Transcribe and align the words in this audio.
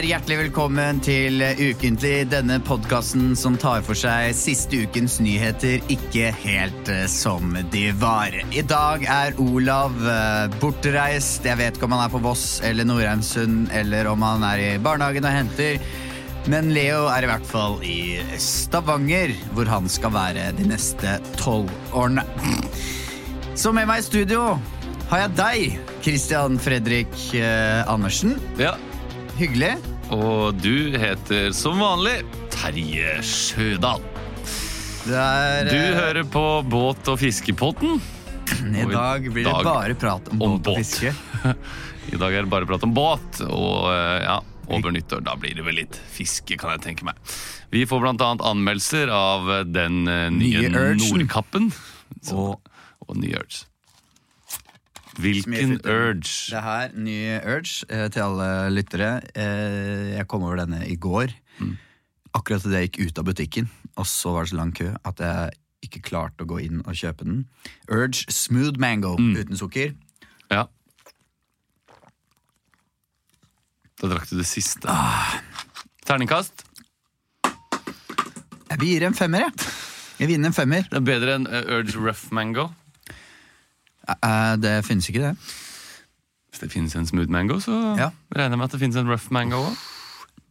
Og 0.00 0.06
hjertelig 0.08 0.36
velkommen 0.38 1.00
til 1.04 1.42
Ukentlig. 1.44 2.22
Denne 2.30 2.56
podkasten 2.64 3.34
som 3.36 3.58
tar 3.60 3.82
for 3.84 3.98
seg 3.98 4.30
siste 4.38 4.78
ukens 4.86 5.18
nyheter 5.20 5.82
ikke 5.92 6.30
helt 6.40 6.88
eh, 6.88 7.04
som 7.10 7.52
de 7.74 7.82
var. 8.00 8.32
I 8.48 8.62
dag 8.64 9.04
er 9.04 9.36
Olav 9.42 9.92
eh, 10.00 10.56
bortreist. 10.62 11.44
Jeg 11.44 11.60
vet 11.60 11.76
ikke 11.76 11.84
om 11.84 11.98
han 11.98 12.06
er 12.06 12.14
på 12.14 12.22
Voss 12.24 12.46
eller 12.64 12.88
Nordheimsund, 12.88 13.68
eller 13.76 14.08
om 14.08 14.24
han 14.24 14.46
er 14.48 14.64
i 14.70 14.72
barnehagen 14.80 15.28
og 15.28 15.36
henter. 15.36 15.80
Men 16.48 16.72
Leo 16.72 17.04
er 17.12 17.26
i 17.26 17.32
hvert 17.34 17.48
fall 17.52 17.80
i 17.84 18.00
Stavanger, 18.40 19.36
hvor 19.52 19.68
han 19.68 19.90
skal 19.92 20.16
være 20.16 20.50
de 20.56 20.70
neste 20.70 21.18
tolv 21.36 21.68
årene. 21.92 22.24
Så 23.52 23.74
med 23.76 23.90
meg 23.90 24.00
i 24.00 24.08
studio 24.08 24.54
har 25.10 25.26
jeg 25.26 25.36
deg, 25.42 25.80
Christian 26.00 26.56
Fredrik 26.62 27.26
eh, 27.36 27.82
Andersen. 27.90 28.38
Ja, 28.56 28.78
Hyggelig. 29.38 29.76
og 30.12 30.56
du 30.60 30.96
heter 30.98 31.52
som 31.56 31.78
vanlig 31.80 32.20
Terje 32.52 33.20
Sjødal. 33.24 34.02
Det 35.06 35.16
er, 35.16 35.70
Du 35.70 35.76
eh, 35.78 35.94
hører 35.96 36.26
på 36.28 36.42
Båt- 36.68 37.08
og 37.08 37.18
fiskepotten. 37.22 38.00
I 38.82 38.84
dag 38.90 39.24
blir 39.32 39.44
det 39.46 39.52
dag 39.54 39.64
bare 39.64 39.94
prat 39.96 40.28
om, 40.32 40.42
om 40.42 40.56
båt 40.58 40.72
og 40.74 40.80
fiske. 40.82 41.12
I 42.12 42.18
dag 42.20 42.34
er 42.34 42.44
det 42.44 42.50
bare 42.52 42.68
prat 42.68 42.84
om 42.84 42.92
båt, 42.96 43.40
og 43.46 43.86
eh, 43.94 44.18
ja, 44.26 44.40
over 44.70 44.92
nyttår 44.94 45.22
da 45.24 45.36
blir 45.40 45.54
det 45.56 45.64
vel 45.66 45.78
litt 45.80 45.96
fiske, 46.12 46.58
kan 46.60 46.74
jeg 46.76 46.84
tenke 46.84 47.06
meg. 47.08 47.16
Vi 47.72 47.86
får 47.88 48.02
annet 48.26 48.44
anmeldelser 48.50 49.12
av 49.14 49.48
den 49.70 50.02
eh, 50.10 50.26
nye, 50.34 50.66
Nye 50.68 50.94
Nordkappen. 51.00 51.70
Så, 52.20 52.36
Og- 52.50 52.60
og 53.08 53.16
nye 53.18 53.40
Urge. 53.40 53.64
Hvilken 55.18 55.80
Urge? 55.84 56.50
Det 56.52 56.62
her, 56.62 56.92
ny 56.94 57.16
Urge 57.42 57.84
eh, 57.90 58.06
til 58.14 58.22
alle 58.22 58.48
lyttere. 58.70 59.20
Eh, 59.34 60.12
jeg 60.16 60.26
kom 60.30 60.42
over 60.46 60.56
denne 60.62 60.84
i 60.86 60.94
går. 60.96 61.32
Mm. 61.58 61.76
Akkurat 62.34 62.62
idet 62.68 62.80
jeg 62.84 62.90
gikk 62.92 63.08
ut 63.10 63.18
av 63.18 63.24
butikken, 63.26 63.70
og 63.98 64.06
så 64.06 64.30
var 64.36 64.44
det 64.46 64.52
så 64.52 64.56
lang 64.60 64.70
kø 64.76 64.92
at 65.04 65.18
jeg 65.24 65.50
ikke 65.82 66.02
klarte 66.10 66.44
å 66.44 66.46
gå 66.46 66.60
inn 66.62 66.82
og 66.86 66.94
kjøpe 66.94 67.24
den. 67.26 67.46
Urge 67.90 68.26
Smooth 68.30 68.78
Mango 68.78 69.16
Mm. 69.18 69.34
uten 69.40 69.56
sukker. 69.58 69.94
Ja. 70.50 70.66
Da 74.00 74.08
drakk 74.08 74.28
du 74.30 74.36
det 74.38 74.46
siste. 74.48 74.86
Ah. 74.88 75.40
Terningkast? 76.06 76.64
Jeg 78.70 78.78
vil 78.80 78.88
gi 78.94 78.98
det 79.02 79.08
en 79.10 79.14
femmer, 79.18 79.40
jeg. 79.48 79.70
Jeg 80.20 80.28
vil 80.30 80.44
en 80.46 80.52
femmer. 80.54 80.86
Det 80.88 80.96
er 81.00 81.04
bedre 81.04 81.34
enn 81.38 81.46
eh, 81.50 81.66
Urge 81.80 81.96
Rough 81.98 82.28
Mango. 82.36 82.68
Eh, 84.18 84.56
det 84.62 84.74
finnes 84.86 85.06
ikke, 85.10 85.30
det. 85.30 85.36
Hvis 86.50 86.64
det 86.64 86.72
finnes 86.72 86.94
en 86.98 87.06
smooth 87.06 87.30
mango, 87.30 87.60
så 87.62 87.72
Ja. 87.98 88.10
regner 88.34 88.56
jeg 88.56 88.58
med 88.58 88.64
at 88.64 88.72
det 88.74 88.80
finnes 88.82 88.96
en 89.00 89.08
rough 89.08 89.30
mango 89.30 89.56
òg. 89.70 89.76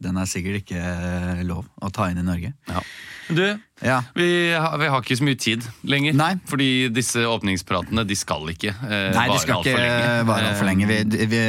Den 0.00 0.16
er 0.16 0.24
sikkert 0.24 0.62
ikke 0.62 0.80
eh, 0.80 1.42
lov 1.44 1.66
å 1.84 1.90
ta 1.92 2.06
inn 2.08 2.16
i 2.16 2.22
Norge. 2.24 2.54
Ja. 2.70 2.80
Du, 3.28 3.42
Ja, 3.84 3.98
vi 4.16 4.52
har, 4.52 4.78
vi 4.80 4.86
har 4.88 5.02
ikke 5.02 5.16
så 5.16 5.24
mye 5.24 5.36
tid 5.38 5.62
lenger. 5.84 6.14
Nei. 6.16 6.30
Fordi 6.48 6.88
disse 6.92 7.20
åpningspratene 7.28 8.06
de 8.08 8.16
skal 8.16 8.48
ikke 8.48 8.72
eh, 8.72 9.12
Nei, 9.14 9.26
de 9.28 9.38
skal 9.40 9.60
vare 9.60 9.74
ikke 9.76 10.24
vare 10.30 10.48
altfor 10.50 10.68
lenge. 10.70 10.88
Vi, 10.88 11.26
vi 11.30 11.42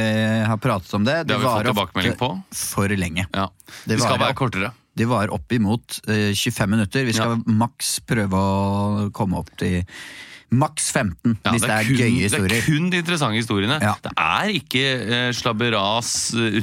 har 0.46 0.60
pratet 0.60 0.92
om 0.94 1.04
det. 1.04 1.16
Det 1.26 1.36
har 1.36 1.42
vi 1.42 1.48
fått 1.48 1.70
tilbakemelding 1.72 2.18
på. 2.20 2.30
For 2.52 2.88
lenge. 2.96 3.26
Ja. 3.32 3.48
Det 3.86 3.96
De 3.96 4.02
skal 4.04 4.20
være 4.20 4.36
kortere. 4.36 4.72
De 5.00 5.08
var 5.08 5.32
oppimot 5.32 6.00
eh, 6.12 6.34
25 6.36 6.70
minutter. 6.76 7.04
Vi 7.08 7.16
skal 7.16 7.40
maks 7.48 8.00
prøve 8.04 8.36
å 8.36 9.10
komme 9.16 9.40
opp 9.40 9.48
til 9.56 9.80
maks 10.52 10.90
15, 10.92 11.38
Ja, 11.44 11.54
hvis 11.54 11.64
det 11.64 11.70
er, 11.72 11.86
kun, 11.88 11.96
gøye 11.96 12.10
det 12.12 12.26
historier. 12.28 12.56
er 12.58 12.66
kun 12.66 12.90
de 12.92 13.00
interessante 13.02 13.40
historiene. 13.40 13.78
Ja. 13.82 13.94
Det 14.04 14.12
er 14.20 14.52
ikke 14.58 14.84
eh, 15.00 15.30
slabberas 15.36 16.12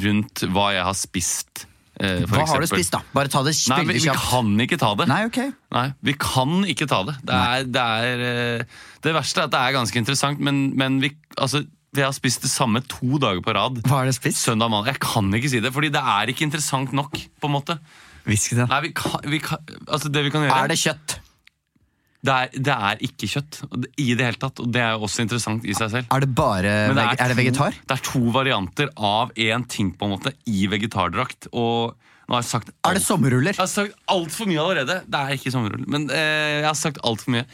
rundt 0.05 0.45
hva 0.53 0.69
jeg 0.75 0.85
har 0.85 0.97
spist. 0.97 1.65
Eh, 1.99 2.21
hva 2.29 2.43
Hva 2.43 2.45
har 2.53 2.63
du 2.63 2.69
spist, 2.69 2.93
da? 2.95 3.01
Bare 3.15 3.27
ta 3.31 3.41
det 3.43 3.55
Nei, 3.71 3.81
vi, 3.89 3.97
vi 3.99 4.13
kan 4.15 4.53
ikke 4.63 4.77
ta 4.79 4.93
det. 4.99 5.09
Nei, 5.11 5.23
ok. 5.27 5.39
Nei, 5.75 5.87
vi 6.05 6.15
kan 6.21 6.61
ikke 6.69 6.87
ta 6.87 7.01
det. 7.09 7.17
Det, 7.27 7.39
er, 7.49 7.65
det, 7.67 7.87
er, 8.05 8.23
eh, 8.29 8.77
det 9.03 9.15
verste 9.17 9.43
er 9.43 9.49
at 9.49 9.55
det 9.57 9.63
er 9.65 9.75
ganske 9.75 9.99
interessant, 9.99 10.39
men, 10.39 10.69
men 10.79 11.01
vi, 11.03 11.11
altså, 11.35 11.65
jeg 11.97 12.05
har 12.05 12.13
spist 12.15 12.45
det 12.45 12.51
samme 12.53 12.83
to 12.87 13.17
dager 13.19 13.41
på 13.43 13.55
rad. 13.57 13.81
Hva 13.89 14.03
har 14.03 14.07
du 14.07 14.13
spist? 14.15 14.39
Søndag 14.45 14.69
mandag. 14.71 14.93
Jeg 14.93 15.03
kan 15.03 15.33
ikke 15.35 15.51
si 15.51 15.59
det, 15.65 15.73
fordi 15.75 15.89
det 15.91 16.03
er 16.15 16.31
ikke 16.31 16.45
interessant 16.47 16.93
nok. 16.95 17.17
på 17.41 17.49
en 17.49 17.57
måte. 17.57 17.79
Hvisk 18.29 18.53
det. 18.59 18.67
Nei, 18.69 18.79
vi 18.85 18.93
kan, 18.95 19.19
vi 19.25 19.39
kan, 19.43 19.57
altså 19.87 20.11
det 20.13 20.23
vi 20.27 20.31
kan 20.33 20.45
gjøre 20.45 20.61
Er 20.61 20.71
det 20.71 20.77
kjøtt? 20.79 21.17
Det, 22.25 22.33
er, 22.35 22.49
det 22.67 22.73
er 22.75 22.99
ikke 23.07 23.29
kjøtt 23.31 23.61
i 24.01 24.09
det 24.19 24.25
hele 24.27 24.39
tatt, 24.41 24.59
og 24.59 24.71
det 24.75 24.81
er 24.83 24.99
også 24.99 25.23
interessant 25.23 25.63
i 25.63 25.75
seg 25.77 25.93
selv. 25.93 26.09
Er 26.11 26.25
det 26.25 26.29
bare 26.35 26.73
Men 26.91 26.97
veg 26.99 27.13
er 27.15 27.31
det 27.31 27.37
to- 27.37 27.39
vegetar? 27.39 27.77
Det 27.87 27.95
er 27.95 28.03
to 28.09 28.21
varianter 28.35 28.91
av 28.97 29.31
én 29.39 29.63
ting 29.71 29.93
på 29.95 30.05
en 30.09 30.15
måte 30.17 30.33
i 30.51 30.67
vegetardrakt. 30.67 31.47
Og 31.53 31.95
nå 32.27 32.35
har 32.35 32.43
jeg 32.43 32.49
sagt 32.51 32.73
Er 32.85 32.99
det 32.99 33.05
sommerruller? 33.05 33.55
Jeg 33.55 33.63
har 33.63 33.71
sagt 33.71 33.95
altfor 34.11 34.51
mye 34.51 34.59
allerede. 34.61 34.99
Det 35.07 35.19
er 35.23 35.35
ikke 35.39 35.53
sommerruller, 35.55 35.87
men 35.89 36.09
eh, 36.11 36.59
jeg 36.59 36.67
har 36.67 36.77
sagt 36.77 36.99
altfor 37.07 37.37
mye. 37.37 37.45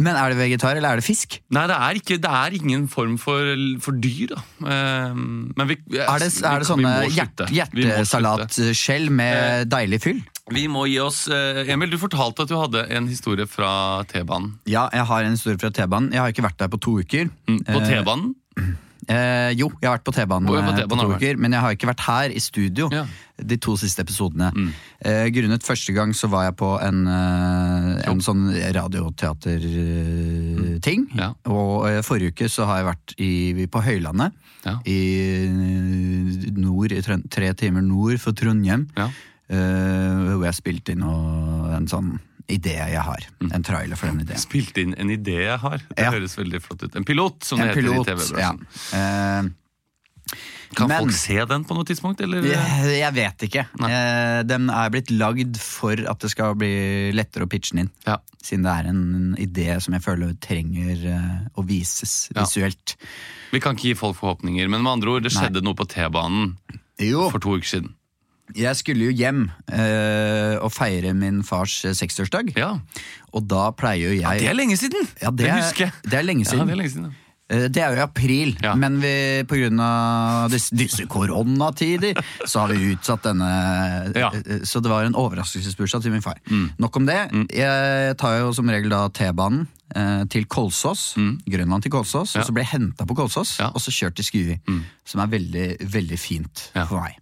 Men 0.00 0.16
er 0.16 0.32
det 0.32 0.38
vegetar, 0.38 0.78
eller 0.78 0.94
er 0.94 1.00
det 1.00 1.04
fisk? 1.04 1.34
Nei, 1.52 1.66
det 1.68 1.74
er, 1.76 1.98
ikke, 2.00 2.16
det 2.16 2.30
er 2.32 2.54
ingen 2.56 2.86
form 2.88 3.18
for, 3.20 3.50
for 3.84 3.92
dyr, 4.00 4.30
da. 4.32 4.38
Men 4.64 5.66
vi, 5.68 5.76
Er 6.00 6.22
det, 6.22 6.30
er 6.40 6.62
det 6.62 6.68
sånne 6.70 6.92
hjertesalatskjell 7.12 9.08
hjert, 9.08 9.12
med 9.18 9.36
eh, 9.42 9.64
deilig 9.68 10.00
fyll? 10.04 10.22
Vi 10.52 10.66
må 10.68 10.82
gi 10.90 10.98
oss 11.00 11.22
eh, 11.32 11.64
Emil, 11.72 11.88
du 11.88 11.96
fortalte 11.96 12.42
at 12.44 12.50
du 12.50 12.58
hadde 12.60 12.82
en 12.92 13.06
historie 13.08 13.46
fra 13.48 14.02
T-banen. 14.10 14.50
Ja, 14.68 14.90
jeg 14.92 15.06
har 15.08 15.24
en 15.24 15.32
historie 15.38 15.56
fra 15.62 15.70
T-banen. 15.72 16.10
Jeg 16.12 16.20
har 16.20 16.28
ikke 16.34 16.44
vært 16.44 16.58
der 16.60 16.68
på 16.68 16.76
to 16.84 16.98
uker. 17.00 17.30
Mm, 17.48 17.62
På 17.64 17.80
Eh, 17.80 17.86
T-banen? 17.88 18.34
Eh, 19.08 19.50
jo, 19.56 19.70
jeg 19.80 19.88
har 19.88 19.96
vært 19.98 20.04
på 20.04 20.12
T-banen 20.16 20.46
på 20.48 20.56
eh, 20.60 20.84
på 20.88 20.96
to 21.00 21.08
uker, 21.16 21.36
men 21.40 21.52
jeg 21.56 21.60
har 21.64 21.70
ikke 21.76 21.88
vært 21.90 22.04
her 22.06 22.28
i 22.32 22.38
studio 22.40 22.88
Ja. 22.92 23.04
de 23.40 23.56
to 23.60 23.76
siste 23.80 24.00
episodene. 24.04 24.50
Mm. 24.56 24.70
Eh, 25.04 25.26
grunnet 25.32 25.62
første 25.64 25.92
gang 25.96 26.12
så 26.16 26.28
var 26.32 26.44
jeg 26.50 26.56
på 26.60 26.70
en, 26.80 27.06
eh, 27.08 28.10
en 28.12 28.20
sånn 28.24 28.44
radioteaterting. 28.76 31.00
Mm. 31.08 31.18
Ja. 31.20 31.32
Og 31.48 31.88
forrige 32.04 32.32
uke 32.36 32.48
så 32.52 32.64
har 32.68 32.76
jeg 32.82 32.86
vært 32.92 33.14
i, 33.18 33.64
på 33.66 33.80
Høylandet. 33.84 34.32
Ja. 34.64 34.78
I 34.88 35.48
nord, 36.56 36.92
i 36.92 37.00
tre 37.04 37.52
timer 37.56 37.82
nord 37.84 38.16
for 38.20 38.32
Trondheim. 38.32 38.86
Eh, 39.50 40.36
hvor 40.38 40.44
jeg 40.48 40.54
spilte 40.56 40.92
inn 40.94 41.02
en 41.04 41.86
sånn 41.90 42.14
idé 42.48 42.76
jeg 42.76 43.00
har. 43.04 43.26
En 43.52 43.62
trailer 43.64 43.96
for 43.96 44.06
den 44.08 44.20
ideen. 44.24 44.40
Spilt 44.40 44.76
inn 44.80 44.94
en 45.00 45.08
idé 45.12 45.44
jeg 45.46 45.58
har. 45.60 45.78
Det 45.90 45.98
Ja. 46.04 46.10
høres 46.12 46.36
veldig 46.36 46.60
flott 46.62 46.82
ut. 46.84 46.96
En 46.96 47.04
pilot, 47.04 47.44
som 47.44 47.60
En 47.60 47.66
det 47.68 47.76
heter 47.76 47.88
pilot, 47.88 48.08
i 48.08 48.10
TV-bransjen. 48.10 48.66
ja. 48.92 48.98
Eh, 49.42 49.50
Kan 50.74 50.88
Men- 50.88 51.02
folk 51.04 51.12
se 51.12 51.44
den 51.44 51.64
på 51.64 51.74
noe 51.76 51.84
tidspunkt, 51.84 52.20
eller? 52.20 52.42
Jeg, 52.42 53.12
vet 53.14 53.38
ikke. 53.46 53.66
Nei. 53.78 53.90
Eh, 53.92 54.42
den 54.42 54.68
er 54.70 54.90
blitt 54.90 55.06
lagd 55.10 55.56
for 55.60 55.92
at 55.92 56.18
det 56.18 56.30
skal 56.30 56.54
bli 56.56 57.12
lettere 57.12 57.44
å 57.44 57.48
pitche 57.48 57.70
den 57.76 57.84
inn. 57.84 57.90
Ja. 58.06 58.16
Siden 58.42 58.64
det 58.64 58.72
er 58.72 58.88
en 58.88 59.36
idé 59.38 59.80
som 59.80 59.94
jeg 59.94 60.02
føler 60.02 60.34
trenger 60.40 61.48
å 61.56 61.64
vises 61.64 62.30
Ja. 62.34 62.42
visuelt. 62.42 62.96
Vi 63.52 63.60
kan 63.60 63.76
ikke 63.76 63.82
gi 63.92 63.94
folk 63.94 64.16
forhåpninger, 64.16 64.68
men 64.68 64.82
med 64.82 64.90
andre 64.94 65.10
ord, 65.10 65.22
det 65.22 65.32
skjedde 65.32 65.62
noe 65.62 65.74
på 65.74 65.86
T-banen 65.86 66.56
for 67.30 67.38
to 67.38 67.50
uker 67.50 67.62
siden. 67.80 67.94
Jeg 68.54 68.76
skulle 68.76 69.06
jo 69.08 69.10
hjem 69.16 69.50
eh, 69.72 70.56
og 70.60 70.70
feire 70.72 71.14
min 71.16 71.42
fars 71.42 71.80
seksårsdag. 71.96 72.52
Ja, 72.56 72.78
Og 73.32 73.48
da 73.48 73.70
pleier 73.72 74.12
jo 74.12 74.20
jeg 74.20 74.40
Det 74.44 74.48
er 74.50 74.54
lenge 74.54 74.76
siden! 74.76 75.08
Ja, 75.22 75.30
det 75.30 75.48
er- 75.48 75.60
husker 75.62 75.86
jeg. 75.86 75.92
det 76.04 76.14
er 76.18 76.22
lenge 76.22 76.44
Ja, 76.44 76.50
siden. 76.50 76.66
det 76.68 76.72
er 76.72 76.76
lenge 76.82 76.90
siden. 76.92 77.04
ja. 77.04 77.20
Eh, 77.50 77.68
Det 77.68 77.76
er 77.82 77.90
jo 77.92 77.96
i 77.96 78.04
april, 78.04 78.56
Ja. 78.62 78.74
men 78.74 79.00
vi, 79.00 79.42
på 79.44 79.56
grunn 79.58 79.80
av 79.80 80.50
disse, 80.50 80.70
disse 80.74 81.04
koronatider, 81.06 82.14
så 82.46 82.60
har 82.60 82.68
vi 82.72 82.94
utsatt 82.94 83.22
denne. 83.22 84.12
Ja. 84.16 84.30
eh, 84.32 84.60
Så 84.64 84.80
det 84.82 84.88
var 84.90 85.04
en 85.04 85.14
overraskelsesbursdag 85.14 86.02
til 86.02 86.10
min 86.12 86.22
far. 86.22 86.38
Mm. 86.48 86.70
Nok 86.78 86.96
om 86.96 87.06
det. 87.06 87.30
Jeg 87.52 88.16
tar 88.16 88.38
jo 88.40 88.52
som 88.52 88.66
regel 88.68 88.88
da 88.88 89.08
T-banen 89.08 89.66
eh, 89.94 90.24
til 90.24 90.46
Kolsås. 90.46 91.14
Grønland 91.46 91.82
til 91.82 91.90
Kolsås. 91.90 92.34
Ja. 92.34 92.40
Og 92.40 92.46
så 92.46 92.52
ble 92.54 92.62
jeg 92.64 92.80
henta 92.80 93.04
på 93.06 93.14
Kolsås, 93.14 93.58
Ja. 93.58 93.66
og 93.68 93.80
så 93.80 93.90
kjørt 93.90 94.14
til 94.16 94.24
Skui. 94.24 94.60
Som 95.04 95.20
er 95.20 95.26
veldig, 95.38 95.80
veldig 95.90 96.18
fint 96.18 96.70
Ja. 96.74 96.86
for 96.86 97.00
meg. 97.02 97.16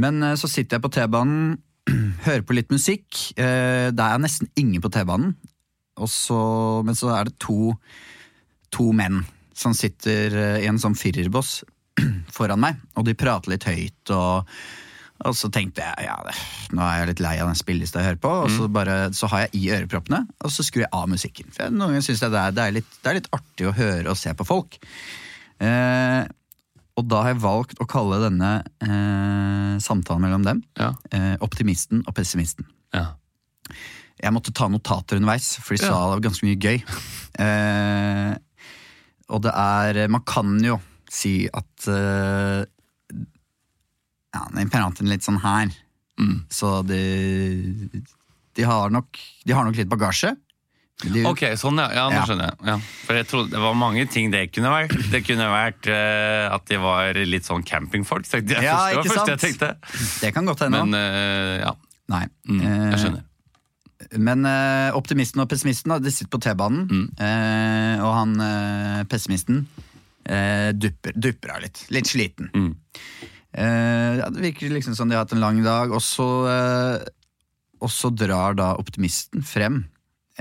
Men 0.00 0.22
eh, 0.22 0.36
så 0.40 0.50
sitter 0.50 0.78
jeg 0.78 0.84
på 0.84 0.92
T-banen, 0.96 1.56
hører 2.26 2.44
på 2.46 2.56
litt 2.56 2.72
musikk. 2.74 3.08
Eh, 3.36 3.90
det 3.94 4.06
er 4.06 4.22
nesten 4.22 4.50
ingen 4.60 4.82
på 4.84 4.92
T-banen. 4.94 5.34
Men 5.94 6.96
så 6.98 7.10
er 7.14 7.28
det 7.28 7.36
to, 7.42 7.74
to 8.74 8.88
menn 8.96 9.22
som 9.54 9.76
sitter 9.76 10.34
eh, 10.34 10.64
i 10.64 10.70
en 10.70 10.80
sånn 10.82 10.98
firerboss 10.98 11.60
foran 12.36 12.62
meg, 12.64 12.80
og 12.98 13.06
de 13.06 13.14
prater 13.18 13.54
litt 13.54 13.68
høyt. 13.68 14.14
og 14.14 14.50
og 15.24 15.36
så 15.38 15.48
tenkte 15.52 15.80
jeg 15.80 16.08
ja, 16.08 16.16
nå 16.74 16.82
er 16.82 16.96
jeg 16.98 17.08
litt 17.12 17.20
lei 17.22 17.34
av 17.38 17.48
den 17.48 17.58
spillelista 17.58 18.00
jeg 18.00 18.10
hører 18.10 18.20
på. 18.20 18.32
Og 18.44 18.50
så, 18.50 18.66
bare, 18.68 18.96
så 19.14 19.28
har 19.30 19.44
jeg 19.44 19.60
i 19.60 19.68
øreproppene, 19.76 20.24
og 20.42 20.52
så 20.52 20.64
skrur 20.66 20.84
jeg 20.84 20.92
av 20.92 21.06
musikken. 21.08 21.52
For 21.54 21.64
jeg, 21.64 21.74
noen 21.76 21.94
ganger 21.94 22.06
synes 22.08 22.24
jeg 22.24 22.34
det 22.34 22.40
er, 22.40 22.56
det, 22.56 22.64
er 22.64 22.74
litt, 22.80 22.96
det 22.98 23.10
er 23.10 23.18
litt 23.20 23.30
artig 23.38 23.68
å 23.70 23.76
høre 23.78 24.10
og 24.10 24.18
se 24.20 24.34
på 24.36 24.46
folk. 24.48 24.76
Eh, 25.62 26.20
og 26.94 27.08
da 27.10 27.24
har 27.24 27.32
jeg 27.34 27.42
valgt 27.42 27.80
å 27.82 27.86
kalle 27.90 28.20
denne 28.22 28.50
eh, 28.84 29.74
samtalen 29.82 30.22
mellom 30.22 30.44
dem 30.46 30.62
Ja. 30.78 30.92
eh, 31.10 31.34
optimisten 31.42 32.04
og 32.06 32.14
pessimisten. 32.14 32.68
Ja. 32.94 33.14
Jeg 34.22 34.32
måtte 34.32 34.54
ta 34.54 34.68
notater 34.70 35.18
underveis, 35.18 35.56
for 35.58 35.74
de 35.74 35.82
sa 35.82 35.90
det 35.90 36.12
var 36.14 36.22
ganske 36.28 36.46
mye 36.46 36.60
gøy. 36.62 36.78
Eh, 37.42 38.34
og 39.34 39.40
det 39.42 39.50
er 39.58 40.08
Man 40.12 40.22
kan 40.22 40.54
jo 40.62 40.76
si 41.10 41.48
at 41.50 41.88
eh, 41.90 42.62
Ja, 44.34 44.44
den 44.54 44.70
er 44.70 45.10
litt 45.10 45.26
sånn 45.26 45.42
her. 45.42 45.74
Mm. 46.18 46.44
Så 46.50 46.82
de, 46.86 47.00
de, 48.54 48.62
har 48.62 48.90
nok, 48.94 49.18
de 49.46 49.54
har 49.54 49.66
nok 49.66 49.78
litt 49.78 49.90
bagasje. 49.90 50.36
De, 51.02 51.24
Ok, 51.26 51.40
sånn 51.58 51.76
ja. 51.82 51.88
ja 51.92 52.04
nå 52.08 52.14
Ja. 52.20 52.24
skjønner 52.28 52.46
jeg. 52.52 52.56
Ja. 52.70 52.76
For 53.04 53.18
jeg 53.18 53.26
trodde 53.28 53.50
det 53.50 53.60
var 53.60 53.74
mange 53.74 54.04
ting 54.08 54.30
det 54.30 54.44
kunne 54.54 54.70
vært. 54.70 54.94
Det 55.10 55.20
kunne 55.26 55.48
vært 55.50 55.88
uh, 55.90 56.54
at 56.54 56.64
de 56.70 56.78
var 56.80 57.18
litt 57.26 57.44
sånn 57.44 57.64
campingfolk. 57.66 58.24
jeg. 58.30 58.46
Ja, 58.62 58.76
først. 58.78 58.94
det 58.94 59.02
ikke 59.02 59.14
første 59.14 59.34
jeg 59.34 59.40
sant? 59.40 59.60
tenkte. 59.60 60.20
Det 60.22 60.30
kan 60.36 60.46
godt 60.46 60.62
hende. 60.64 60.84
Men 60.84 60.94
uh, 60.94 61.58
ja, 61.64 61.72
Nei. 62.14 62.26
mm, 62.48 62.60
jeg 62.62 62.92
Eh, 62.92 62.98
skjønner. 63.02 63.24
Men 64.20 64.44
uh, 64.46 64.94
optimisten 64.96 65.40
og 65.42 65.48
pessimisten 65.50 65.96
de 66.02 66.10
sitter 66.14 66.30
på 66.30 66.40
T-banen, 66.46 66.86
Mm. 66.88 67.08
og 68.04 68.12
han 68.14 68.34
pessimisten 69.08 69.66
dupper, 70.78 71.12
dupper 71.16 71.50
av 71.56 71.62
litt. 71.62 71.84
Litt 71.90 72.06
sliten. 72.08 72.50
Mm. 72.54 72.74
Det 73.54 74.40
virker 74.42 74.70
liksom 74.72 74.94
som 74.96 75.08
de 75.08 75.14
har 75.16 75.24
hatt 75.24 75.32
en 75.36 75.40
lang 75.42 75.60
dag, 75.64 75.92
og 75.94 76.00
så, 76.02 76.26
og 77.80 77.90
så 77.92 78.10
drar 78.14 78.54
da 78.58 78.72
optimisten 78.80 79.42
frem 79.46 79.84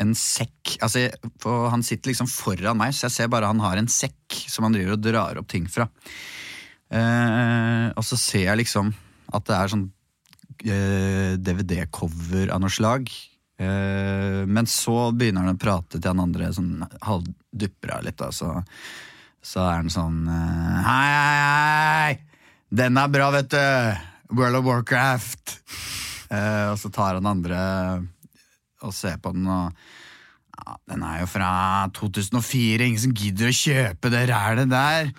en 0.02 0.14
sekk. 0.18 0.78
Altså, 0.84 1.08
han 1.72 1.84
sitter 1.86 2.12
liksom 2.12 2.30
foran 2.32 2.80
meg, 2.80 2.96
så 2.96 3.08
jeg 3.08 3.18
ser 3.18 3.34
bare 3.34 3.50
han 3.52 3.62
har 3.64 3.80
en 3.80 3.92
sekk 3.92 4.40
som 4.50 4.66
han 4.68 4.76
driver 4.76 4.96
og 4.96 5.04
drar 5.04 5.42
opp 5.42 5.50
ting 5.52 5.68
fra. 5.70 5.88
Eh, 6.94 7.88
og 7.94 8.06
så 8.06 8.18
ser 8.20 8.48
jeg 8.50 8.64
liksom 8.64 8.92
at 9.34 9.46
det 9.50 9.58
er 9.58 9.72
sånn 9.72 9.86
eh, 10.66 11.34
DVD-cover 11.42 12.52
av 12.54 12.64
noe 12.64 12.74
slag. 12.74 13.10
Eh, 13.62 14.42
men 14.50 14.70
så 14.70 15.12
begynner 15.14 15.48
han 15.48 15.58
å 15.58 15.62
prate 15.62 16.00
til 16.00 16.10
han 16.10 16.24
andre, 16.26 16.52
sånn 16.54 16.86
halvdupper 17.06 17.98
av 17.98 18.06
litt. 18.08 18.20
Da, 18.22 18.32
så, 18.34 18.56
så 19.42 19.66
er 19.66 19.82
han 19.82 19.94
sånn 19.94 20.24
eh, 20.30 20.80
Hei, 20.88 21.12
hei, 21.14 21.44
hei! 21.44 22.16
Den 22.74 22.98
er 22.98 23.14
bra, 23.14 23.30
vet 23.36 23.54
du! 23.54 23.62
World 24.34 24.62
of 24.62 24.66
Warcraft! 24.66 25.60
Eh, 26.34 26.68
og 26.72 26.80
så 26.82 26.90
tar 26.94 27.20
han 27.20 27.30
andre 27.30 27.62
og 28.84 28.94
ser 28.96 29.18
på 29.24 29.32
den, 29.36 29.48
og 29.48 29.72
ja, 30.54 30.76
den 30.92 31.04
er 31.08 31.24
jo 31.24 31.30
fra 31.32 31.52
2004. 31.98 32.84
Ingen 32.86 33.02
som 33.02 33.16
gidder 33.18 33.50
å 33.50 33.56
kjøpe 33.58 34.12
det 34.14 34.28
rælet 34.30 34.70
der. 34.72 35.10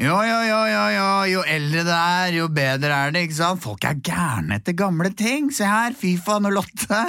Jo, 0.00 0.16
jo, 0.24 0.38
jo, 0.48 0.60
jo, 0.72 0.82
jo, 0.96 1.08
jo 1.28 1.42
eldre 1.52 1.82
det 1.86 1.96
er, 1.98 2.34
jo 2.40 2.46
bedre 2.50 2.96
er 2.96 3.12
det, 3.14 3.26
ikke 3.28 3.36
sant? 3.38 3.62
Folk 3.62 3.84
er 3.86 4.00
gærne 4.02 4.56
etter 4.58 4.74
gamle 4.78 5.12
ting. 5.14 5.50
Se 5.54 5.68
her, 5.68 5.94
Fifa 5.94 6.38
08. 6.42 7.02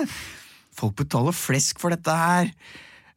Folk 0.77 0.97
betaler 0.99 1.33
flesk 1.37 1.79
for 1.81 1.95
dette 1.95 2.13
her. 2.17 2.51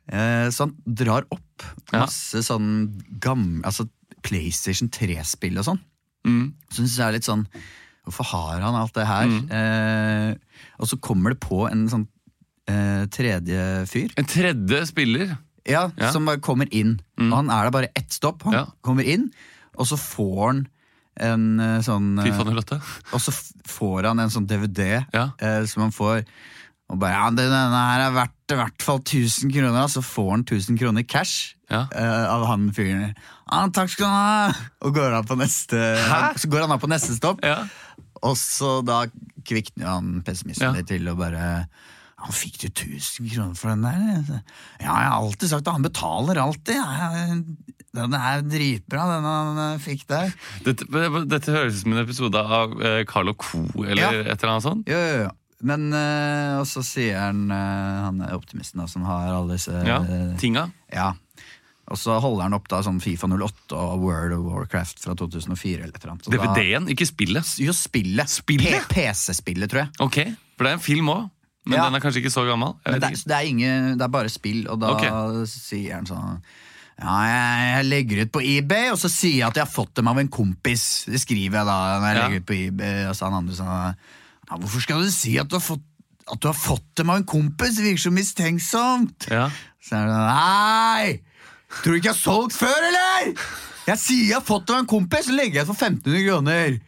Eh, 0.06 0.46
så 0.54 0.68
han 0.68 0.76
drar 0.86 1.26
opp 1.34 1.42
Ja. 1.90 2.02
masse 2.04 2.42
sånn 2.46 2.92
gamle 3.18 3.64
Altså 3.66 3.88
PlayStation 4.22 4.90
3-spill 4.92 5.56
og 5.58 5.64
sånn. 5.66 5.80
Mm. 6.26 6.52
Så 6.70 6.82
synes 6.82 6.96
jeg 6.98 7.06
er 7.06 7.14
litt 7.16 7.26
sånn 7.26 7.42
Hvorfor 8.06 8.26
har 8.30 8.60
han 8.62 8.76
alt 8.78 8.94
det 8.94 9.06
her? 9.08 9.32
Eh, 9.50 10.34
og 10.78 10.86
så 10.86 10.98
kommer 11.02 11.34
det 11.34 11.40
på 11.42 11.64
en 11.66 11.88
sånn 11.90 12.04
eh, 12.68 13.04
tredje 13.12 13.86
fyr. 13.90 14.12
En 14.16 14.24
tredje 14.24 14.86
spiller. 14.86 15.36
Ja, 15.66 15.90
Ja. 15.98 16.12
Som 16.12 16.26
bare 16.26 16.38
kommer 16.38 16.68
inn. 16.70 17.00
Og 17.18 17.32
han 17.32 17.50
er 17.50 17.64
der 17.64 17.70
bare 17.74 17.88
ett 17.96 18.10
stopp. 18.14 18.42
Han 18.44 18.52
Ja. 18.54 18.66
kommer 18.82 19.04
inn, 19.04 19.30
og 19.76 19.86
så 19.86 19.96
får 19.98 20.46
han 20.46 20.68
en 21.18 21.60
eh, 21.60 21.80
sånn 21.80 22.18
eh, 22.20 22.30
faen, 22.32 22.54
Lotte. 22.54 22.80
Og 23.12 23.20
så 23.20 23.30
f- 23.32 23.52
får 23.66 24.04
han 24.06 24.18
en 24.20 24.28
sånn 24.30 24.46
DVD 24.46 25.04
Ja. 25.12 25.30
eh, 25.40 25.64
som 25.66 25.82
han 25.82 25.90
får. 25.92 26.24
Og 26.88 27.00
bare 27.00 27.14
ja, 27.14 27.30
denne 27.30 27.70
her 27.74 28.00
er 28.06 28.12
verdt 28.14 28.52
i 28.52 28.54
hvert 28.54 28.80
fall 28.82 29.00
1000 29.00 29.50
kroner. 29.52 29.82
og 29.82 29.90
Så 29.90 30.02
får 30.04 30.30
han 30.30 30.44
1000 30.44 30.78
kroner 30.78 31.02
cash 31.02 31.54
Ja. 31.68 31.88
eh, 31.92 32.26
av 32.30 32.46
han 32.46 32.70
fyren. 32.70 33.14
Ja, 33.50 33.66
takk 33.68 33.88
skal 33.90 34.06
du 34.06 34.10
ha! 34.12 34.52
Og 34.82 34.94
går 34.94 35.10
han 35.14 35.24
på 35.24 35.36
neste, 35.36 35.74
Hæ? 35.98 36.34
så 36.38 36.46
går 36.48 36.60
han 36.60 36.70
av 36.70 36.80
på 36.80 36.86
neste 36.88 37.16
stopp. 37.16 37.40
Ja. 37.42 37.64
Og 38.22 38.36
så 38.36 38.84
da 38.84 39.06
kvikner 39.42 39.82
jo 39.82 39.86
han 39.88 40.22
pessimisten 40.22 40.62
Ja. 40.62 40.72
litt 40.72 40.86
til 40.86 41.08
og 41.08 41.18
bare 41.18 41.66
Han 42.24 42.32
fikk 42.32 42.54
du 42.62 42.66
1000 42.70 43.28
kroner 43.28 43.54
for 43.60 43.68
den 43.74 43.82
der? 43.84 44.42
Ja, 44.80 44.86
jeg 44.88 45.08
har 45.10 45.16
alltid 45.20 45.50
sagt 45.50 45.66
at 45.68 45.74
han 45.76 45.84
betaler 45.84 46.38
alltid. 46.40 46.78
Ja, 46.80 47.34
Den 47.96 48.12
er 48.16 48.40
dritbra, 48.44 49.04
den 49.14 49.26
han 49.28 49.58
eh, 49.66 49.78
fikk 49.84 50.06
der. 50.08 50.32
Dette, 50.64 50.86
dette 51.28 51.52
høres 51.54 51.76
ut 51.78 51.82
som 51.84 51.92
en 51.96 52.02
episode 52.02 52.40
av 52.40 52.72
Carlo 53.08 53.34
Carl 53.34 53.34
Co. 53.36 53.84
eller 53.84 54.02
Ja. 54.02 54.10
et 54.32 54.40
eller 54.42 54.54
annet 54.54 54.64
sånt. 54.66 54.88
Jo, 54.88 54.96
jo, 55.00 55.18
jo. 55.26 55.34
Men 55.66 55.86
eh, 55.96 56.58
Og 56.60 56.66
så 56.68 56.82
sier 56.84 57.16
han 57.16 57.46
eh, 57.48 58.02
Han 58.04 58.18
er 58.26 58.34
optimisten 58.36 58.82
da, 58.82 58.84
som 58.92 59.06
har 59.08 59.30
alle 59.32 59.54
disse 59.56 59.72
Ja, 59.88 60.02
eh, 60.04 60.34
Tinga. 60.40 60.66
ja. 60.92 61.14
Og 61.88 61.96
så 61.96 62.16
holder 62.20 62.42
han 62.48 62.56
opp 62.56 62.66
da 62.68 62.80
sånn 62.82 62.96
Fifa 63.00 63.28
08 63.30 63.76
og 63.78 64.00
World 64.02 64.34
of 64.34 64.44
Warcraft 64.50 64.98
fra 65.04 65.14
2004 65.16 65.84
eller 65.86 65.94
et 65.94 66.04
eller. 66.04 66.18
DVD-en, 66.34 66.88
ikke 66.90 67.06
spillet. 67.06 67.52
Jo, 67.62 67.70
spillet. 67.76 68.26
Spillet? 68.32 68.88
PC-spillet, 68.90 69.70
tror 69.70 69.84
jeg. 69.84 69.92
Ok, 70.02 70.18
For 70.58 70.66
det 70.66 70.72
er 70.72 70.78
en 70.80 70.82
film 70.82 71.12
òg, 71.14 71.28
men 71.66 71.76
Ja. 71.76 71.84
den 71.88 71.98
er 71.98 72.02
kanskje 72.04 72.22
ikke 72.22 72.32
så 72.32 72.46
gammel. 72.46 72.76
Men 72.86 73.00
det, 73.02 73.10
det, 73.26 73.34
er 73.34 73.48
ingen, 73.50 73.98
det 73.98 74.04
er 74.06 74.12
bare 74.14 74.30
spill, 74.30 74.62
og 74.70 74.80
da 74.80 74.94
okay. 74.94 75.44
sier 75.50 75.98
han 75.98 76.06
sånn 76.08 76.40
ja, 76.96 77.14
jeg, 77.28 77.88
legger 77.90 78.22
ut 78.24 78.30
på 78.32 78.40
eBay, 78.40 78.86
og 78.88 78.96
så 78.96 79.10
sier 79.12 79.42
jeg 79.42 79.48
at 79.50 79.58
jeg 79.58 79.66
har 79.66 79.72
fått 79.72 79.98
dem 79.98 80.08
av 80.08 80.16
en 80.22 80.30
kompis. 80.32 81.04
Det 81.10 81.20
skriver 81.20 81.58
jeg 81.60 81.68
da 81.68 81.76
når 82.00 82.06
jeg 82.06 82.16
Ja. 82.16 82.22
legger 82.22 82.40
ut 82.40 82.46
på 82.48 82.56
eBay. 82.56 83.02
Og 83.10 83.16
så 83.18 83.28
han 83.28 83.36
andre 83.42 83.56
sånn 83.58 83.68
ja, 83.68 84.56
Hvorfor 84.56 84.80
skal 84.80 85.02
du 85.04 85.10
si 85.12 85.34
at 85.42 85.50
du 85.50 85.58
har 85.58 85.64
fått, 85.66 85.84
du 86.40 86.48
har 86.48 86.56
fått 86.56 86.86
dem 86.96 87.10
av 87.10 87.20
en 87.20 87.28
kompis? 87.28 87.76
Det 87.76 87.84
virker 87.84 88.06
så 88.06 88.14
mistenksomt. 88.14 89.28
Ja. 89.28 89.50
Så 89.82 89.98
er 89.98 90.08
det 90.08 90.16
sånn 90.16 90.30
Nei! 90.32 91.20
Tror 91.82 91.92
du 91.92 91.98
ikke 91.98 92.08
jeg 92.08 92.14
har 92.14 92.22
solgt 92.22 92.56
før, 92.56 92.78
eller? 92.88 93.34
Jeg 93.86 93.98
sier 94.00 94.24
jeg 94.30 94.38
har 94.38 94.46
fått 94.46 94.66
det 94.66 94.74
av 94.78 94.80
en 94.80 94.88
kompis, 94.90 95.26
så 95.28 95.36
legger 95.36 95.60
jeg 95.60 95.66
ut 95.68 95.74
for 95.74 95.84
1500 95.84 96.24
kroner. 96.30 96.80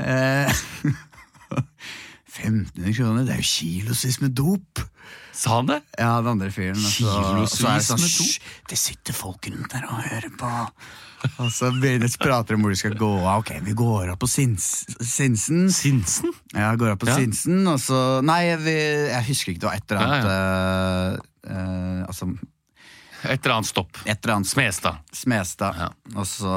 Eh, 0.00 0.48
1500 2.42 2.92
kroner, 2.96 3.24
det 3.26 3.34
er 3.36 3.40
jo 3.42 3.48
kilosvis 3.48 4.20
med 4.22 4.34
dop. 4.36 4.82
Sa 5.36 5.58
han 5.58 5.68
det? 5.68 5.80
Ja, 5.98 6.16
den 6.24 6.32
andre 6.36 6.50
fyren. 6.54 6.78
Sånn 6.80 7.10
Kilosvis 7.10 7.90
med 7.96 8.06
dop? 8.06 8.46
Det 8.72 8.78
sitter 8.80 9.16
folk 9.16 9.48
rundt 9.52 9.72
der 9.74 9.84
og 9.88 10.00
hører 10.06 10.32
på. 10.40 10.50
Og 11.42 11.48
så 11.52 11.70
begynner 11.72 12.12
prater 12.20 12.56
om 12.56 12.64
hvor 12.64 12.72
de 12.74 12.78
skal 12.78 12.96
gå 12.98 13.08
av. 13.22 13.40
Ok, 13.40 13.54
vi 13.64 13.72
går 13.76 14.12
av 14.12 14.18
på 14.20 14.28
Sins, 14.30 14.66
Sinsen. 15.00 15.66
Sinsen? 15.72 16.34
Ja, 16.54 16.74
går 16.78 16.92
av 16.94 17.00
på 17.00 17.08
Ja. 17.08 17.16
Sinsen, 17.18 17.62
og 17.70 17.80
så 17.82 18.20
Nei, 18.24 18.42
vi, 18.62 18.74
jeg 19.10 19.24
husker 19.30 19.52
ikke, 19.54 19.62
det 19.64 19.70
var 19.70 19.80
et 19.80 19.90
eller 19.90 20.04
annet 20.04 20.28
eh, 20.34 21.56
uh, 21.56 22.04
Altså, 22.06 22.28
Et 23.24 23.40
eller 23.40 23.54
annet 23.56 23.70
stopp. 23.70 23.98
et 24.04 24.18
eller 24.22 24.34
annet 24.36 24.50
Smestad. 24.52 25.00
Smestad. 25.12 25.80
Ja. 25.80 25.88
Og 26.14 26.26
så 26.28 26.52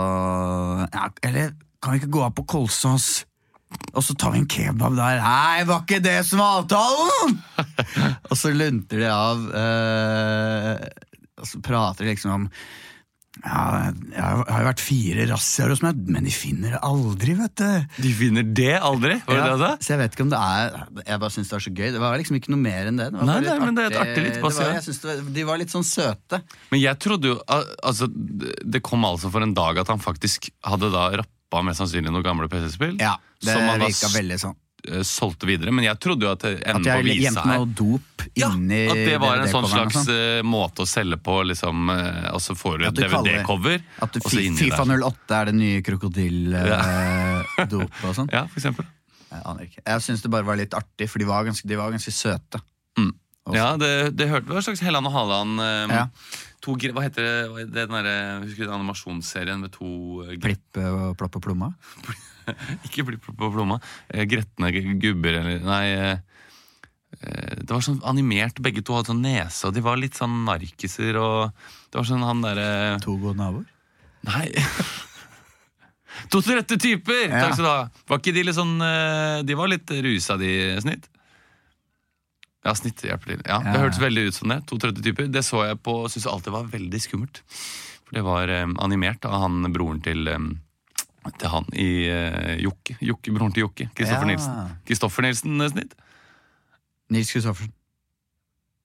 ja, 0.94 1.08
Eller 1.24 1.56
kan 1.82 1.96
vi 1.96 2.02
ikke 2.04 2.12
gå 2.20 2.24
av 2.28 2.36
på 2.36 2.44
Kolsås? 2.46 3.26
Og 3.94 4.04
så 4.06 4.16
tar 4.18 4.34
vi 4.34 4.42
en 4.42 4.50
kebab 4.50 4.98
der. 4.98 5.22
Nei, 5.22 5.64
var 5.70 5.84
ikke 5.84 6.02
det 6.02 6.18
som 6.26 6.42
var 6.42 6.62
avtalen! 6.64 7.40
og 8.30 8.36
så 8.38 8.54
lunter 8.54 9.02
de 9.04 9.10
av, 9.14 9.48
eh, 9.62 10.86
og 11.40 11.50
så 11.50 11.62
prater 11.66 12.06
de 12.06 12.16
liksom 12.16 12.36
om 12.36 12.48
ja, 13.40 13.92
Jeg 14.12 14.20
har 14.20 14.64
jo 14.64 14.68
vært 14.68 14.82
fire 14.84 15.26
razziaer 15.30 15.72
hos 15.72 15.84
meg, 15.86 16.00
men 16.12 16.26
de 16.28 16.34
finner 16.34 16.74
det 16.76 16.82
aldri, 16.84 17.36
vet 17.38 17.54
du. 17.62 17.96
De 18.04 18.12
finner 18.18 18.44
det 18.58 18.74
aldri? 18.76 19.16
Var 19.24 19.38
det 19.38 19.40
Ja, 19.40 19.56
det 19.62 19.70
han 19.70 19.86
så 19.86 19.94
jeg 19.94 20.02
vet 20.02 20.18
ikke 20.18 20.26
om 20.26 20.34
det 20.34 20.42
er 20.44 20.76
Jeg 21.06 21.22
bare 21.22 21.36
syns 21.36 21.52
det 21.52 21.56
var 21.56 21.66
så 21.66 21.74
gøy. 21.78 21.88
Det 21.94 22.04
var 22.04 22.20
liksom 22.20 22.40
ikke 22.42 22.54
noe 22.56 22.64
mer 22.66 22.90
enn 22.90 23.00
det. 23.00 23.10
det 23.14 23.30
Nei, 23.30 23.40
nei, 23.46 23.58
men 23.64 23.78
det 23.78 23.86
er 23.86 23.94
et 23.94 24.02
artig 24.02 24.26
litt 24.26 24.40
det 24.40 24.44
var, 24.44 24.60
var, 24.60 25.24
De 25.38 25.48
var 25.48 25.62
litt 25.62 25.76
sånn 25.76 25.88
søte. 25.88 26.42
Men 26.74 26.84
jeg 26.84 27.02
trodde 27.06 27.32
jo 27.32 27.40
altså, 27.48 28.10
Det 28.10 28.84
kom 28.86 29.08
altså 29.08 29.32
for 29.32 29.46
en 29.46 29.56
dag 29.56 29.84
at 29.86 29.94
han 29.94 30.04
faktisk 30.04 30.52
hadde 30.68 30.92
da 30.96 31.10
rappa 31.22 31.39
mest 31.66 31.80
sannsynlig 31.82 32.12
noen 32.14 32.24
gamle 32.24 32.48
PC-spill. 32.52 32.98
Ja, 33.02 33.16
det 33.42 33.54
som 33.56 33.66
man 33.66 33.80
virka 33.82 34.08
veldig 34.14 34.38
sånn. 34.40 34.56
eh, 34.88 35.02
solgte 35.04 35.46
videre. 35.50 35.72
Men 35.76 35.84
jeg 35.84 35.98
trodde 36.00 36.24
jo 36.24 36.32
at 36.32 36.44
At 36.46 36.62
enden 36.76 36.84
på 36.86 37.04
visa 37.04 37.30
her 37.30 37.40
At 37.40 37.46
her 37.46 37.58
noe 37.60 37.66
dop 37.76 38.02
ja, 38.38 38.48
At 38.54 39.00
det 39.10 39.18
var 39.20 39.38
en 39.42 39.48
sånn 39.52 39.68
slags 39.68 39.96
sånn. 39.98 40.14
eh, 40.14 40.42
måte 40.46 40.86
å 40.86 40.88
selge 40.88 41.18
på, 41.26 41.40
liksom. 41.50 41.90
eh, 41.90 42.30
og 42.32 42.40
så 42.46 42.54
får 42.56 42.78
du 42.80 42.86
et 42.86 42.94
DVD-cover. 43.02 43.82
At 44.06 44.14
du, 44.14 44.20
Fi- 44.30 44.46
inni 44.48 44.58
Fifa 44.70 44.86
08 44.86 45.36
er 45.42 45.46
det 45.50 45.56
nye 45.58 45.82
krokodilldop 46.80 48.04
og 48.08 48.16
sånn. 48.20 48.30
Ja, 48.32 48.46
for 48.48 48.60
eksempel. 48.62 48.86
Jeg 49.30 49.42
aner 49.46 49.66
ikke. 49.68 49.82
Jeg 49.86 50.02
syns 50.06 50.22
det 50.26 50.32
bare 50.34 50.48
var 50.48 50.58
litt 50.58 50.74
artig, 50.78 51.10
for 51.10 51.22
de 51.22 51.28
var 51.30 51.44
ganske, 51.46 51.68
de 51.70 51.76
var 51.78 51.92
ganske 51.94 52.14
søte. 52.14 52.62
Mm. 52.98 53.12
Ja, 53.54 53.72
det, 53.82 53.92
det 54.18 54.28
hørte 54.30 54.46
vi 54.46 54.54
var 54.54 54.62
en 54.62 54.66
slags 54.68 54.82
Helland 54.86 55.10
og 55.10 55.14
Halan. 55.16 55.58
Um, 55.60 55.94
Ja. 55.94 56.06
To, 56.66 56.74
hva 56.76 57.06
heter 57.06 57.24
det, 57.24 57.66
det 57.72 57.86
den 57.88 57.94
der, 57.96 58.42
husker 58.44 58.66
du 58.66 58.68
den 58.68 58.76
animasjonsserien 58.82 59.62
med 59.64 59.72
to 59.72 60.26
eh, 60.26 60.34
Plipp 60.44 60.80
og 60.84 61.14
plopp 61.20 61.38
og 61.40 61.44
plomma. 61.46 61.70
Ikke 62.88 63.06
Plipp 63.08 63.30
og 63.32 63.54
plomma. 63.56 63.78
Eh, 64.12 64.26
Gretne 64.28 64.72
gubber 65.00 65.38
eller 65.40 65.64
Nei. 65.64 65.86
eh, 65.96 66.42
eh, 67.22 67.54
Det 67.62 67.70
var 67.72 67.86
sånn 67.86 68.02
animert, 68.12 68.60
begge 68.66 68.84
to 68.84 68.98
hadde 68.98 69.14
sånn 69.14 69.24
nese, 69.24 69.70
og 69.70 69.78
de 69.78 69.86
var 69.86 70.02
litt 70.02 70.20
sånn 70.20 70.42
narkiser 70.50 71.20
og 71.22 71.54
Det 71.88 72.02
var 72.02 72.10
sånn 72.12 72.26
han 72.28 72.44
derre 72.44 72.72
To 73.06 73.16
gode 73.22 73.40
naboer. 73.40 73.70
Nei. 74.28 74.50
To 76.34 76.42
til 76.44 76.58
rette 76.60 76.76
typer! 76.82 77.30
Ja. 77.30 77.46
Takk 77.46 77.56
skal 77.56 77.64
du 77.64 77.70
ha. 77.72 78.04
Var 78.10 78.20
ikke 78.20 78.34
de 78.36 78.44
litt 78.50 78.58
sånn 78.58 78.76
eh, 78.84 79.40
De 79.48 79.56
var 79.56 79.72
litt 79.72 79.88
rusa, 80.04 80.36
de, 80.42 80.52
Snitt? 80.84 81.08
Ja, 82.66 82.74
snitt 82.76 83.04
hjelper 83.06 83.34
til. 83.34 83.44
Ja, 83.48 83.60
Det 83.64 83.80
hørtes 83.80 84.02
veldig 84.02 84.26
ut 84.30 84.36
som 84.36 84.52
det. 84.52 84.60
To 84.68 84.78
trøtte 84.82 85.04
typer. 85.04 85.30
Det 85.32 85.46
så 85.48 85.64
jeg 85.70 85.80
på 85.86 85.94
og 86.04 86.10
syntes 86.12 86.28
alltid 86.28 86.56
var 86.56 86.68
veldig 86.74 87.00
skummelt. 87.02 87.44
For 88.04 88.18
det 88.20 88.26
var 88.26 88.52
eh, 88.52 88.68
animert 88.84 89.26
av 89.30 89.38
han 89.46 89.62
broren 89.72 90.02
til 90.04 90.28
eh, 90.28 90.50
til 91.40 91.52
han 91.52 91.68
i 91.78 91.90
eh, 92.10 92.56
Jokke. 92.64 92.98
Jokke. 93.06 93.34
Broren 93.36 93.56
til 93.56 93.68
Jokke. 93.68 93.90
Kristoffer 93.96 94.28
Ja. 94.28 94.32
Nilsen. 94.34 94.78
Kristoffer 94.88 95.28
Nilsen 95.28 95.62
eh. 95.62 95.94
Nils 97.14 97.32
Kristoffersen. 97.34 97.74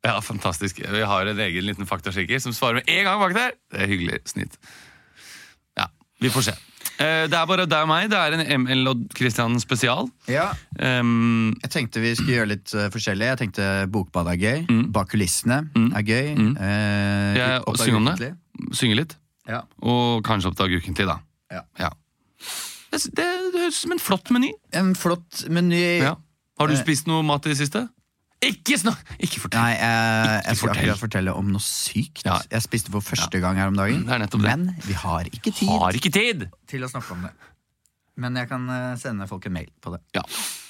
Ja, 0.04 0.18
fantastisk. 0.20 0.82
Vi 0.84 1.00
har 1.08 1.26
en 1.26 1.38
egen 1.40 1.64
liten 1.64 1.88
faktasjekker 1.88 2.38
som 2.42 2.52
svarer 2.52 2.82
med 2.82 2.90
en 2.92 3.04
gang 3.06 3.20
bak 3.22 3.34
der. 3.36 3.54
Det 3.72 3.80
er 3.80 3.88
hyggelig 3.88 4.20
snitt. 4.28 4.58
Ja, 5.78 5.86
vi 6.20 6.28
får 6.28 6.50
se. 6.50 6.54
Eh, 6.98 7.24
Det 7.26 7.34
er 7.34 7.46
bare 7.50 7.64
deg 7.66 7.82
og 7.82 7.88
meg. 7.90 8.08
Det 8.10 8.18
er 8.18 8.36
en 8.36 8.62
ML 8.64 8.86
og 8.92 9.00
Christian 9.18 9.58
spesial. 9.60 10.08
Ja, 10.30 10.52
Um, 10.74 11.54
jeg 11.62 11.70
tenkte 11.70 12.00
vi 12.02 12.10
skulle 12.18 12.34
gjøre 12.34 12.48
litt 12.50 12.72
uh, 12.74 12.88
forskjellig. 12.90 13.26
Jeg 13.30 13.38
tenkte 13.38 13.66
Bokbad 13.90 14.26
er 14.32 14.36
gøy. 14.40 14.64
Mm. 14.68 14.92
Bak 14.92 15.08
kulissene 15.12 15.60
Mm. 15.74 15.92
er 15.96 16.02
gøy. 16.02 16.34
Mm. 16.36 16.56
Uh, 16.58 17.34
Jeg 17.38 17.62
synger 17.78 17.96
om 18.00 18.08
det. 18.18 18.32
Synger 18.74 18.96
litt. 18.96 19.16
Ja. 19.48 19.60
Og 19.82 20.22
kanskje 20.26 20.50
oppdag 20.50 20.74
ukentlig, 20.74 21.06
da. 21.06 21.18
Ja. 21.78 21.90
Det, 22.90 23.00
det, 23.14 23.26
det 23.54 23.60
høres 23.60 23.78
ut 23.78 23.82
som 23.84 23.92
en 23.92 24.02
flott 24.02 24.30
meny. 24.34 24.52
En 24.72 24.94
flott 24.98 25.44
meny. 25.50 25.80
Ja. 26.02 26.14
Har 26.60 26.68
du 26.70 26.76
spist 26.78 27.06
noe 27.10 27.22
mat 27.26 27.46
i 27.46 27.50
det 27.54 27.58
siste? 27.58 27.88
Ikke 28.44 28.76
snakk! 28.80 29.00
Ikke 29.24 29.40
fortell. 29.40 29.60
Nei, 29.62 29.72
jeg, 29.78 30.42
jeg 30.44 30.56
skal 30.58 30.68
fortell. 30.74 30.92
fortelle 31.00 31.34
om 31.38 31.48
noe 31.54 31.62
sykt. 31.64 32.24
Ja. 32.26 32.36
Jeg 32.52 32.64
spiste 32.66 32.92
for 32.92 33.04
første 33.04 33.40
gang 33.40 33.56
her 33.60 33.70
om 33.72 33.78
dagen. 33.78 34.02
Det 34.04 34.16
er 34.18 34.24
det. 34.26 34.40
Men 34.42 34.66
vi 34.84 34.96
har 35.00 35.30
ikke 35.30 35.52
tid 35.54 35.70
Har 35.70 35.96
ikke 35.96 36.12
tid! 36.12 36.46
til 36.70 36.84
å 36.84 36.90
snakke 36.92 37.14
om 37.16 37.24
det. 37.28 37.32
Men 38.20 38.36
jeg 38.38 38.46
kan 38.50 38.68
eh, 38.70 38.90
sende 39.00 39.26
folk 39.30 39.46
en 39.48 39.56
mail 39.56 39.70
på 39.82 39.94
det. 39.94 40.02
Ja. 40.14 40.22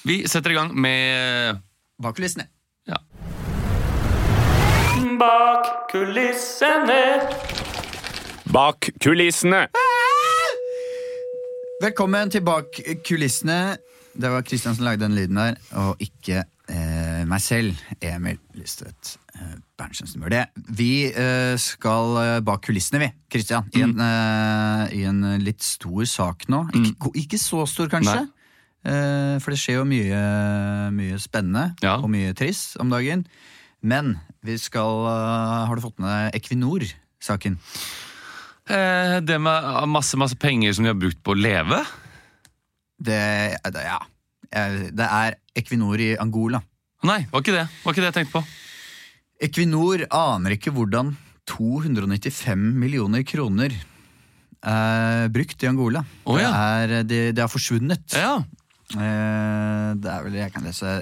Vi 0.07 0.21
setter 0.29 0.53
i 0.55 0.57
gang 0.57 0.71
med 0.73 1.59
Bak 2.01 2.15
kulissene. 2.17 2.47
ja. 2.89 2.97
Bak 5.19 5.67
kulissene. 5.91 7.01
Bak 8.51 8.89
kulissene. 9.01 9.61
Velkommen 11.83 12.31
til 12.33 12.43
Bak 12.45 12.79
kulissene. 13.07 13.77
Det 14.15 14.31
var 14.31 14.43
Kristian 14.47 14.75
som 14.75 14.85
lagde 14.87 15.03
den 15.05 15.15
lyden 15.15 15.35
der, 15.39 15.57
og 15.75 15.99
ikke 16.03 16.41
eh, 16.41 16.49
meg 17.29 17.41
selv. 17.43 17.79
Emil 18.03 18.37
Lystvedt 18.57 19.15
eh, 19.35 19.55
Berntsen 19.79 20.07
som 20.09 20.21
gjør 20.23 20.33
det. 20.35 20.43
Vi 20.77 20.89
eh, 21.11 21.55
skal 21.61 22.15
eh, 22.21 22.39
bak 22.45 22.63
kulissene, 22.67 23.01
vi, 23.03 23.09
Kristian. 23.31 23.67
I, 23.75 23.83
en, 23.85 23.95
eh, 24.01 24.95
I 24.99 25.03
en 25.09 25.21
litt 25.43 25.63
stor 25.65 26.05
sak 26.09 26.47
nå. 26.51 26.63
Ikke, 26.81 27.11
ikke 27.25 27.39
så 27.41 27.65
stor, 27.69 27.91
kanskje. 27.93 28.23
Nei. 28.25 28.31
For 29.41 29.49
det 29.49 29.57
skjer 29.57 29.79
jo 29.79 29.85
mye, 29.89 30.17
mye 30.93 31.15
spennende 31.17 31.71
Ja. 31.81 31.95
og 31.97 32.05
mye 32.13 32.35
trist 32.37 32.75
om 32.77 32.91
dagen. 32.93 33.23
Men 33.81 34.11
vi 34.45 34.59
skal 34.61 35.07
Har 35.09 35.73
du 35.73 35.81
fått 35.81 35.97
med 35.97 36.05
deg 36.11 36.37
Equinor-saken? 36.37 37.57
Eh, 38.69 39.15
Det 39.25 39.39
med 39.41 39.87
masse 39.89 40.17
masse 40.21 40.37
penger 40.37 40.73
som 40.77 40.85
de 40.85 40.93
har 40.93 40.99
brukt 41.01 41.17
på 41.25 41.33
å 41.33 41.39
leve? 41.39 41.81
Det, 43.01 43.57
det, 43.73 43.83
ja. 43.89 43.97
Det 44.93 45.07
er 45.09 45.35
Equinor 45.57 45.99
i 45.99 46.13
Angola. 46.21 46.61
Nei, 47.05 47.21
var 47.31 47.43
ikke 47.43 47.53
det 47.55 47.65
var 47.83 47.93
ikke 47.93 48.03
det 48.03 48.09
jeg 48.09 48.17
tenkte 48.19 48.39
på. 48.39 48.43
Equinor 49.45 50.05
aner 50.09 50.55
ikke 50.55 50.73
hvordan 50.73 51.13
295 51.51 52.61
millioner 52.81 53.25
kroner 53.27 53.75
er 54.65 55.27
brukt 55.29 55.61
i 55.61 55.69
Angola. 55.69 56.01
Oh, 56.25 56.39
ja. 56.41 56.49
det, 56.49 57.01
er, 57.01 57.03
det, 57.05 57.19
det 57.37 57.43
har 57.43 57.51
forsvunnet. 57.51 58.15
Ja. 58.17 58.39
Eh, 58.95 59.89
det 59.97 60.09
er 60.11 60.25
vel, 60.25 60.39
Jeg 60.39 60.53
kan 60.53 60.65
lese 60.65 60.97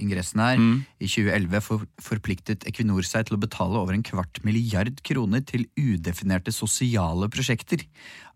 ingressen 0.00 0.42
her. 0.42 0.60
Mm. 0.60 0.82
I 1.00 1.08
2011 1.08 1.64
for, 1.64 1.84
forpliktet 2.02 2.66
Equinor 2.68 3.06
seg 3.06 3.28
til 3.28 3.36
å 3.36 3.42
betale 3.42 3.80
over 3.80 3.96
en 3.96 4.04
kvart 4.06 4.42
milliard 4.46 5.00
kroner 5.06 5.44
til 5.46 5.66
udefinerte 5.78 6.54
sosiale 6.54 7.28
prosjekter. 7.32 7.84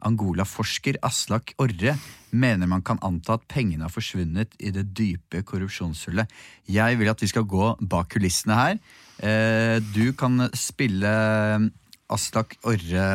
Angola-forsker 0.06 1.00
Aslak 1.06 1.54
Orre 1.62 1.96
mener 2.30 2.70
man 2.70 2.84
kan 2.86 3.00
anta 3.04 3.38
at 3.38 3.46
pengene 3.50 3.86
har 3.86 3.92
forsvunnet 3.92 4.54
i 4.62 4.72
det 4.74 4.86
dype 4.96 5.42
korrupsjonshullet. 5.48 6.30
Jeg 6.70 7.00
vil 7.00 7.10
at 7.10 7.24
vi 7.24 7.30
skal 7.30 7.48
gå 7.48 7.72
bak 7.80 8.12
kulissene 8.14 8.58
her. 8.58 8.78
Eh, 9.18 9.78
du 9.94 10.12
kan 10.18 10.48
spille 10.54 11.12
Aslak 12.08 12.56
Orre, 12.68 13.08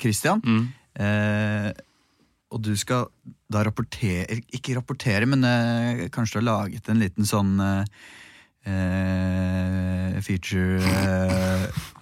Christian. 0.00 0.40
Mm. 0.44 0.64
Eh, 0.98 1.70
og 2.48 2.62
du 2.64 2.72
skal 2.80 3.10
da 3.48 3.62
rapporterer 3.64 4.40
Ikke 4.52 4.74
rapporterer, 4.76 5.24
men 5.30 5.44
eh, 5.48 6.08
kanskje 6.12 6.36
du 6.36 6.40
har 6.42 6.48
laget 6.66 6.88
en 6.92 7.00
liten 7.00 7.24
sånn 7.28 7.54
eh, 7.64 7.84
eh, 8.68 10.18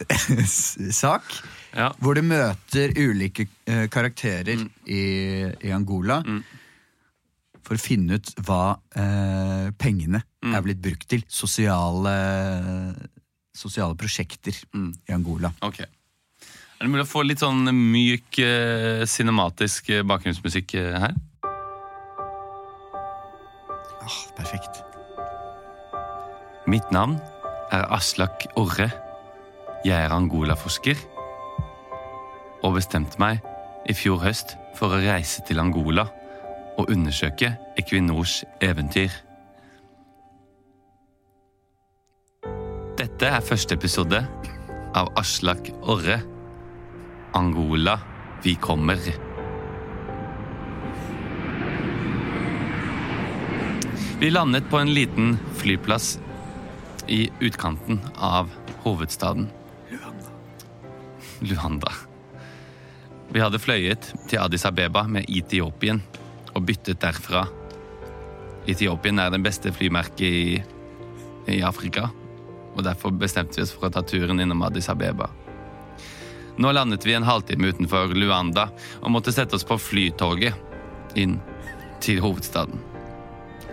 feature-sak. 0.07 1.23
Ja. 1.77 1.91
hvor 2.01 2.15
du 2.17 2.23
møter 2.25 2.89
ulike 2.97 3.45
eh, 3.69 3.85
karakterer 3.93 4.57
i, 4.89 5.03
i 5.61 5.71
Angola. 5.77 6.23
Mm. 6.25 6.39
For 7.67 7.77
å 7.77 7.83
finne 7.83 8.17
ut 8.17 8.31
hva 8.47 8.79
eh, 8.97 9.69
pengene 9.79 10.23
Mm. 10.47 10.53
er 10.55 10.63
blitt 10.63 10.79
brukt 10.79 11.09
til. 11.11 11.25
Sosiale, 11.27 12.13
sosiale 13.57 13.97
prosjekter 13.99 14.55
Mm. 14.77 14.93
i 15.09 15.13
Angola. 15.17 15.51
Ok. 15.67 15.81
Er 15.83 16.85
det 16.85 16.91
mulig 16.93 17.03
å 17.03 17.09
få 17.11 17.25
litt 17.27 17.41
sånn 17.43 17.67
myk, 17.75 18.37
cinematisk 19.11 19.89
bakgrunnsmusikk 20.07 20.77
her? 20.77 21.15
Ah, 24.07 24.23
perfekt. 24.37 24.85
Mitt 26.67 26.91
navn 26.91 27.19
er 27.73 27.93
Aslak 27.93 28.47
Orre. 28.57 28.91
Jeg 29.85 30.05
er 30.05 30.15
Angola-forsker. 30.15 30.95
Og 32.63 32.77
bestemte 32.79 33.19
meg 33.19 33.43
i 33.91 33.95
fjor 33.95 34.23
høst 34.23 34.55
for 34.79 34.95
å 34.95 35.03
reise 35.03 35.43
til 35.47 35.59
Angola 35.63 36.07
og 36.79 36.91
undersøke 36.93 37.51
Equinors 37.79 38.45
eventyr. 38.63 39.11
Dette 42.97 43.27
er 43.27 43.45
første 43.45 43.75
episode 43.75 44.23
av 44.95 45.11
Aslak 45.19 45.73
Orre. 45.83 46.21
Angola, 47.35 47.99
vi 48.45 48.55
kommer. 48.55 49.26
Vi 54.19 54.31
landet 54.31 54.71
på 54.71 54.79
en 54.79 54.95
liten 54.95 55.39
flyplass 55.55 56.21
i 57.07 57.31
utkanten 57.41 58.01
av 58.15 58.51
hovedstaden. 58.83 59.49
Luanda. 59.91 60.31
Luanda. 61.41 61.93
Vi 63.29 63.43
hadde 63.45 63.61
fløyet 63.61 64.09
til 64.31 64.41
Addis 64.41 64.65
Abeba 64.65 65.03
med 65.05 65.29
Etiopien 65.29 66.01
og 66.55 66.65
byttet 66.65 67.03
derfra. 67.05 67.45
Etiopien 68.65 69.21
er 69.21 69.37
den 69.37 69.45
beste 69.45 69.75
flymerket 69.77 70.25
i, 70.25 70.65
i 71.53 71.61
Afrika, 71.61 72.09
og 72.73 72.83
derfor 72.89 73.13
bestemte 73.13 73.61
vi 73.61 73.69
oss 73.69 73.77
for 73.77 73.91
å 73.91 73.95
ta 73.99 74.01
turen 74.01 74.41
innom 74.41 74.65
Addis 74.65 74.89
Abeba. 74.89 75.29
Nå 76.57 76.73
landet 76.73 77.05
vi 77.05 77.13
en 77.13 77.29
halvtime 77.29 77.69
utenfor 77.69 78.17
Luanda 78.17 78.71
og 79.03 79.13
måtte 79.13 79.37
sette 79.37 79.61
oss 79.61 79.69
på 79.69 79.77
flytoget 79.77 80.57
inn 81.21 81.37
til 82.01 82.25
hovedstaden. 82.25 82.96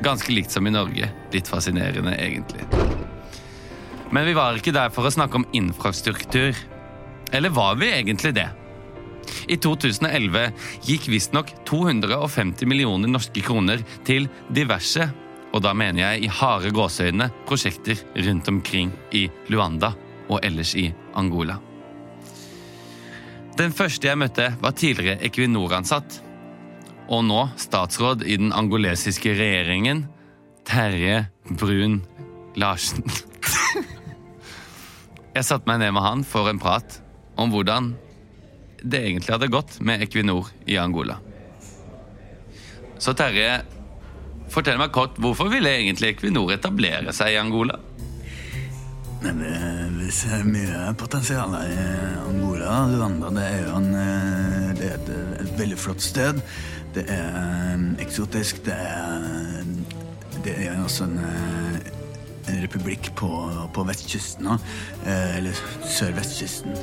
Ganske 0.02 0.32
likt 0.34 0.52
som 0.52 0.68
i 0.68 0.74
Norge. 0.74 1.10
Litt 1.32 1.48
fascinerende, 1.48 2.16
egentlig. 2.18 2.66
Men 4.14 4.26
vi 4.26 4.34
var 4.38 4.58
ikke 4.58 4.74
der 4.76 4.92
for 4.94 5.08
å 5.08 5.14
snakke 5.14 5.40
om 5.40 5.48
infrastruktur. 5.58 6.58
Eller 7.34 7.50
var 7.54 7.76
vi 7.82 7.90
egentlig 7.94 8.34
det? 8.38 8.50
I 9.48 9.58
2011 9.58 10.52
gikk 10.88 11.08
visstnok 11.12 11.52
250 11.66 12.70
millioner 12.70 13.12
norske 13.12 13.44
kroner 13.44 13.84
til 14.08 14.28
diverse, 14.54 15.08
og 15.54 15.62
da 15.66 15.74
mener 15.78 16.04
jeg 16.04 16.26
i 16.26 16.32
harde 16.32 16.72
gåseøyne, 16.74 17.30
prosjekter 17.48 18.00
rundt 18.26 18.50
omkring 18.50 18.92
i 19.14 19.28
Luanda 19.54 19.94
og 20.30 20.40
ellers 20.46 20.74
i 20.80 20.88
Angola. 21.20 21.60
Den 23.58 23.74
første 23.76 24.10
jeg 24.10 24.18
møtte, 24.18 24.48
var 24.62 24.74
tidligere 24.74 25.22
Equinor-ansatt, 25.28 26.23
og 27.12 27.24
nå 27.28 27.42
statsråd 27.60 28.24
i 28.24 28.38
den 28.40 28.54
angolesiske 28.56 29.34
regjeringen, 29.36 30.06
Terje 30.68 31.26
Brun 31.60 32.02
Larsen. 32.56 33.04
Jeg 35.36 35.48
satte 35.48 35.68
meg 35.68 35.82
ned 35.82 35.94
med 35.96 36.06
han 36.06 36.24
for 36.28 36.48
en 36.50 36.62
prat 36.62 37.00
om 37.42 37.52
hvordan 37.52 37.94
det 38.84 39.02
egentlig 39.02 39.34
hadde 39.34 39.52
gått 39.52 39.80
med 39.82 40.04
Equinor 40.06 40.52
i 40.70 40.78
Angola. 40.80 41.18
Så 43.00 43.16
Terje, 43.18 43.64
fortell 44.52 44.78
meg 44.80 44.94
kort, 44.96 45.18
hvorfor 45.20 45.50
ville 45.52 45.72
egentlig 45.72 46.14
Equinor 46.14 46.54
etablere 46.56 47.16
seg 47.16 47.34
i 47.34 47.40
Angola? 47.42 47.80
Men 49.24 49.40
vi 49.96 50.10
ser 50.12 50.44
mye 50.44 50.92
potensial 51.00 51.54
i 51.64 51.76
Angola. 52.26 52.84
Luanda 52.92 53.30
det 53.32 53.44
er 53.48 53.62
jo 53.64 53.78
en, 53.78 53.90
eh, 53.96 54.72
det 54.76 54.90
er 54.90 54.98
et, 54.98 55.12
et 55.46 55.54
veldig 55.62 55.80
flott 55.80 56.04
sted. 56.04 56.42
Det 56.94 57.04
er 57.10 57.74
eh, 57.74 57.84
eksotisk. 58.04 58.64
Det 58.66 58.76
er, 58.78 59.66
det 60.46 60.56
er 60.68 60.80
også 60.84 61.08
en, 61.10 61.20
eh, 61.20 61.92
en 62.52 62.62
republikk 62.64 63.12
på, 63.16 63.30
på 63.74 63.86
vestkysten, 63.88 64.50
eller 65.08 65.62
sørvestkysten. 65.88 66.76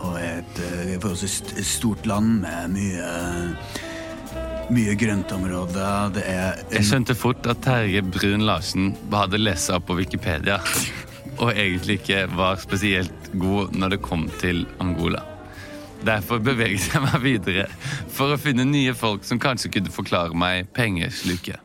Og 0.00 0.14
er 0.16 0.40
et 0.40 0.62
forholdsvis 1.02 1.42
stort 1.68 2.06
land 2.08 2.40
med 2.46 2.72
mye 2.78 3.10
mye 4.72 4.94
grøntområder. 4.96 6.14
Det 6.16 6.24
er 6.24 6.62
Jeg 6.72 6.88
skjønte 6.88 7.14
fort 7.18 7.46
at 7.50 7.60
Terje 7.64 8.00
Brun 8.02 8.46
Larsen 8.48 8.94
hadde 9.12 9.42
lest 9.42 9.68
opp 9.74 9.90
på 9.90 9.98
Wikipedia 9.98 10.56
og 11.42 11.52
egentlig 11.52 12.00
ikke 12.00 12.24
var 12.36 12.58
spesielt 12.62 13.30
god 13.34 13.74
når 13.76 13.96
det 13.96 14.02
kom 14.04 14.28
til 14.40 14.64
Angola. 14.80 15.33
Derfor 16.04 16.40
beveget 16.44 16.90
jeg 16.92 17.02
meg 17.04 17.20
videre 17.24 17.68
for 18.12 18.34
å 18.34 18.40
finne 18.40 18.66
nye 18.68 18.94
folk 18.96 19.24
som 19.24 19.40
kanskje 19.40 19.72
kunne 19.78 19.92
forklare 19.92 20.36
meg 20.36 20.68
pengesluket. 20.76 21.60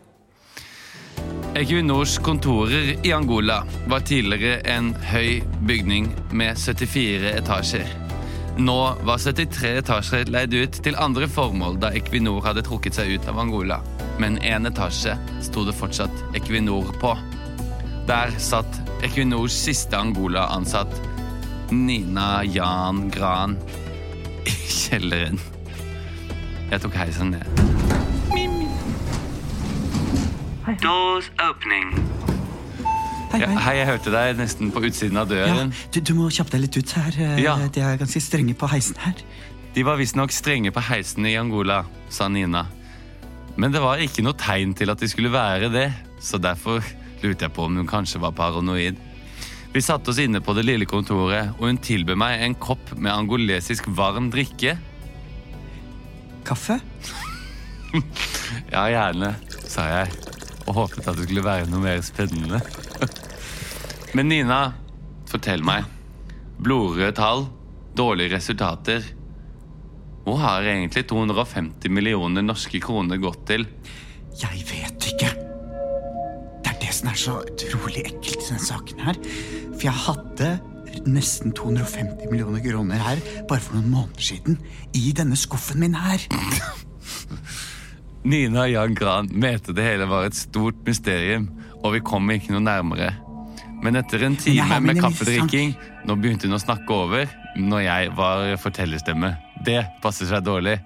Equinors 1.60 2.20
kontorer 2.24 2.94
i 3.04 3.12
Angola 3.12 3.64
var 3.90 4.06
tidligere 4.08 4.62
en 4.70 4.94
høy 5.10 5.42
bygning 5.68 6.08
med 6.32 6.60
74 6.62 7.34
etasjer. 7.42 7.90
Nå 8.60 8.78
var 9.08 9.20
73 9.20 9.74
etasjer 9.82 10.32
leid 10.32 10.54
ut 10.56 10.80
til 10.86 10.98
andre 11.00 11.28
formål 11.32 11.80
da 11.82 11.92
Equinor 11.96 12.44
hadde 12.46 12.64
trukket 12.68 12.96
seg 13.00 13.16
ut 13.16 13.28
av 13.32 13.42
Angola. 13.44 13.82
Men 14.20 14.38
én 14.46 14.68
etasje 14.70 15.18
sto 15.44 15.66
det 15.68 15.76
fortsatt 15.80 16.36
Equinor 16.38 16.94
på. 17.02 17.16
Der 18.08 18.32
satt 18.40 18.80
Equinors 19.04 19.56
siste 19.56 20.00
Angola-ansatt, 20.00 20.96
Nina 21.72 22.44
Jan 22.44 23.08
Gran, 23.14 23.58
i 24.46 24.54
kjelleren. 24.70 25.40
Jeg 26.72 26.82
tok 26.84 26.94
heisen 27.00 27.32
ned. 27.34 27.46
Doors 30.84 31.32
opening. 31.42 31.90
Hei, 33.32 33.40
Ja, 33.42 33.48
hei. 33.48 33.56
hei, 33.64 33.74
jeg 33.78 33.88
hørte 33.90 34.12
deg 34.14 34.38
nesten 34.40 34.72
på 34.74 34.82
utsiden 34.86 35.18
av 35.18 35.30
Ja, 35.32 35.46
døren. 35.48 35.74
du, 35.94 36.00
du 36.02 36.14
må 36.18 36.30
kjappe 36.34 36.52
deg 36.56 36.62
litt 36.62 36.78
ut 36.78 36.92
her. 36.98 37.12
eh, 37.18 37.42
Ja. 37.44 37.56
De 37.68 37.82
er 37.82 37.98
ganske 37.98 38.22
strenge 38.22 38.54
på 38.58 38.68
heisen 38.70 38.96
her. 38.98 39.14
De 39.74 39.84
var 39.84 39.98
visstnok 39.98 40.32
strenge 40.32 40.72
på 40.72 40.82
heisen 40.82 41.26
i 41.26 41.36
Angola, 41.38 41.84
sa 42.10 42.28
Nina. 42.28 42.66
Men 43.58 43.72
det 43.72 43.82
var 43.82 43.98
ikke 43.98 44.24
noe 44.24 44.34
tegn 44.34 44.74
til 44.74 44.90
at 44.90 45.00
de 45.00 45.08
skulle 45.08 45.32
være 45.32 45.70
det, 45.72 45.92
så 46.22 46.38
derfor 46.42 46.82
lurte 47.22 47.42
jeg 47.46 47.54
på 47.54 47.66
om 47.66 47.76
hun 47.76 47.88
kanskje 47.88 48.20
var 48.22 48.32
paranoid. 48.32 48.96
Vi 49.74 49.82
satte 49.86 50.10
oss 50.10 50.20
inne 50.20 50.42
på 50.42 50.54
det 50.58 50.64
lille 50.66 50.88
kontoret, 50.90 51.52
og 51.60 51.68
hun 51.68 51.78
tilbød 51.78 52.18
meg 52.18 52.42
en 52.42 52.56
kopp 52.58 52.96
med 52.98 53.14
angolesisk 53.14 53.86
varm 53.98 54.32
drikke. 54.34 54.78
Kaffe? 56.48 56.80
Ja, 58.70 58.84
gjerne, 58.90 59.32
sa 59.70 59.84
jeg, 59.90 60.14
og 60.68 60.76
håpet 60.78 61.08
at 61.10 61.18
det 61.18 61.26
skulle 61.28 61.44
være 61.46 61.68
noe 61.70 61.82
mer 61.84 62.02
spennende. 62.06 62.60
Men 64.18 64.30
Nina, 64.30 64.60
fortell 65.30 65.62
meg. 65.66 65.86
Blodrøde 66.58 67.14
tall, 67.18 67.46
dårlige 67.98 68.36
resultater. 68.36 69.06
Hvor 70.26 70.42
har 70.42 70.66
egentlig 70.70 71.06
250 71.10 71.94
millioner 71.94 72.46
norske 72.46 72.82
kroner 72.82 73.22
gått 73.22 73.46
til? 73.50 73.70
Jeg 74.42 74.66
vet 74.70 75.14
ikke. 75.14 75.49
Det 76.90 76.96
som 76.98 77.10
er 77.12 77.18
så 77.22 77.34
utrolig 77.46 78.02
ekkelt 78.02 78.40
i 78.42 78.46
denne 78.48 78.64
saken 78.66 79.02
her. 79.06 79.18
For 79.76 79.84
jeg 79.86 79.94
hadde 80.08 80.48
nesten 81.06 81.54
250 81.54 82.32
millioner 82.32 82.64
kroner 82.64 83.04
her 83.06 83.20
bare 83.46 83.62
for 83.62 83.78
noen 83.78 83.92
måneder 83.94 84.26
siden. 84.26 84.58
I 84.98 85.12
denne 85.14 85.38
skuffen 85.38 85.84
min 85.84 85.94
her. 85.94 86.24
Nina 88.30 88.64
og 88.66 88.74
Jan 88.74 88.98
Gran 88.98 89.30
mente 89.30 89.76
det 89.78 89.86
hele 89.86 90.10
var 90.10 90.26
et 90.32 90.38
stort 90.40 90.82
mysterium, 90.88 91.46
og 91.84 91.94
vi 91.94 92.02
kom 92.10 92.26
ikke 92.34 92.56
noe 92.56 92.66
nærmere. 92.66 93.12
Men 93.86 94.02
etter 94.02 94.26
en 94.26 94.40
time 94.42 94.82
med 94.82 94.98
kaffedrikking, 94.98 95.76
nå 96.10 96.18
begynte 96.18 96.50
hun 96.50 96.58
å 96.58 96.64
snakke 96.64 96.90
over 97.06 97.30
når 97.54 97.86
jeg 97.86 98.16
var 98.18 98.50
fortellerstemme. 98.66 99.36
Det 99.62 99.84
passer 100.02 100.26
seg 100.32 100.42
dårlig. 100.42 100.80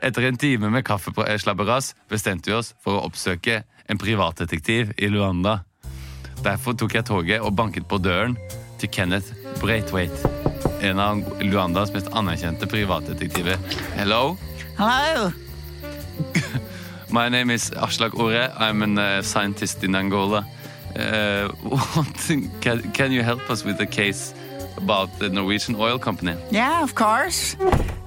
Etter 0.00 0.30
en 0.30 0.40
time 0.40 0.72
med 0.72 0.88
kaffeslabberas 0.88 1.92
bestemte 2.08 2.48
vi 2.48 2.56
oss 2.56 2.72
for 2.80 2.96
å 2.96 3.04
oppsøke 3.04 3.60
en 3.86 3.98
privatdetektiv 3.98 4.92
i 4.96 5.08
Luanda. 5.08 5.60
Derfor 6.42 6.74
tok 6.74 6.94
jeg 6.94 7.06
toget 7.06 7.40
og 7.40 7.54
banket 7.56 7.86
på 7.88 7.98
døren 8.02 8.36
til 8.80 8.90
Kenneth 8.90 9.34
Braithwaite, 9.60 10.30
en 10.82 10.98
av 10.98 11.22
Luandas 11.42 11.92
mest 11.94 12.10
anerkjente 12.12 12.66
privatdetektiver. 12.66 13.58
Hello? 13.96 14.36
Hello! 14.78 15.30
My 17.12 17.28
name 17.28 17.50
is 17.50 17.70
Aslak 17.76 18.14
Ore. 18.18 18.48
I'm 18.56 18.82
a 18.82 19.18
uh, 19.18 19.22
scientist 19.22 19.84
in 19.84 19.94
Angola. 19.94 20.46
Uh, 20.96 21.48
what, 21.62 22.06
can, 22.60 22.90
can 22.92 23.12
you 23.12 23.22
help 23.22 23.50
us 23.50 23.64
with 23.64 23.80
a 23.80 23.86
case 23.86 24.34
about 24.82 25.18
the 25.18 25.28
Norwegian 25.28 25.76
oil 25.76 25.98
company? 25.98 26.36
Yeah, 26.50 26.82
of 26.82 26.94
course. 26.94 27.56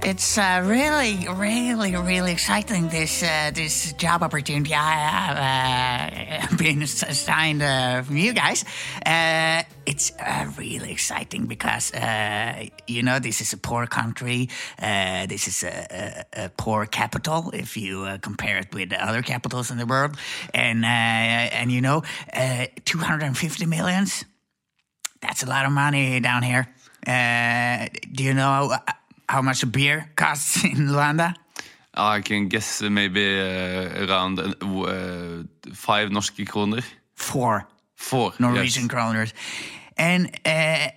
It's 0.02 0.38
uh, 0.38 0.62
really, 0.64 1.26
really, 1.34 1.96
really 1.96 2.30
exciting. 2.30 2.88
This 2.88 3.22
uh, 3.24 3.50
this 3.52 3.92
job 3.94 4.22
opportunity 4.22 4.72
I 4.72 4.92
have 4.92 6.52
uh, 6.52 6.56
been 6.62 6.82
assigned 6.82 7.60
uh, 7.60 8.02
from 8.02 8.16
you 8.16 8.32
guys. 8.32 8.64
Uh, 9.04 9.64
it's 9.84 10.12
uh, 10.20 10.46
really 10.56 10.92
exciting 10.92 11.46
because 11.46 11.90
you 12.86 13.02
know 13.02 13.18
this 13.18 13.40
is 13.40 13.52
a 13.52 13.56
poor 13.56 13.86
country. 13.86 14.48
This 14.78 15.48
is 15.48 15.64
a, 15.64 16.26
a, 16.34 16.44
a 16.44 16.48
poor 16.50 16.86
capital 16.86 17.50
if 17.52 17.76
you 17.76 18.06
compare 18.20 18.58
it 18.58 18.72
with 18.72 18.92
other 18.92 19.22
capitals 19.22 19.70
in 19.72 19.78
the 19.78 19.86
world, 19.86 20.16
and 20.54 20.84
and 20.84 21.72
you 21.72 21.80
know, 21.80 22.02
two 22.84 22.98
hundred 22.98 23.24
and 23.26 23.36
fifty 23.36 23.66
millions. 23.66 24.24
That's 25.20 25.42
a 25.42 25.46
lot 25.46 25.66
of 25.66 25.72
money 25.72 26.20
down 26.20 26.42
here. 26.42 26.66
Uh, 27.06 27.86
do 28.12 28.24
you 28.24 28.34
know 28.34 28.76
how 29.28 29.42
much 29.42 29.62
a 29.62 29.66
beer 29.66 30.10
costs 30.16 30.64
in 30.72 30.88
Luanda? 30.88 31.34
I 31.94 32.20
can 32.20 32.48
guess 32.48 32.82
maybe 32.82 33.40
uh, 33.40 34.04
around 34.04 34.38
uh, 34.38 34.52
uh, 34.62 35.42
five 35.72 36.10
norske 36.10 36.46
kroner. 36.46 36.82
Four 37.14 37.66
Four. 37.96 38.32
Norwegian 38.38 38.84
yes. 38.84 38.92
kroners. 38.92 39.32
And 39.96 40.30
uh, 40.44 40.88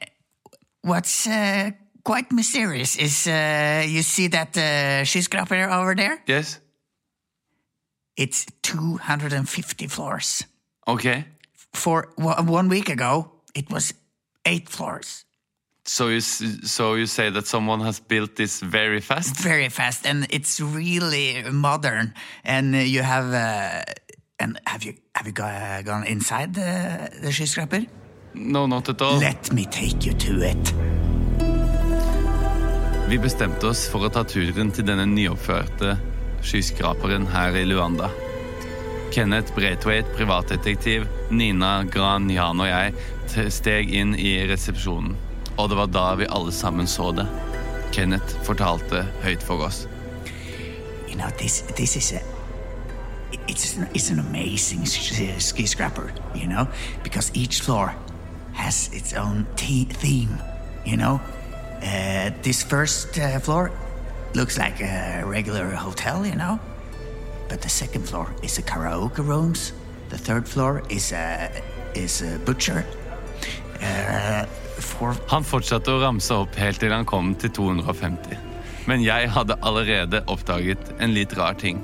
what's 0.82 1.27
uh, 1.27 1.71
quite 2.03 2.32
mysterious 2.32 2.97
is 2.97 3.27
uh, 3.27 3.84
you 3.88 4.03
see 4.03 4.27
that 4.27 4.58
uh, 4.58 5.05
skyscraper 5.05 5.69
over 5.69 5.95
there? 5.95 6.21
Yes. 6.27 6.60
It's 8.17 8.45
250 8.63 9.88
floors. 9.88 10.43
Okay. 10.88 11.25
For 11.73 12.10
one 12.17 12.67
week 12.67 12.89
ago, 12.89 13.32
it 13.55 13.69
was 13.69 13.93
eight 14.45 14.69
floors. 14.69 15.25
So 15.86 16.08
you 16.10 16.21
so 16.21 16.93
you 16.95 17.06
say 17.08 17.32
that 17.32 17.47
someone 17.47 17.82
has 17.82 17.99
built 17.99 18.36
this 18.36 18.60
very 18.62 19.02
fast? 19.02 19.36
very 19.38 19.69
fast 19.69 20.06
and 20.06 20.28
it's 20.30 20.60
really 20.62 21.43
modern 21.52 22.13
and 22.43 22.75
you 22.75 23.02
have 23.02 23.34
uh, 23.34 23.82
and 24.39 24.60
have 24.67 24.84
you 24.84 24.93
have 25.15 25.25
you 25.25 25.34
go- 25.34 25.82
gone 25.86 26.06
inside 26.06 26.54
the 26.54 27.10
the 27.23 27.32
skyscraper 27.32 27.86
No, 28.36 28.67
not 28.67 28.88
at 28.89 29.02
all. 29.02 29.17
let 29.19 29.52
me 29.52 29.65
take 29.65 30.06
you 30.06 30.13
to 30.13 30.34
it 30.45 30.73
Vi 33.10 33.17
bestemte 33.17 33.65
oss 33.65 33.88
for 33.89 34.06
å 34.06 34.10
ta 34.13 34.21
turen 34.23 34.69
til 34.71 34.86
denne 34.86 35.08
nyoppførte 35.10 35.95
skyskraperen 36.45 37.25
her 37.34 37.56
i 37.58 37.65
Luanda. 37.65 38.12
Kenneth 39.12 39.56
Braithwaite, 39.56 40.06
privatdetektiv, 40.13 41.08
Nina 41.34 41.84
Gran 41.89 42.30
Jan 42.30 42.62
og 42.62 42.69
jeg 42.69 42.93
steg 43.49 43.93
inn 43.93 44.15
i 44.15 44.37
resepsjonen. 44.49 45.15
Og 45.59 45.69
det 45.69 45.77
var 45.77 45.91
da 45.91 46.07
vi 46.15 46.27
alle 46.31 46.51
sammen 46.55 46.87
så 46.87 47.11
det. 47.11 47.27
Kenneth 47.91 48.37
fortalte 48.45 49.03
høyt 49.23 49.43
for 49.43 49.65
oss. 49.65 49.87
You 51.09 51.15
know, 51.15 51.29
this 51.37 51.61
this 51.75 51.95
is 51.95 52.13
a 52.13 52.21
it's 53.47 53.77
an, 53.77 53.87
it's 53.93 54.09
an 54.09 54.19
amazing 54.19 54.85
sk- 54.85 55.39
skyscraper, 55.39 56.11
you 56.35 56.47
know, 56.47 56.67
because 57.03 57.31
each 57.33 57.61
floor 57.61 57.93
has 58.53 58.89
its 58.93 59.13
own 59.13 59.45
theme, 59.55 60.37
you 60.85 60.97
know. 60.97 61.19
Uh, 61.81 62.31
this 62.41 62.63
first 62.63 63.17
uh, 63.17 63.39
floor 63.39 63.71
looks 64.33 64.57
like 64.57 64.81
a 64.81 65.23
regular 65.25 65.69
hotel, 65.69 66.25
you 66.25 66.35
know, 66.35 66.59
but 67.47 67.61
the 67.61 67.69
second 67.69 68.07
floor 68.07 68.33
is 68.43 68.57
a 68.57 68.61
karaoke 68.61 69.25
rooms. 69.25 69.73
The 70.09 70.17
third 70.17 70.47
floor 70.47 70.83
is 70.89 71.11
a 71.11 71.49
is 71.95 72.21
a 72.21 72.39
butcher. 72.39 72.85
Uh, 73.81 74.43
Han 75.29 75.45
fortsatte 75.47 75.93
å 75.93 76.01
ramse 76.01 76.35
opp 76.35 76.57
helt 76.59 76.81
til 76.81 76.93
han 76.93 77.07
kom 77.07 77.31
til 77.39 77.51
250. 77.55 78.37
Men 78.89 79.03
jeg 79.05 79.29
hadde 79.35 79.59
allerede 79.61 80.23
oppdaget 80.31 80.93
en 80.99 81.13
litt 81.13 81.35
rar 81.37 81.57
ting. 81.59 81.81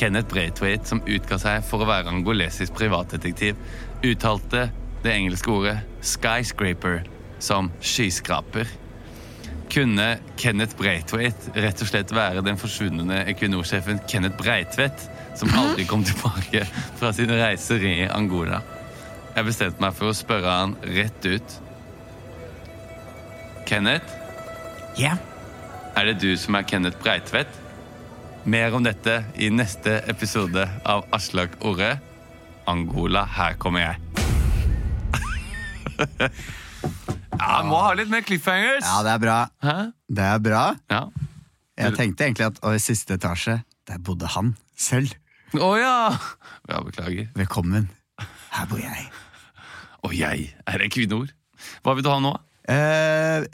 Kenneth 0.00 0.30
Braithwaite, 0.32 0.88
som 0.88 1.02
utga 1.04 1.38
seg 1.38 1.64
for 1.68 1.84
å 1.84 1.88
være 1.88 2.10
angolesisk 2.10 2.74
privatdetektiv, 2.78 3.58
uttalte 4.02 4.70
det 5.02 5.12
engelske 5.12 5.50
ordet 5.50 5.76
'skyscraper' 6.00 7.04
som 7.42 7.70
skyskraper. 7.80 8.66
Kunne 9.72 10.18
Kenneth 10.36 10.76
Braithwaite 10.76 11.52
rett 11.54 11.82
og 11.82 11.88
slett 11.88 12.12
være 12.14 12.44
den 12.44 12.58
forsvunne 12.60 13.24
Equinor-sjefen 13.32 14.02
Kenneth 14.08 14.36
Breitvedt, 14.36 15.08
som 15.36 15.48
aldri 15.56 15.86
kom 15.88 16.04
tilbake 16.04 16.66
fra 17.00 17.12
sine 17.12 17.38
reiser 17.40 17.84
i 17.88 17.96
Angola? 18.08 18.60
Jeg 19.32 19.46
bestemte 19.48 19.80
meg 19.82 19.94
for 19.96 20.10
å 20.12 20.16
spørre 20.16 20.52
han 20.60 20.74
rett 20.84 21.24
ut. 21.28 21.58
Kenneth, 23.68 24.18
Ja? 24.98 25.14
er 25.96 26.04
det 26.10 26.18
du 26.20 26.36
som 26.36 26.54
er 26.58 26.62
Kenneth 26.68 26.98
Breitvedt? 27.00 27.48
Mer 28.44 28.74
om 28.74 28.82
dette 28.84 29.22
i 29.38 29.48
neste 29.54 30.00
episode 30.10 30.66
av 30.84 31.04
Aslak 31.14 31.54
Orre. 31.64 31.94
Angola, 32.68 33.24
her 33.26 33.54
kommer 33.58 33.80
jeg. 33.80 33.96
ja, 37.38 37.62
må 37.66 37.78
ha 37.84 37.92
litt 37.94 38.10
mer 38.10 38.24
cliffhangers. 38.26 38.84
Ja, 38.84 39.00
det 39.06 39.14
er 39.14 39.22
bra. 39.22 39.38
Hæ? 39.62 39.76
Det 40.10 40.26
er 40.26 40.42
bra. 40.42 40.64
Ja. 40.90 41.02
Jeg 41.78 41.96
tenkte 41.96 42.26
egentlig 42.26 42.50
at 42.50 42.60
i 42.68 42.78
siste 42.82 43.16
etasje, 43.16 43.60
der 43.88 43.98
bodde 43.98 44.28
han 44.34 44.54
selv. 44.76 45.14
Å 45.56 45.72
ja! 45.80 45.96
Ja, 46.68 46.82
beklager. 46.84 47.30
Velkommen. 47.36 47.88
Her 48.52 48.66
bor 48.70 48.78
jeg. 48.82 49.06
Og 50.04 50.14
jeg 50.18 50.54
er 50.66 50.82
Equinor. 50.86 51.30
Hva 51.84 51.94
vil 51.96 52.04
du 52.04 52.10
ha 52.10 52.18
nå? 52.20 52.32
Eh, 52.68 53.44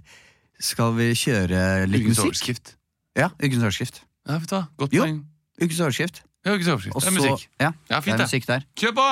skal 0.61 0.95
vi 0.97 1.11
kjøre 1.17 1.87
litt 1.89 2.03
Ukens 2.07 2.19
musikk? 2.19 2.31
overskrift. 2.33 2.75
Ja, 3.19 3.29
ukens 3.43 3.63
overskrift. 3.63 4.03
Ja, 4.29 4.39
vet 4.39 4.51
du 4.51 4.55
hva? 4.57 4.63
Godt 4.81 4.93
Jo. 4.97 5.03
poeng. 5.05 5.21
Ukens 5.61 5.81
overskrift. 5.81 6.23
Ja, 6.47 6.55
ukens 6.55 6.69
overskrift. 6.73 6.97
Også, 6.97 7.11
Det 7.11 7.17
er 7.17 7.21
musikk. 7.31 7.49
Ja, 7.61 7.71
Ja, 7.91 8.01
fint 8.01 8.17
det 8.17 8.21
er 8.21 8.27
musikk 8.27 8.47
der. 8.49 8.61
Kjør 8.79 8.95
på! 8.99 9.09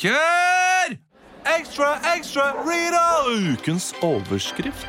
Kjør! 0.00 0.96
Ekstra, 1.58 1.90
ekstra, 2.16 2.46
Rita! 2.66 3.04
Ukens 3.52 3.92
overskrift. 4.02 4.86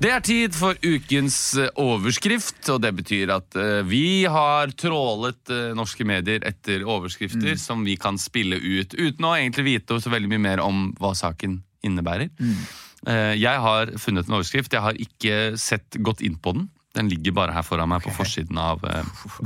Det 0.00 0.08
er 0.08 0.22
tid 0.24 0.54
for 0.56 0.78
ukens 0.80 1.36
eh, 1.60 1.68
overskrift, 1.76 2.62
og 2.72 2.78
det 2.80 2.94
betyr 2.96 3.34
at 3.34 3.56
eh, 3.60 3.80
vi 3.84 4.24
har 4.24 4.70
trålet 4.80 5.52
eh, 5.52 5.74
norske 5.76 6.06
medier 6.08 6.40
etter 6.48 6.86
overskrifter 6.88 7.58
som 7.60 7.82
vi 7.84 7.98
kan 8.00 8.16
spille 8.16 8.56
ut, 8.56 8.96
uten 8.96 9.26
å 9.28 9.34
egentlig 9.36 9.66
vite 9.66 9.98
så 10.00 10.12
veldig 10.12 10.30
mye 10.32 10.42
mer 10.46 10.62
om 10.64 10.86
hva 10.96 11.10
saken 11.18 11.58
innebærer. 11.84 12.30
Eh, 12.40 13.34
jeg 13.36 13.60
har 13.66 13.92
funnet 14.00 14.24
en 14.24 14.38
overskrift. 14.38 14.72
Jeg 14.72 14.86
har 14.86 14.96
ikke 15.04 15.36
sett 15.60 16.00
godt 16.00 16.24
inn 16.24 16.40
på 16.40 16.56
den. 16.56 16.70
Den 16.96 17.12
ligger 17.12 17.36
bare 17.36 17.58
her 17.58 17.68
foran 17.68 17.92
meg 17.92 18.00
på 18.06 18.14
forsiden 18.16 18.56
av 18.56 18.80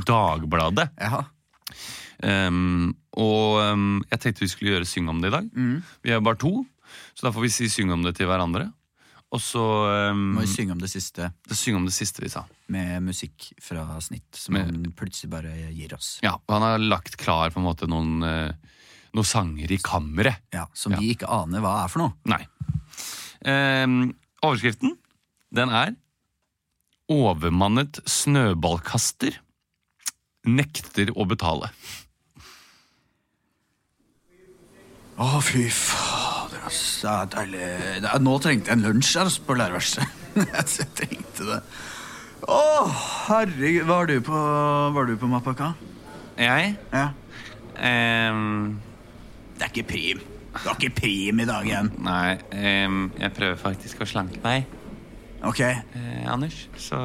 Dagbladet. 0.07 0.87
Jaha. 1.03 1.25
Um, 2.23 2.95
og 3.19 3.59
um, 3.59 3.99
jeg 4.07 4.23
tenkte 4.23 4.45
vi 4.45 4.49
skulle 4.53 4.77
gjøre 4.77 4.87
Syng 4.87 5.11
om 5.11 5.19
det 5.21 5.33
i 5.33 5.35
dag. 5.35 5.51
Vi 6.07 6.15
er 6.15 6.23
bare 6.25 6.39
to, 6.41 6.61
så 7.19 7.27
da 7.27 7.35
får 7.35 7.49
vi 7.49 7.53
si 7.53 7.67
syng 7.73 7.91
om 7.93 8.07
det 8.07 8.15
til 8.21 8.31
hverandre. 8.31 8.71
Og 9.33 9.41
så 9.43 9.61
um, 10.13 10.35
Må 10.37 10.41
vi 10.45 10.47
synge 10.53 10.73
om 10.73 10.79
det 10.79 10.91
siste 10.93 11.31
synge 11.51 11.77
om 11.81 11.87
det 11.89 11.95
siste 11.97 12.21
vi 12.23 12.29
sa. 12.31 12.45
med 12.69 13.03
musikk 13.03 13.49
fra 13.61 13.99
snitt, 14.01 14.29
som 14.37 14.55
Med- 14.55 14.67
han 14.71 14.93
plutselig 14.93 15.31
bare 15.31 15.51
gir 15.73 15.95
oss. 15.95 16.21
Ja, 16.23 16.35
og 16.35 16.53
Han 16.55 16.63
har 16.63 16.79
lagt 16.79 17.17
klar 17.17 17.51
på 17.51 17.59
en 17.59 17.65
måte 17.67 17.89
noen, 17.89 18.23
eh, 18.23 18.53
noen 19.15 19.25
sanger 19.27 19.73
i 19.73 19.79
kammeret. 19.79 20.37
Ja, 20.53 20.67
Som 20.73 20.93
Ja. 20.93 20.99
vi 20.99 21.15
ikke 21.17 21.29
aner 21.29 21.61
hva 21.61 21.85
er 21.85 21.89
for 21.89 21.99
noe. 21.99 22.13
Nei. 22.25 22.47
Um, 23.45 24.15
overskriften, 24.43 24.97
den 25.53 25.69
er 25.71 25.97
Overmannet 27.11 27.99
snøballkaster 28.09 29.35
nekter 30.47 31.11
å 31.13 31.27
betale. 31.29 31.69
Å, 35.19 35.41
fy 35.43 35.69
fader, 35.71 36.34
er 36.69 37.27
deilig. 37.35 37.65
Nå 38.25 38.37
trengte 38.43 38.71
jeg 38.73 38.79
en 38.79 38.85
lunsj 38.87 39.17
altså, 39.21 39.43
på 39.47 39.57
lærerværelset. 39.59 40.21
jeg 40.39 40.89
trengte 40.99 41.49
det. 41.49 41.59
Å, 42.45 42.61
herregud. 43.29 43.87
Var 43.89 44.09
du 44.11 44.15
på, 44.25 44.41
var 44.97 45.09
du 45.09 45.17
på 45.21 45.29
Mapaka? 45.31 45.73
Jeg 46.39 46.77
Ja. 46.93 47.09
um, 48.33 48.81
Det 49.55 49.63
er 49.69 49.71
ikke 49.73 49.89
prim. 49.93 50.23
Du 50.55 50.69
har 50.69 50.77
ikke 50.79 50.95
prim 51.01 51.41
i 51.41 51.47
dag 51.49 51.67
igjen. 51.67 51.91
Nei, 52.05 52.37
um, 52.87 53.13
jeg 53.19 53.33
prøver 53.35 53.57
faktisk 53.59 54.03
å 54.05 54.07
slanke 54.09 54.39
meg, 54.45 54.67
Ok, 55.45 55.61
eh, 55.61 56.25
Anders. 56.31 56.57
Så 56.81 56.97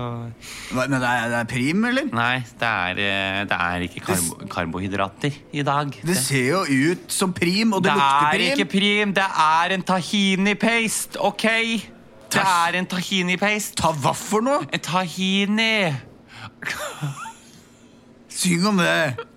Hva, 0.71 0.85
Men 0.87 0.99
det 1.01 1.09
er, 1.09 1.27
det 1.31 1.37
er 1.41 1.47
prim, 1.49 1.85
eller? 1.89 2.09
Nei, 2.15 2.39
det 2.59 2.69
er, 2.69 3.01
eh, 3.03 3.39
det 3.49 3.59
er 3.59 3.85
ikke 3.87 4.03
karbo 4.07 4.47
karbohydrater 4.53 5.35
i 5.53 5.63
dag. 5.67 5.91
Det 6.05 6.17
ser 6.17 6.47
jo 6.53 6.63
ut 6.91 7.11
som 7.11 7.33
prim, 7.35 7.73
og 7.73 7.83
det, 7.83 7.91
Det 7.91 7.99
lukter 7.99 8.39
er 8.39 8.45
ikke 8.55 8.69
prim, 8.71 9.13
det 9.13 9.27
er 9.45 9.75
en 9.75 9.83
tahini-paste, 9.83 11.19
OK? 11.19 11.47
Det 12.29 12.43
er 12.45 12.77
en 12.79 12.85
tahini-paste. 12.85 13.75
Ta 13.81 13.91
hva 13.91 14.13
for 14.15 14.45
noe? 14.45 14.67
En 14.71 14.79
tahini. 14.85 15.95
Syng 18.29 18.67
om 18.69 18.77
det. 18.77 19.28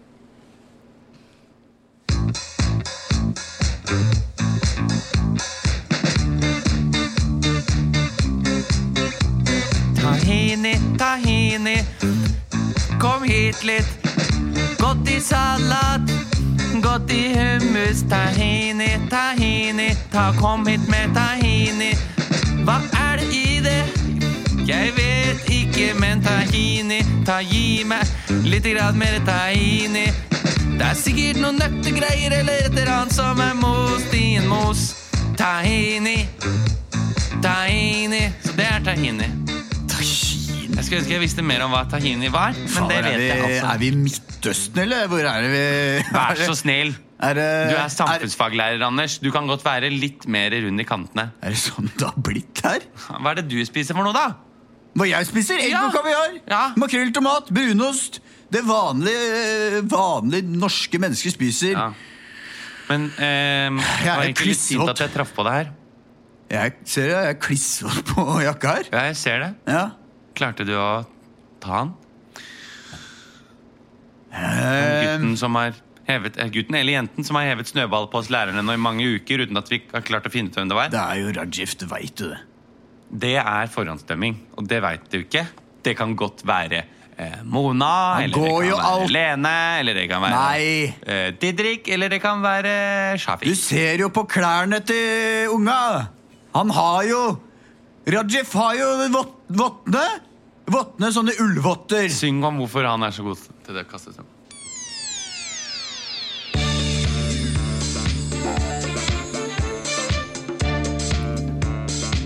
Hit 13.53 13.65
litt. 13.65 14.07
Godt 14.79 15.09
i 15.11 15.21
salat, 15.21 16.01
godt 16.81 17.11
i 17.13 17.35
hummus. 17.37 18.01
Tahini, 18.09 18.89
tahini. 19.11 19.91
Ta, 20.13 20.33
kom 20.41 20.67
hit 20.67 20.89
med 20.89 21.13
tahini. 21.15 21.91
Hva 22.65 22.79
er 22.97 23.21
det 23.21 23.29
i 23.37 23.61
det? 23.61 23.85
Jeg 24.69 24.95
vet 24.97 25.53
ikke, 25.53 25.93
men 26.01 26.25
tahini. 26.25 27.03
Ta, 27.27 27.43
gi 27.45 27.85
meg 27.85 28.09
litt 28.49 28.65
grann 28.73 28.97
mer 28.97 29.21
tahini. 29.29 30.09
Det 30.79 30.89
er 30.89 30.97
sikkert 30.97 31.45
noen 31.45 31.61
nøttegreier 31.61 32.41
eller 32.41 32.65
et 32.65 32.73
eller 32.73 32.95
annet 33.03 33.21
som 33.21 33.41
er 33.51 33.53
most 33.61 34.17
i 34.17 34.39
en 34.41 34.49
mos. 34.49 34.89
Tahini, 35.37 36.23
tahini. 37.45 38.31
Så 38.47 38.57
det 38.57 38.71
er 38.73 38.87
tahini. 38.89 39.35
Jeg 40.83 40.89
skulle 40.89 40.99
ønske 41.05 41.15
jeg 41.15 41.23
visste 41.23 41.43
mer 41.47 41.61
om 41.63 41.71
hva 41.71 41.85
tahini 41.87 42.27
var, 42.35 42.57
men 42.59 42.65
det 42.67 42.73
Fader, 42.75 43.05
vet 43.07 43.21
jeg 43.23 43.43
altså. 43.47 43.67
er 43.71 43.79
vi 43.79 43.87
i 43.87 43.97
Midtøsten, 44.03 44.81
eller? 44.83 45.05
Hvor 45.13 45.21
er 45.31 45.45
det 45.45 45.51
vi 45.53 45.61
Vær 46.17 46.41
så 46.43 46.57
snill. 46.59 46.91
Er 47.23 47.37
det, 47.39 47.45
Du 47.71 47.77
er 47.79 47.91
samfunnsfaglærer, 47.95 48.83
Anders. 48.83 49.15
Du 49.23 49.29
kan 49.31 49.47
godt 49.47 49.63
være 49.63 49.93
litt 49.95 50.25
mer 50.27 50.51
rund 50.65 50.83
i 50.83 50.87
kantene. 50.89 51.29
Er 51.39 51.55
det 51.55 51.61
sånn 51.63 51.87
det 51.95 52.03
har 52.09 52.17
blitt 52.19 52.63
her? 52.67 52.83
Hva 53.13 53.31
er 53.31 53.39
det 53.39 53.45
du 53.53 53.61
spiser 53.69 53.95
for 53.95 54.03
noe, 54.03 54.11
da? 54.17 54.25
Hva 54.99 55.07
jeg 55.07 55.29
spiser? 55.31 55.63
Egg 55.63 55.71
Ja. 55.71 55.85
og 55.87 55.95
kaviar! 55.95 56.35
Ja. 56.51 56.63
Makrell, 56.83 57.13
tomat, 57.15 57.47
brunost. 57.55 58.19
Det 58.51 58.65
vanlige, 58.67 59.85
vanlige 59.95 60.51
norske 60.51 60.99
mennesker 60.99 61.31
spiser. 61.39 61.79
Ja. 61.79 61.87
Men 62.91 63.07
eh, 63.23 63.71
det 63.71 64.11
var 64.11 64.19
er 64.19 64.27
egentlig 64.27 64.51
litt 64.57 64.65
sint 64.67 64.83
klissvåt. 64.83 64.97
at 64.97 65.07
jeg 65.07 65.15
traff 65.15 65.31
på 65.39 65.47
deg 65.47 65.61
her. 65.61 65.73
Jeg 66.59 66.75
ser 66.91 67.07
det, 67.07 67.15
jeg 67.23 67.37
er 67.37 67.43
klissvåt 67.47 68.03
på 68.11 68.27
jakka 68.49 68.75
her. 68.81 68.91
Ja, 68.91 69.07
jeg 69.13 69.21
ser 69.23 69.45
det. 69.47 69.53
Ja. 69.71 69.87
Klarte 70.43 70.65
du 70.67 70.73
å 70.75 71.05
ta 71.63 71.71
han? 71.85 71.91
Eh, 74.33 75.03
Gutten 75.05 75.37
som 75.39 75.55
har 75.55 75.75
hevet, 76.09 76.39
gutten 76.55 76.75
eller 76.79 76.97
jenten 76.97 77.27
som 77.27 77.37
har 77.39 77.47
hevet 77.53 77.69
snøball 77.71 78.09
på 78.11 78.19
oss 78.23 78.31
lærerne 78.33 78.65
nå 78.65 78.75
i 78.75 78.81
mange 78.81 79.05
uker 79.21 79.45
uten 79.45 79.61
at 79.61 79.69
vi 79.71 79.79
har 79.93 80.03
klart 80.07 80.27
å 80.27 80.33
finne 80.33 80.51
ut 80.51 80.57
hvem 80.59 80.71
det 80.73 80.79
var. 80.79 80.89
det 80.91 81.03
er 81.03 81.21
jo 81.21 81.35
Rajif, 81.37 81.77
du 81.79 81.85
veit 81.91 82.17
du 82.19 82.25
det. 82.33 82.41
Det 83.23 83.35
er 83.39 83.69
forhåndsdømming, 83.71 84.39
og 84.57 84.67
det 84.71 84.81
veit 84.83 85.05
du 85.13 85.19
ikke. 85.21 85.45
Det 85.85 85.93
kan 85.99 86.15
godt 86.17 86.43
være 86.49 86.81
eh, 87.21 87.39
Mona, 87.45 87.91
Han 88.17 88.25
eller 88.25 88.35
det 88.35 88.41
går 88.41 88.59
kan 88.59 88.69
jo 88.71 88.77
være 88.81 88.91
alt- 88.97 89.13
Lene, 89.13 89.55
eller 89.83 89.95
det 90.01 90.07
kan 90.11 90.23
være 90.25 90.41
Nei. 90.41 90.97
eh, 91.07 91.29
Didrik, 91.39 91.89
eller 91.93 92.09
det 92.09 92.23
kan 92.25 92.41
være 92.43 92.75
Du 93.19 93.23
Shafiq. 93.27 93.55
ser 93.61 94.01
jo 94.01 94.09
på 94.11 94.25
klærne 94.27 94.81
til 94.89 95.53
unga! 95.55 96.09
Han 96.57 96.71
har 96.75 97.03
jo 97.11 97.23
Rajif 98.11 98.53
har 98.59 98.75
jo 98.81 98.89
vott- 99.15 99.39
vottene. 99.55 100.07
Vottene, 100.73 101.11
sånne 101.13 101.35
ullvotter. 101.43 102.09
Syng 102.13 102.41
om 102.49 102.63
hvorfor 102.63 102.87
han 102.89 103.05
er 103.05 103.13
så 103.13 103.25
god 103.27 103.41
til 103.67 103.77
det 103.77 103.85
kastet. 103.91 104.17
kaste. 104.17 104.31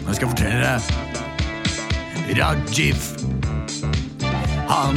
Nå 0.07 0.15
skal 0.15 0.29
jeg 0.29 0.31
fortelle 0.31 0.61
deg. 0.63 0.81
Rajiv. 2.37 3.01
Han 4.67 4.97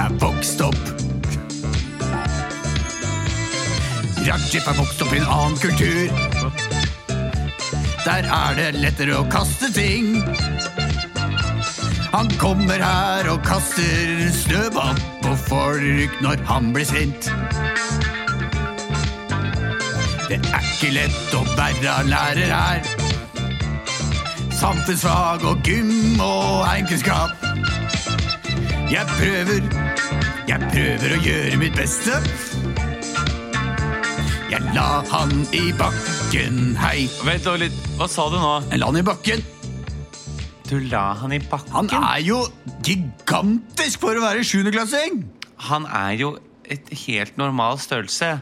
er 0.00 0.14
vokst 0.20 0.62
opp 0.64 0.78
Rajiv 4.24 4.64
er 4.64 4.76
vokst 4.78 5.02
opp 5.04 5.12
i 5.12 5.20
en 5.20 5.28
annen 5.32 5.58
kultur. 5.60 6.08
Der 8.04 8.28
er 8.28 8.56
det 8.58 8.68
lettere 8.80 9.16
å 9.20 9.24
kaste 9.32 9.72
ting. 9.76 10.20
Han 12.10 12.30
kommer 12.40 12.82
her 12.82 13.28
og 13.30 13.44
kaster 13.46 14.30
snøball 14.34 14.98
på 15.22 15.34
folk 15.46 16.16
når 16.24 16.40
han 16.48 16.72
blir 16.74 16.86
sint. 16.88 17.28
Det 20.26 20.38
er 20.40 20.64
ikke 20.72 20.90
lett 20.96 21.36
å 21.38 21.42
være 21.54 21.94
lærer 22.10 22.50
her. 22.50 22.90
Samfunnsfag 24.58 25.46
og 25.46 25.62
gym 25.66 26.18
og 26.18 26.66
heimkunnskap. 26.66 27.46
Jeg 28.90 29.06
prøver, 29.14 29.70
jeg 30.50 30.72
prøver 30.74 31.14
å 31.14 31.22
gjøre 31.28 31.62
mitt 31.62 31.78
beste. 31.78 32.18
Jeg 34.50 34.74
la 34.74 34.90
han 35.14 35.46
i 35.54 35.70
bakken, 35.78 36.74
hei. 36.82 37.06
Vent 37.22 37.48
litt. 37.62 37.80
Hva 38.00 38.10
sa 38.10 38.26
du 38.34 38.38
nå? 38.42 38.52
Jeg 38.72 38.82
la 38.82 38.90
han 38.90 38.98
i 38.98 39.06
bakken. 39.06 39.46
Du 40.70 40.78
la 40.78 41.08
han 41.18 41.32
i 41.34 41.40
bakken? 41.42 41.72
Han 41.74 41.88
er 41.98 42.20
jo 42.22 42.44
gigantisk 42.86 44.04
for 44.04 44.14
å 44.14 44.22
være 44.22 44.44
sjuendeklassing. 44.46 45.24
Han 45.66 45.88
er 45.90 46.14
jo 46.20 46.28
et 46.70 46.92
helt 47.08 47.40
normal 47.40 47.80
størrelse. 47.82 48.36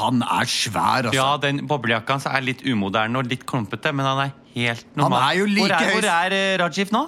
Han 0.00 0.24
er 0.26 0.50
svær, 0.50 1.06
altså. 1.06 1.14
Ja, 1.16 1.28
den 1.40 1.62
boblejakka 1.70 2.18
hans 2.18 2.26
er 2.28 2.42
litt 2.44 2.64
umoderne 2.66 3.22
og 3.22 3.30
litt 3.30 3.46
klumpete, 3.48 3.94
men 3.94 4.08
han 4.08 4.24
er 4.26 4.34
helt 4.56 4.90
normal. 4.98 5.22
Han 5.22 5.30
er 5.30 5.38
jo 5.38 5.46
like 5.48 5.68
hvor 5.70 5.78
er, 5.78 5.94
hvor 5.94 6.08
er 6.16 6.36
eh, 6.36 6.58
Rajiv 6.60 6.92
nå? 6.92 7.04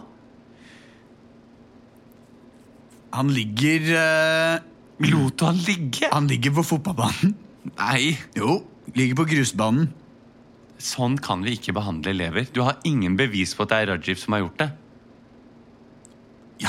Han 3.18 3.32
ligger 3.34 3.90
uh, 3.90 4.66
Lot 5.10 5.40
du 5.40 5.46
han 5.48 5.58
ligge? 5.66 6.06
Han 6.12 6.30
ligger 6.30 6.54
på 6.60 6.68
fotballbanen. 6.76 7.34
Nei, 7.74 8.14
Jo, 8.38 8.60
ligger 8.94 9.18
på 9.18 9.26
grusbanen. 9.34 9.90
Sånn 10.80 11.18
kan 11.22 11.42
vi 11.44 11.56
ikke 11.58 11.74
behandle 11.76 12.12
elever. 12.14 12.46
Du 12.52 12.62
har 12.66 12.78
ingen 12.88 13.16
bevis 13.18 13.54
på 13.56 13.64
at 13.66 13.72
det 13.72 13.78
er 13.84 13.90
Rajiv 13.94 14.18
som 14.22 14.36
har 14.36 14.42
gjort 14.46 14.58
det. 14.62 14.70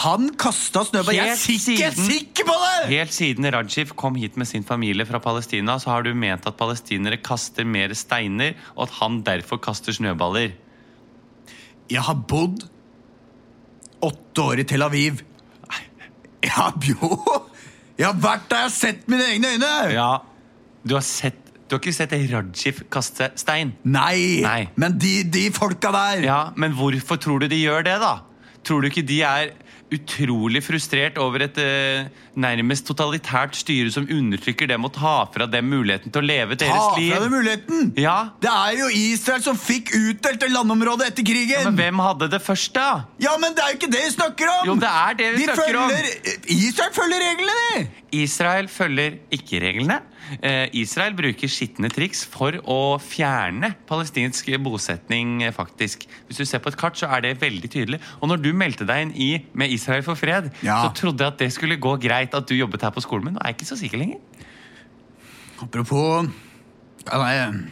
Han 0.02 0.30
kasta 0.40 0.86
snøball. 0.88 1.18
Jeg 1.18 1.34
er 1.34 1.36
sikker, 1.36 1.88
er 1.90 1.92
siden- 1.92 2.12
sikker 2.12 2.46
på 2.48 2.54
det! 2.62 2.88
Helt 2.94 3.12
siden 3.12 3.48
Rajiv 3.52 3.90
kom 4.00 4.16
hit 4.16 4.38
med 4.40 4.48
sin 4.48 4.64
familie 4.64 5.06
fra 5.06 5.20
Palestina, 5.20 5.76
så 5.80 5.90
har 5.92 6.04
du 6.04 6.14
ment 6.14 6.48
at 6.48 6.56
palestinere 6.58 7.18
kaster 7.22 7.66
mer 7.68 7.92
steiner, 7.94 8.56
og 8.78 8.88
at 8.88 8.96
han 9.02 9.22
derfor 9.24 9.60
kaster 9.60 9.92
snøballer. 9.92 10.54
Jeg 11.92 12.02
har 12.08 12.16
bodd 12.16 12.64
åtte 14.02 14.42
år 14.42 14.60
i 14.60 14.64
Tel 14.64 14.82
Aviv. 14.82 15.22
Ja, 16.42 16.72
jo! 16.88 17.12
Jeg 18.00 18.08
har 18.08 18.16
vært 18.18 18.48
der, 18.50 18.58
jeg 18.58 18.64
har 18.64 18.70
sett 18.74 19.04
mine 19.12 19.22
egne 19.30 19.50
øyne! 19.54 19.94
Ja, 19.94 20.22
du 20.88 20.96
har 20.96 21.04
sett 21.06 21.51
Du 21.72 21.78
har 21.78 21.86
ikke 21.86 21.96
sett 21.96 22.12
Rajif 22.12 22.82
kaste 22.92 23.30
stein? 23.40 23.70
Nei, 23.88 24.42
Nei. 24.44 24.66
men 24.76 24.98
de, 25.00 25.22
de 25.24 25.46
folka 25.56 25.88
der 25.96 26.26
Ja, 26.26 26.40
men 26.60 26.76
hvorfor 26.76 27.16
tror 27.16 27.40
du 27.40 27.48
de 27.48 27.62
gjør 27.62 27.86
det, 27.88 27.94
da? 28.04 28.18
Tror 28.68 28.84
du 28.84 28.90
ikke 28.90 29.06
de 29.08 29.22
er 29.24 29.54
utrolig 29.92 30.62
frustrert 30.64 31.18
over 31.20 31.46
et 31.48 31.58
eh, 31.60 32.10
nærmest 32.40 32.86
totalitært 32.88 33.56
styre 33.60 33.92
som 33.92 34.04
undertrykker 34.08 34.70
dem 34.72 34.88
og 34.88 34.94
tar 34.96 35.32
fra 35.34 35.48
dem 35.52 35.68
muligheten 35.72 36.12
til 36.12 36.22
å 36.22 36.28
leve 36.28 36.56
Ta 36.60 36.68
deres 36.68 37.08
fra 37.12 37.24
dem 37.24 37.34
muligheten! 37.36 37.90
Ja, 38.00 38.18
Det 38.44 38.52
er 38.52 38.78
jo 38.80 38.92
Israel 38.96 39.44
som 39.44 39.60
fikk 39.60 39.92
utdelt 39.96 40.44
det 40.44 40.52
landområdet 40.52 41.12
etter 41.12 41.28
krigen! 41.28 41.56
Ja, 41.56 41.66
men 41.68 41.80
hvem 41.80 42.04
hadde 42.04 42.32
det 42.36 42.40
først, 42.44 42.76
da? 42.76 43.06
Ja, 43.24 43.36
men 43.40 43.56
det 43.56 43.64
er 43.64 43.74
jo 43.74 43.80
ikke 43.82 43.92
det 43.96 44.06
vi 44.06 44.14
snakker 44.16 44.54
om! 44.58 44.62
Jo, 44.72 44.78
det 44.84 44.92
er 44.92 45.20
det 45.24 45.32
vi 45.36 45.42
De 45.44 45.50
snakker 45.50 45.82
om. 45.82 45.98
Israel 46.60 46.96
følger 47.00 47.28
reglene! 47.28 47.60
de. 47.72 47.88
Israel 48.22 48.72
følger 48.72 49.20
ikke 49.32 49.64
reglene. 49.64 50.02
Eh, 50.42 50.70
Israel 50.80 51.16
bruker 51.18 51.50
skitne 51.52 51.90
triks 51.92 52.22
for 52.30 52.56
å 52.70 52.78
fjerne 53.02 53.74
palestinsk 53.90 54.48
bosetning, 54.64 55.42
faktisk. 55.56 56.06
Hvis 56.28 56.38
du 56.38 56.46
ser 56.46 56.60
på 56.64 56.70
et 56.72 56.78
kart, 56.80 56.96
så 56.96 57.10
er 57.12 57.22
det 57.26 57.34
veldig 57.42 57.70
tydelig. 57.74 58.00
Og 58.22 58.30
når 58.30 58.42
du 58.44 58.52
meldte 58.54 58.86
deg 58.88 59.02
inn 59.08 59.14
i 59.16 59.30
Med 59.54 59.72
Israel 59.72 60.04
for 60.04 60.16
fred, 60.16 60.52
Ja. 60.64 60.84
så 60.86 60.94
trodde 60.96 61.24
jeg 61.26 61.34
at 61.34 61.38
det 61.40 61.52
skulle 61.54 61.78
gå 61.78 61.96
greit 62.00 62.34
at 62.34 62.48
du 62.48 62.56
jobbet 62.56 62.82
her 62.82 62.92
på 62.92 63.02
skolen, 63.02 63.26
men 63.26 63.34
nå 63.34 63.40
er 63.44 63.52
jeg 63.52 63.58
ikke 63.60 63.72
så 63.74 63.78
sikker 63.82 63.98
lenger. 63.98 64.20
Apropos 65.62 66.30
ja, 67.08 67.18
nei, 67.18 67.64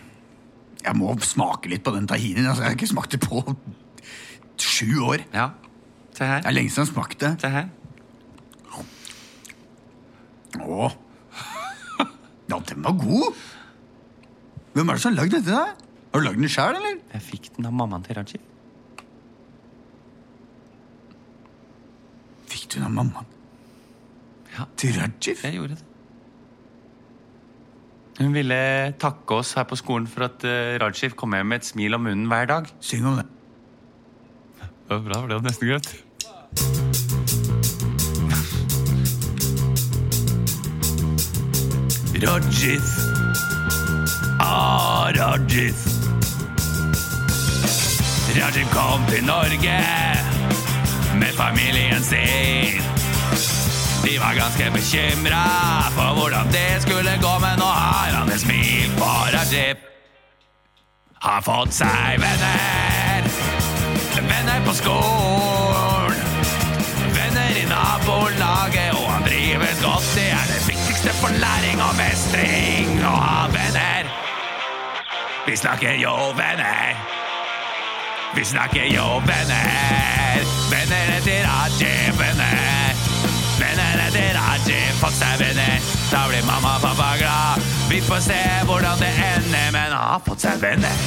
Jeg 0.83 0.95
må 0.95 1.15
smake 1.19 1.69
litt 1.69 1.83
på 1.83 1.91
den 1.93 2.07
tahinien. 2.07 2.45
Altså, 2.47 2.63
jeg 2.63 2.69
har 2.71 2.77
ikke 2.77 2.87
smakt 2.93 3.11
det 3.11 3.19
på 3.21 3.41
sju 4.57 4.99
år. 5.03 5.23
Ja, 5.33 5.49
se 6.15 6.23
her. 6.25 6.41
Det 6.41 6.47
er 6.47 6.51
lenge 6.55 6.69
siden 6.71 6.85
jeg 6.87 6.93
smakte. 6.93 7.33
Se 7.41 7.49
her. 7.49 7.69
Åh. 10.59 10.91
Ja, 12.49 12.57
den 12.69 12.83
var 12.85 12.95
god! 12.97 13.37
Hvem 14.73 14.89
er 14.89 14.97
det 14.97 15.01
som 15.03 15.11
har 15.13 15.19
lagd 15.23 15.35
dette? 15.37 15.53
da? 15.53 15.89
Har 16.13 16.21
du 16.21 16.25
lagd 16.25 16.39
den 16.41 16.49
sjøl, 16.49 16.77
eller? 16.79 16.95
Jeg 17.13 17.21
fikk 17.25 17.49
den 17.57 17.67
av 17.69 17.75
mammaen 17.77 18.05
til 18.05 18.17
Rajiv. 18.17 18.41
Fikk 22.49 22.65
du 22.71 22.79
den 22.79 22.87
av 22.89 22.95
mammaen 22.95 23.29
Ja, 24.55 24.65
til 24.81 24.95
Rajiv? 24.97 25.43
jeg 25.45 25.55
gjorde 25.59 25.75
det. 25.77 25.85
Hun 28.19 28.33
ville 28.35 28.57
takke 28.99 29.37
oss 29.39 29.53
her 29.55 29.63
på 29.69 29.77
skolen 29.79 30.07
for 30.11 30.25
at 30.27 30.43
eh, 30.43 30.75
Rajiv 30.81 31.13
kom 31.15 31.37
hjem 31.37 31.47
med 31.53 31.61
et 31.61 31.69
smil 31.69 31.95
om 31.95 32.03
munnen 32.03 32.27
hver 32.27 32.49
dag. 32.49 32.67
Syng 32.83 33.05
om 33.07 33.15
det. 33.21 33.27
Det 34.59 34.97
var 34.97 35.05
bra, 35.05 35.21
for 35.21 35.27
det 35.29 35.37
var 35.37 35.47
nesten 35.47 35.69
greit. 35.69 37.08
Rajiv. 42.21 42.83
Ah, 44.39 45.11
Rajiv. 45.15 45.75
Rajiv 48.35 48.67
kom 48.71 49.05
til 49.09 49.23
Norge 49.23 49.79
med 51.15 51.33
familien 51.37 52.03
sin. 52.03 52.83
De 54.03 54.19
var 54.19 54.33
ganske 54.35 54.71
bekymra 54.71 55.45
for 55.95 56.13
hvordan 56.13 56.47
det 56.51 56.81
skulle 56.81 57.11
gå, 57.21 57.33
men 57.39 57.59
nå 57.59 57.65
har 57.65 58.11
han 58.17 58.29
et 58.29 58.41
smil 58.41 58.91
på 58.97 59.11
Rajiv. 59.35 59.75
Har 61.21 61.41
fått 61.41 61.73
seg 61.73 62.19
venner, 62.19 63.31
venner 64.15 64.59
på 64.67 64.75
skolen. 64.81 66.19
Venner 67.15 67.63
i 67.63 67.65
nabolaget, 67.71 68.91
og 68.99 69.07
han 69.11 69.23
drives 69.23 69.83
godt. 69.83 70.15
Det 70.15 70.28
Vi 75.49 75.57
snakker 75.57 75.93
jo 75.97 76.11
venner. 76.37 76.97
Vi 78.35 78.43
snakker 78.45 78.83
jo 78.85 79.05
venner. 79.25 80.43
Venner 80.69 81.07
etter 81.17 81.45
Aji, 81.49 81.93
venner. 82.19 82.97
Venner 83.57 84.03
etter 84.03 84.35
Aji, 84.37 84.75
fått 84.99 85.15
seg 85.17 85.39
venner. 85.41 85.87
Da 86.11 86.27
blir 86.29 86.45
mamma 86.45 86.75
og 86.77 86.83
pappa 86.83 87.07
glad. 87.17 87.65
Vi 87.89 87.97
får 88.05 88.21
se 88.27 88.37
hvordan 88.69 89.01
det 89.01 89.09
ender, 89.09 89.71
men 89.73 89.87
han 89.87 90.03
har 90.11 90.21
fått 90.27 90.45
seg 90.45 90.61
venner. 90.61 91.01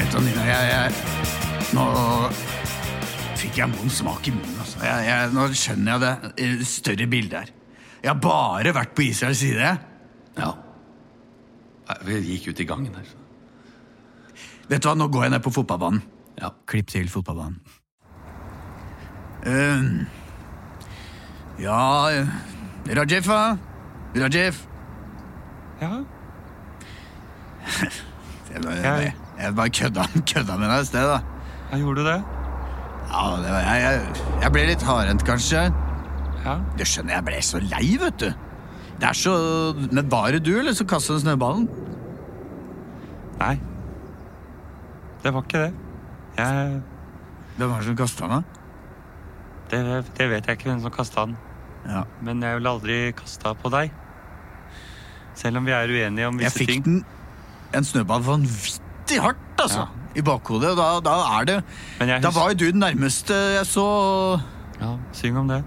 Vet 0.00 0.10
du, 0.10 0.18
Nina, 0.24 0.46
jeg, 0.48 0.72
jeg 0.72 1.68
Nå 1.76 1.84
fikk 3.44 3.60
jeg 3.60 3.76
vond 3.76 3.94
smak 3.94 4.26
i 4.26 4.34
munnen. 4.34 4.56
Altså. 4.64 4.80
Jeg, 4.88 5.06
jeg, 5.06 5.30
nå 5.38 5.46
skjønner 5.54 5.94
jeg 5.94 6.26
det 6.40 6.66
større 6.72 7.08
bildet 7.14 7.38
her. 7.38 7.54
Jeg 8.02 8.10
har 8.10 8.18
bare 8.26 8.74
vært 8.74 8.98
på 8.98 9.06
Israels 9.06 9.44
side. 9.46 9.70
Ja. 10.40 10.50
Vi 12.06 12.20
gikk 12.26 12.48
ut 12.52 12.60
i 12.60 12.66
gangen 12.68 12.94
her. 12.94 13.08
Vet 14.70 14.82
du 14.82 14.88
hva, 14.88 14.94
nå 14.98 15.08
går 15.10 15.24
jeg 15.26 15.32
ned 15.34 15.42
på 15.44 15.52
fotballbanen. 15.54 16.02
Ja. 16.40 16.50
Klipp 16.70 16.88
til 16.92 17.08
fotballbanen. 17.10 17.58
Uh, 19.40 20.04
ja 21.60 21.76
Rajef, 21.80 22.28
Rajiv, 22.98 23.24
hva? 23.28 23.40
Rajiv? 24.20 24.58
ja. 25.80 25.90
Jeg, 28.50 28.62
bare- 28.64 28.76
jeg, 28.82 29.12
jeg 29.38 29.54
bare 29.54 29.70
kødda, 29.70 30.04
kødda 30.32 30.56
med 30.58 30.68
deg 30.72 30.80
i 30.82 30.86
sted, 30.88 31.04
da. 31.06 31.18
Ja, 31.70 31.76
gjorde 31.78 32.02
det. 32.08 32.16
Ja, 33.10 33.20
det 33.42 33.50
var, 33.52 33.60
jeg, 33.62 33.82
jeg, 33.84 34.24
jeg 34.42 34.52
ble 34.56 34.64
litt 34.66 34.82
hardhendt, 34.88 35.22
kanskje. 35.28 35.60
Ja. 36.42 36.54
Du 36.74 36.82
skjønner 36.82 37.14
jeg 37.14 37.26
ble 37.28 37.38
så 37.46 37.60
lei, 37.62 37.84
vet 38.02 38.18
du. 38.24 38.26
Det 39.00 39.08
er 39.08 39.16
så 39.16 39.32
Men 39.90 40.10
var 40.12 40.30
det 40.34 40.42
du, 40.44 40.52
eller 40.60 40.74
som 40.76 40.86
kastet 40.86 41.16
den 41.16 41.24
snøballen? 41.24 41.68
Nei. 43.40 43.54
det 45.22 45.32
var 45.32 45.44
ikke 45.46 45.62
det. 45.62 45.70
Jeg, 46.36 46.82
Hvem 47.56 47.70
var 47.70 47.78
det 47.80 47.86
som 47.86 47.96
kasta 47.96 48.28
den? 48.28 48.44
det, 49.70 49.80
det 50.18 50.26
vet 50.30 50.46
jeg 50.48 50.58
ikke 50.58 50.70
hvem 50.72 50.80
som 50.82 50.92
kasta 50.92 51.24
den. 51.28 51.36
Ja. 51.86 52.02
Men 52.24 52.42
jeg 52.42 52.58
ville 52.58 52.70
aldri 52.74 52.98
kasta 53.16 53.54
på 53.54 53.70
deg. 53.72 53.92
Selv 55.38 55.60
om 55.60 55.64
vi 55.68 55.72
er 55.72 55.88
uenige 55.88 56.28
om 56.28 56.38
visse 56.40 56.58
ting. 56.58 56.68
Jeg 56.68 56.76
fikk 56.76 56.84
ting. 56.84 57.00
den 57.00 57.78
en 57.78 57.86
snøball 57.86 58.22
vanvittig 58.26 59.20
hardt, 59.22 59.60
altså. 59.62 59.86
I 60.16 60.22
bakhodet. 60.26 60.72
og 60.72 60.76
Da, 60.80 60.88
da 61.06 61.16
er 61.38 61.44
det 61.46 61.58
Men 62.00 62.08
jeg 62.08 62.22
Da 62.22 62.32
var 62.34 62.50
jo 62.50 62.56
du 62.58 62.64
den 62.72 62.82
nærmeste 62.82 63.34
jeg 63.56 63.66
så 63.70 63.84
ja, 64.80 64.96
syng 65.12 65.38
om 65.38 65.48
det. 65.48 65.60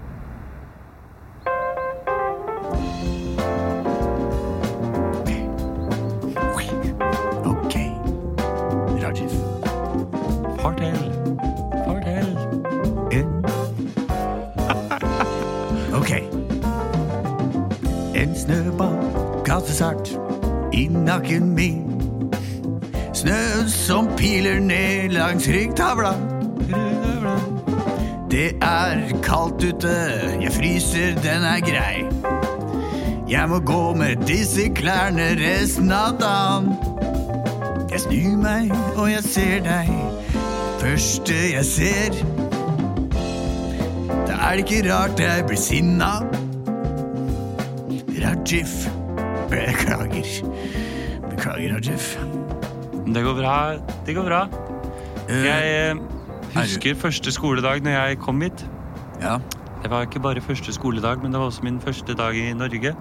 I 20.84 20.88
nakken 20.88 21.54
min. 21.54 21.82
Snø 23.14 23.68
som 23.68 24.08
piler 24.16 24.60
ned 24.60 25.08
langs 25.14 25.48
ryggtavla. 25.48 26.12
Det 28.30 28.50
er 28.62 29.04
kaldt 29.22 29.64
ute, 29.64 29.94
jeg 30.42 30.52
fryser, 30.52 31.14
den 31.22 31.46
er 31.48 31.60
grei. 31.64 32.02
Jeg 33.30 33.48
må 33.48 33.58
gå 33.58 33.94
med 33.94 34.26
disse 34.28 34.68
klærne 34.76 35.30
resten 35.38 35.92
av 35.92 36.18
dagen. 36.20 36.74
Jeg 37.90 38.00
snur 38.00 38.34
meg, 38.42 38.74
og 38.96 39.08
jeg 39.10 39.22
ser 39.24 39.62
deg. 39.64 39.92
Første 40.82 41.38
jeg 41.52 41.64
ser. 41.64 42.18
Da 44.26 44.36
er 44.36 44.58
det 44.58 44.66
ikke 44.66 44.82
rart 44.90 45.22
jeg 45.22 45.46
blir 45.48 45.62
sinna. 45.62 46.10
Rajif. 48.24 48.93
Beklager. 49.54 50.30
Beklager, 51.30 51.78
Jeff 51.84 52.14
Det 53.06 53.22
går 53.24 53.36
bra. 53.38 53.56
Det 54.06 54.14
går 54.16 54.26
bra. 54.28 54.42
Eh, 55.28 55.44
Jeg 55.44 55.90
eh, 55.90 56.00
husker 56.56 56.94
første 56.98 57.32
skoledag 57.34 57.82
når 57.84 57.94
jeg 57.98 58.18
kom 58.24 58.40
hit. 58.44 58.66
ja. 59.22 59.38
Det 59.84 59.90
var 59.92 60.06
ikke 60.06 60.20
bare 60.24 60.40
første 60.40 60.72
skoledag, 60.72 61.18
men 61.20 61.32
det 61.34 61.36
var 61.40 61.50
også 61.50 61.60
min 61.62 61.76
første 61.78 62.14
dag 62.16 62.32
i 62.40 62.54
Norge. 62.56 62.94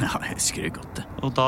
ja, 0.00 0.06
jeg 0.22 0.34
husker 0.36 0.62
det 0.62 0.72
godt, 0.76 0.92
det. 0.96 1.04
Og 1.26 1.32
da, 1.34 1.46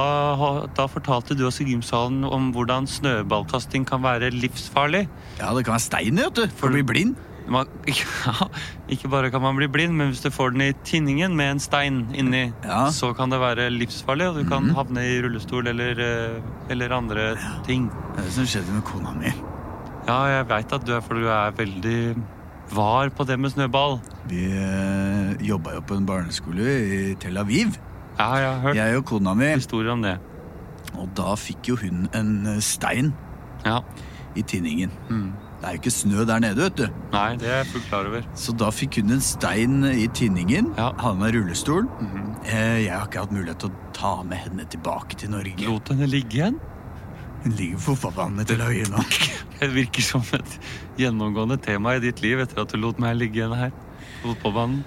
da 0.74 0.86
fortalte 0.90 1.36
du 1.38 1.44
oss 1.46 1.60
i 1.62 1.66
gymsalen 1.68 2.24
om 2.26 2.48
hvordan 2.50 2.88
snøballkasting 2.90 3.86
kan 3.86 4.02
være 4.02 4.32
livsfarlig. 4.34 5.04
Ja, 5.38 5.52
det 5.54 5.62
kan 5.64 5.76
være 5.76 5.84
stein 5.84 6.18
i, 6.18 6.24
vet 6.24 6.40
du. 6.40 6.48
For 6.58 6.72
å 6.72 6.74
bli 6.74 6.82
blind. 6.82 7.14
Man, 7.50 7.66
ja, 7.90 8.46
ikke 8.94 9.08
bare 9.10 9.30
kan 9.34 9.42
man 9.42 9.56
bli 9.58 9.66
blind, 9.66 9.96
men 9.98 10.12
hvis 10.12 10.20
du 10.22 10.30
får 10.30 10.52
den 10.54 10.60
i 10.68 10.72
tinningen 10.86 11.34
med 11.36 11.56
en 11.56 11.60
stein 11.62 12.04
inni, 12.14 12.52
Ja. 12.64 12.84
Så 12.94 13.12
kan 13.18 13.30
det 13.32 13.40
være 13.42 13.70
livsfarlig, 13.74 14.28
og 14.30 14.36
du 14.38 14.44
kan 14.48 14.70
havne 14.76 15.02
i 15.02 15.16
rullestol 15.24 15.66
eller, 15.66 15.98
eh, 15.98 16.70
eller 16.70 16.94
andre 16.94 17.32
ting. 17.66 17.88
Det 18.14 18.22
er 18.22 18.28
det 18.28 18.32
som 18.38 18.46
skjedde 18.46 18.76
med 18.76 18.84
kona 18.86 19.12
mi. 19.18 19.32
Ja, 20.06 20.20
jeg 20.30 20.46
veit 20.48 20.72
at 20.72 20.86
du 20.86 20.94
er, 20.94 21.00
for 21.02 21.14
du 21.18 21.26
er 21.26 21.50
veldig 21.58 22.16
var 22.72 23.10
på 23.10 23.26
det 23.26 23.34
med 23.42 23.50
snøball. 23.50 23.98
Vi 24.30 24.44
øh, 24.46 25.34
jobba 25.42 25.74
jo 25.74 25.80
på 25.82 25.96
en 25.98 26.06
barneskole 26.06 26.62
i 27.10 27.14
Tel 27.18 27.36
Aviv. 27.42 27.74
Ja, 28.18 28.30
jeg 28.38 28.46
har 28.52 28.60
hørt 28.60 28.76
Jeg 28.76 28.96
og 28.96 29.04
kona 29.10 29.34
mi. 29.34 29.50
historier 29.56 29.90
om 29.92 30.02
det. 30.06 30.18
Og 30.94 31.08
da 31.18 31.34
fikk 31.34 31.68
jo 31.72 31.76
hun 31.82 32.06
en 32.14 32.46
eh, 32.46 32.60
stein 32.62 33.10
Ja. 33.66 33.80
i 34.36 34.42
tinningen. 34.42 34.90
Mm. 35.10 35.32
Det 35.60 35.68
er 35.68 35.74
jo 35.76 35.80
ikke 35.82 35.92
snø 35.92 36.24
der 36.24 36.40
nede, 36.40 36.56
vet 36.56 36.76
du. 36.78 36.86
Nei, 37.12 37.34
det 37.36 37.48
er 37.50 37.58
jeg 37.58 37.66
fullt 37.74 37.88
klar 37.90 38.06
over. 38.08 38.22
Så 38.38 38.54
da 38.56 38.70
fikk 38.72 38.96
hun 39.02 39.12
en 39.12 39.20
stein 39.20 39.82
i 39.84 40.06
tinningen. 40.16 40.70
Ja. 40.78 40.88
Hadde 40.96 41.20
med 41.20 41.34
rullestol. 41.36 41.84
Mm 42.00 42.06
-hmm. 42.06 42.30
Jeg 42.48 42.92
har 42.92 43.06
ikke 43.06 43.20
hatt 43.20 43.32
mulighet 43.32 43.58
til 43.58 43.68
å 43.68 43.92
ta 43.92 44.22
med 44.22 44.38
henne 44.38 44.64
tilbake 44.64 45.16
til 45.16 45.30
Norge. 45.30 45.66
Lot 45.66 45.88
henne 45.88 46.06
ligge 46.06 46.36
igjen? 46.38 46.60
Hun 47.44 47.52
ligger 47.52 47.76
på 47.76 47.94
fotballbanen 47.94 48.46
til 48.46 48.60
Aviv 48.60 48.88
nå. 48.90 49.04
Det 49.60 49.74
virker 49.74 50.02
som 50.02 50.22
et 50.32 50.60
gjennomgående 50.96 51.56
tema 51.56 51.94
i 51.94 52.00
ditt 52.00 52.22
liv 52.22 52.40
etter 52.40 52.62
at 52.62 52.72
du 52.72 52.76
lot 52.76 52.98
meg 52.98 53.16
ligge 53.16 53.36
igjen 53.40 53.52
her 53.52 53.70
på 54.22 54.28
fotballbanen. 54.28 54.84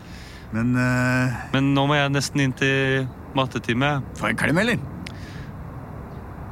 Men 0.51 0.75
uh... 0.75 1.33
Men 1.53 1.73
nå 1.73 1.85
må 1.85 1.95
jeg 1.95 2.09
nesten 2.09 2.41
inn 2.41 2.53
til 2.53 3.07
mattetime. 3.35 4.01
jeg 4.21 4.29
en 4.29 4.37
klem, 4.37 4.57
eller? 4.57 4.77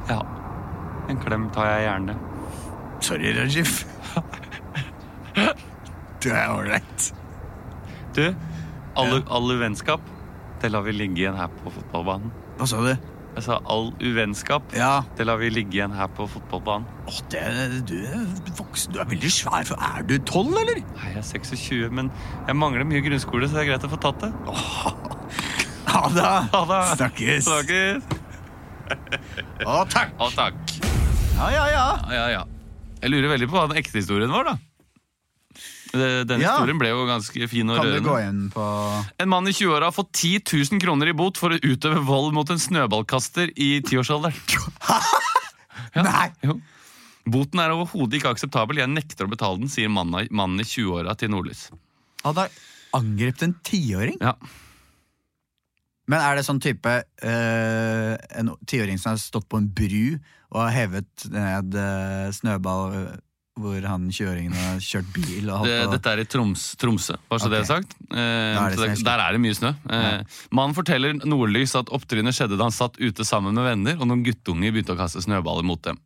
Ja. 0.08 0.20
En 1.08 1.18
klem 1.18 1.50
tar 1.50 1.66
jeg 1.66 1.88
gjerne. 1.88 2.16
Sorry, 3.00 3.34
Rajif. 3.38 3.91
Du 6.22 6.28
er 6.30 6.50
ålreit. 6.52 7.08
Du, 8.14 8.26
all, 9.00 9.22
all 9.32 9.54
uvennskap, 9.56 10.02
det 10.62 10.68
lar 10.70 10.84
vi 10.86 10.92
ligge 10.94 11.24
igjen 11.24 11.38
her 11.38 11.48
på 11.62 11.72
fotballbanen. 11.74 12.30
Hva 12.60 12.68
sa 12.68 12.82
du? 12.84 12.92
Jeg 13.32 13.44
sa 13.46 13.56
all 13.72 13.86
uvennskap, 14.04 14.74
Ja. 14.76 14.90
det 15.16 15.24
lar 15.24 15.38
vi 15.40 15.48
ligge 15.48 15.78
igjen 15.78 15.94
her 15.96 16.10
på 16.12 16.26
fotballbanen. 16.28 16.84
Åh, 17.08 17.20
det, 17.32 17.42
du 17.88 17.96
voksen. 18.58 18.92
Du 18.92 19.00
er 19.00 19.08
veldig 19.08 19.30
svær. 19.32 19.64
For 19.64 19.80
er 19.80 20.04
du 20.04 20.18
tolv, 20.28 20.52
eller? 20.60 20.82
Nei, 20.98 21.14
jeg 21.14 21.22
er 21.22 21.28
26, 21.30 21.88
men 21.96 22.10
jeg 22.46 22.58
mangler 22.60 22.84
mye 22.84 23.00
grunnskole, 23.06 23.48
så 23.48 23.56
det 23.56 23.64
er 23.64 23.70
greit 23.72 23.86
å 23.88 23.92
få 23.94 23.98
tatt 24.04 24.20
det. 24.26 24.32
Ha 25.92 26.02
det. 26.12 26.28
Ha 26.52 26.60
det. 26.68 26.82
Snakkes. 26.98 27.48
Snakkes. 27.48 28.18
Å, 29.64 29.78
takk. 29.88 30.12
Å, 30.20 30.28
takk. 30.36 30.60
Ja, 31.38 31.48
ja, 31.56 31.64
ja. 31.72 31.86
Ja, 32.12 32.12
ja, 32.20 32.26
ja. 32.36 32.42
Jeg 33.02 33.10
lurer 33.16 33.32
veldig 33.32 33.48
på 33.50 33.56
hva 33.56 33.64
den 33.72 33.80
ekte 33.80 33.96
historien 33.98 34.30
var, 34.30 34.44
da. 34.52 34.54
Denne 35.92 36.40
Ja. 36.40 36.54
historien 36.56 36.78
ble 36.80 36.88
jo 36.88 37.02
ganske 37.08 37.48
fin 37.50 37.68
og 37.68 37.76
Kan 37.82 37.90
du 37.92 38.00
gå 38.06 38.14
inn 38.24 38.42
på 38.52 38.64
En 39.20 39.28
mann 39.28 39.48
i 39.48 39.52
20-åra 39.52 39.90
har 39.90 39.92
fått 39.96 40.12
10 40.16 40.40
000 40.72 40.80
kroner 40.80 41.10
i 41.10 41.12
bot 41.16 41.36
for 41.40 41.52
å 41.52 41.60
utøve 41.60 42.00
vold 42.06 42.32
mot 42.32 42.48
en 42.50 42.60
snøballkaster 42.60 43.52
i 43.56 43.80
tiårsalderen. 43.84 44.36
Ja. 45.92 46.02
Nei. 46.06 46.28
Jo. 46.40 46.54
Boten 47.28 47.60
er 47.60 47.72
overhodet 47.74 48.16
ikke 48.16 48.30
akseptabel. 48.32 48.78
Jeg 48.80 48.88
nekter 48.88 49.26
å 49.26 49.30
betale 49.30 49.60
den, 49.60 49.68
sier 49.68 49.90
mannen 49.92 50.60
i 50.62 50.64
20-åra 50.64 51.12
til 51.20 51.28
Nordlys. 51.34 51.66
Han 52.24 52.38
har 52.38 52.48
angrepet 52.96 53.44
en 53.44 53.52
tiåring? 53.66 54.16
Ja. 54.22 54.32
Men 56.08 56.24
er 56.24 56.38
det 56.38 56.46
sånn 56.46 56.62
type 56.64 56.92
uh, 56.92 58.14
en 58.40 58.54
tiåring 58.68 58.96
som 59.00 59.12
har 59.12 59.20
stått 59.20 59.48
på 59.52 59.60
en 59.60 59.68
bru 59.68 60.16
og 60.52 60.58
har 60.64 60.72
hevet 60.74 61.28
ned 61.32 61.76
uh, 61.76 62.32
snøball 62.34 62.96
hvor 63.60 63.84
han 63.84 64.06
20-åringen 64.08 64.54
har 64.56 64.78
kjørt 64.80 65.08
bil 65.12 65.50
Det, 65.66 65.74
dette 65.92 66.12
er 66.14 66.22
i 66.22 66.28
Troms, 66.30 66.62
Tromsø, 66.80 67.18
bare 67.28 67.42
så 67.42 67.50
det 67.52 67.58
er 67.60 67.66
sagt. 67.68 67.96
Eh, 68.08 68.18
er 68.18 68.72
det 68.72 68.86
det, 68.94 69.04
der 69.04 69.20
er 69.20 69.36
det 69.36 69.42
mye 69.44 69.56
snø. 69.58 69.74
Eh, 69.92 70.38
Mannen 70.56 70.76
forteller 70.76 71.18
Nordlys 71.28 71.74
at 71.76 71.92
opptrinnet 71.92 72.32
skjedde 72.36 72.56
da 72.56 72.70
han 72.70 72.74
satt 72.74 72.96
ute 73.02 73.26
sammen 73.28 73.52
med 73.58 73.66
venner, 73.68 74.00
og 74.00 74.08
noen 74.08 74.24
guttunger 74.24 74.72
begynte 74.72 74.96
å 74.96 75.00
kaste 75.00 75.20
snøballer 75.26 75.66
mot 75.68 75.82
dem. 75.84 76.00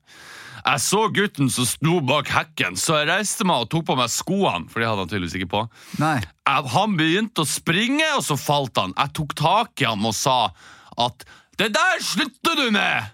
Jeg 0.67 0.83
så 0.83 1.05
gutten 1.15 1.47
som 1.53 1.69
sto 1.71 2.01
bak 2.03 2.27
hekken, 2.35 2.75
så 2.75 2.99
jeg 2.99 3.11
reiste 3.13 3.47
meg 3.47 3.63
og 3.63 3.71
tok 3.71 3.85
på 3.93 3.95
meg 4.01 4.11
skoene. 4.11 4.67
For 4.73 4.83
de 4.83 4.89
hadde 4.91 5.05
han 5.05 5.11
tydeligvis 5.13 5.37
ikke 5.39 5.53
på. 5.53 5.61
Nei. 6.03 6.17
Jeg- 6.19 6.71
Han 6.75 6.97
begynte 6.99 7.45
å 7.45 7.47
springe, 7.47 8.09
og 8.17 8.25
så 8.27 8.35
falt 8.37 8.75
han. 8.83 8.93
Jeg 8.99 9.13
tok 9.15 9.35
tak 9.39 9.83
i 9.83 9.87
ham 9.87 10.05
og 10.05 10.15
sa 10.15 10.51
at 10.99 11.25
'Det 11.57 11.73
der 11.73 12.01
slutter 12.03 12.57
du 12.57 12.71
med!' 12.73 13.13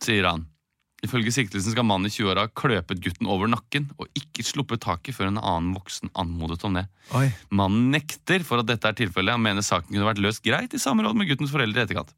sier 0.00 0.24
han. 0.24 0.46
Ifølge 1.06 1.30
siktelsen 1.30 1.70
skal 1.70 1.86
mannen 1.86 2.08
i 2.08 2.10
20-åra 2.10 2.48
ha 2.48 2.52
kløpet 2.58 2.98
gutten 3.04 3.28
over 3.30 3.50
nakken 3.50 3.86
og 4.00 4.08
ikke 4.18 4.42
sluppet 4.42 4.82
taket 4.82 5.14
før 5.14 5.30
en 5.30 5.38
annen 5.38 5.76
voksen 5.76 6.10
anmodet 6.18 6.64
om 6.66 6.74
det. 6.74 6.88
Oi. 7.14 7.28
Mannen 7.54 7.92
nekter 7.94 8.42
for 8.46 8.62
at 8.62 8.70
dette 8.70 8.90
er 8.90 8.98
tilfellet 8.98 9.38
og 9.38 9.44
mener 9.44 9.62
saken 9.62 9.92
kunne 9.92 10.08
vært 10.08 10.22
løst 10.24 10.42
greit 10.42 10.74
i 10.74 10.82
samråd 10.82 11.18
med 11.18 11.30
guttens 11.30 11.54
foreldre 11.54 11.84
i 11.84 11.86
etterkant. 11.86 12.10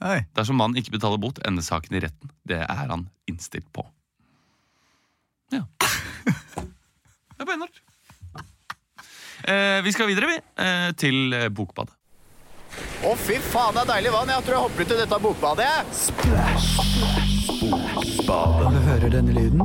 Oi. 0.00 0.22
Dersom 0.36 0.56
mannen 0.56 0.80
ikke 0.80 0.96
betaler 0.96 1.20
bot, 1.20 1.42
ender 1.44 1.66
saken 1.66 1.98
i 1.98 2.04
retten. 2.06 2.32
Det 2.48 2.62
er 2.64 2.86
han 2.88 3.04
innstilt 3.28 3.68
på. 3.76 3.84
Ja. 5.52 5.66
Det 7.40 7.46
er 7.46 7.48
beinhardt. 7.48 7.78
Eh, 9.48 9.82
vi 9.84 9.92
skal 9.92 10.06
videre, 10.10 10.26
vi, 10.28 10.36
eh, 10.60 10.92
til 11.00 11.32
eh, 11.32 11.48
Bokbadet. 11.48 11.94
Å, 13.00 13.16
fy 13.16 13.38
faen, 13.40 13.74
det 13.74 13.80
er 13.86 13.90
deilig 13.94 14.12
vann. 14.12 14.28
Jeg 14.28 14.44
tror 14.44 14.54
jeg 14.58 14.64
hopper 14.66 14.82
ut 14.84 14.92
i 14.92 15.00
dette 15.00 15.18
bokbadet. 15.24 17.26
Når 17.40 18.70
du 18.70 18.78
hører 18.84 19.08
denne 19.08 19.32
lyden, 19.32 19.60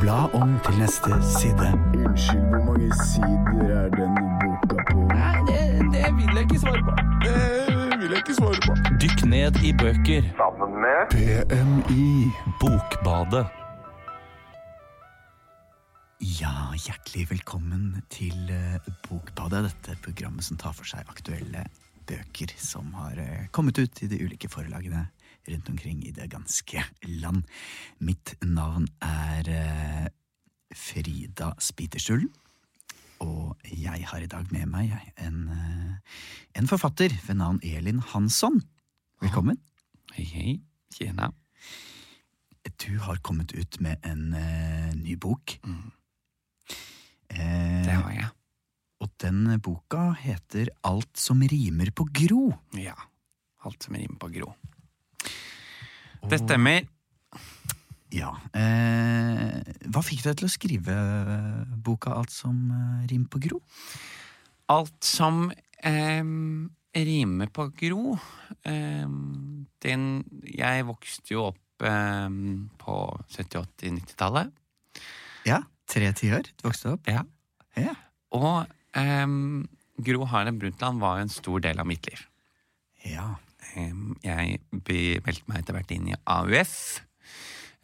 bla 0.00 0.16
om 0.34 0.56
til 0.66 0.78
neste 0.80 1.18
side. 1.22 1.68
Unnskyld, 1.94 2.46
hvor 2.50 2.64
mange 2.66 2.88
sider 2.98 3.68
er 3.76 3.88
denne 3.94 4.24
boka 4.42 4.78
på? 4.90 5.04
Det 5.94 6.08
vil 6.16 6.32
jeg 6.34 6.42
ikke 6.48 6.58
svare 6.64 6.82
på. 6.88 6.96
Det 7.24 7.98
vil 8.00 8.10
jeg 8.10 8.22
ikke 8.24 8.36
svare 8.40 8.60
på. 8.66 8.76
Dykk 9.04 9.24
ned 9.30 9.60
i 9.62 9.72
bøker. 9.84 10.26
PMI. 11.14 12.08
Bokbadet. 12.60 13.46
Ja, 16.40 16.56
hjertelig 16.74 17.30
velkommen 17.30 18.02
til 18.10 18.50
eh, 18.50 18.92
Bokbadet, 19.06 19.68
dette 19.70 19.98
programmet 20.02 20.44
som 20.44 20.58
tar 20.58 20.74
for 20.74 20.88
seg 20.88 21.06
aktuelle 21.10 21.68
bøker 22.08 22.54
som 22.58 22.90
har 22.98 23.20
eh, 23.20 23.46
kommet 23.54 23.78
ut 23.78 24.02
i 24.02 24.08
de 24.10 24.18
ulike 24.24 24.50
forlagene 24.50 25.06
rundt 25.48 25.68
omkring 25.68 26.02
i 26.06 26.12
det 26.14 26.30
ganske 26.32 26.84
land. 27.08 27.44
Mitt 27.98 28.34
navn 28.44 28.86
er 29.04 29.50
eh, 29.52 30.06
Frida 30.74 31.52
Spiterstulen, 31.62 32.30
og 33.24 33.56
jeg 33.70 34.04
har 34.10 34.24
i 34.24 34.30
dag 34.30 34.50
med 34.52 34.66
meg 34.72 34.92
en, 35.22 35.48
eh, 35.54 36.18
en 36.58 36.68
forfatter 36.70 37.14
ved 37.26 37.38
navn 37.40 37.60
Elin 37.62 38.00
Hansson. 38.12 38.60
Velkommen. 39.22 39.60
Hei, 40.16 40.24
hei. 40.34 40.54
Tjena. 40.94 41.30
Du 42.80 42.96
har 43.04 43.20
kommet 43.24 43.52
ut 43.52 43.80
med 43.84 44.00
en 44.06 44.32
eh, 44.38 44.92
ny 44.96 45.16
bok. 45.20 45.58
Mm. 45.64 45.90
Eh, 47.30 47.82
Det 47.84 47.96
har 47.96 48.12
jeg. 48.12 48.28
Og 49.04 49.10
den 49.20 49.60
boka 49.60 50.12
heter 50.16 50.70
Alt 50.86 51.18
som 51.20 51.42
rimer 51.42 51.90
på 51.92 52.06
Gro. 52.14 52.54
Ja. 52.78 52.94
Alt 53.64 53.84
som 53.84 53.96
rimer 53.98 54.16
på 54.20 54.30
grå. 54.32 54.54
Det 56.30 56.38
stemmer. 56.40 56.86
Ja. 58.14 58.30
Eh, 58.56 59.58
hva 59.90 60.02
fikk 60.04 60.22
deg 60.24 60.38
til 60.38 60.46
å 60.48 60.52
skrive 60.52 60.94
boka 61.84 62.14
Alt 62.14 62.32
som 62.32 62.56
eh, 62.70 63.04
rimer 63.10 63.28
på 63.32 63.42
Gro? 63.44 63.60
Alt 64.72 65.04
som 65.04 65.48
eh, 65.82 66.22
rimer 66.94 67.50
på 67.52 67.66
gro 67.76 68.14
eh, 68.64 69.10
den, 69.84 70.06
Jeg 70.48 70.86
vokste 70.88 71.34
jo 71.34 71.48
opp 71.50 71.84
em, 71.84 72.70
på 72.80 72.96
70-, 73.34 73.60
80-, 73.60 73.96
90-tallet. 73.98 74.54
Ja, 75.44 75.60
tre 75.90 76.12
tiår. 76.16 76.48
Du 76.56 76.68
vokste 76.70 76.94
opp. 76.94 77.10
Ja. 77.10 77.26
Ja. 77.76 77.92
Og 78.34 78.70
Gro 80.06 80.26
Harlem 80.30 80.60
Brundtland 80.62 81.02
var 81.02 81.18
en 81.20 81.32
stor 81.34 81.60
del 81.66 81.82
av 81.82 81.90
mitt 81.90 82.06
liv. 82.08 82.22
ja. 83.10 83.34
Jeg 83.74 84.60
meldte 84.72 85.48
meg 85.48 85.58
etter 85.60 85.76
hvert 85.76 85.94
inn 85.96 86.10
i 86.12 86.18
AUF. 86.26 86.76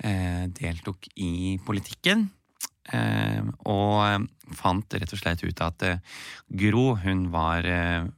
eh, 0.05 0.47
Deltok 0.57 1.09
i 1.17 1.59
politikken. 1.67 2.29
Og 3.71 4.27
fant 4.59 4.97
rett 4.97 5.13
og 5.15 5.21
slett 5.21 5.45
ut 5.45 5.61
at 5.63 5.83
eh, 5.87 6.01
Gro, 6.49 6.97
hun 7.05 7.29
var 7.31 7.67
eh, 7.69 8.09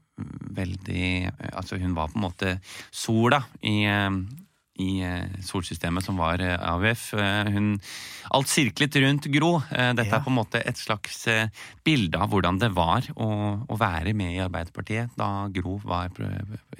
veldig 0.56 1.08
Altså, 1.52 1.76
hun 1.82 1.94
var 1.98 2.08
på 2.12 2.20
en 2.20 2.24
måte 2.24 2.54
sola 2.90 3.42
i 3.60 3.82
i 4.80 5.02
eh, 5.04 5.26
solsystemet, 5.44 6.04
som 6.06 6.16
var 6.16 6.40
eh, 6.40 6.56
AUF. 6.56 7.12
Eh, 7.20 7.50
Hun, 7.52 7.66
alt 8.32 8.48
sirklet 8.48 8.96
rundt 9.02 9.28
Gro. 9.34 9.58
Dette 9.68 10.06
Ja. 10.08 10.16
er 10.16 10.24
på 10.24 10.30
en 10.32 10.38
måte 10.38 10.62
et 10.64 10.76
slags 10.80 11.26
bilde 11.84 12.16
av 12.18 12.30
hvordan 12.32 12.58
det 12.62 12.70
var 12.74 13.02
å, 13.16 13.28
å 13.68 13.76
være 13.78 14.14
med 14.16 14.32
i 14.36 14.40
Arbeiderpartiet 14.44 15.12
da 15.18 15.46
Gro 15.52 15.76
var 15.84 16.08
pro 16.16 16.24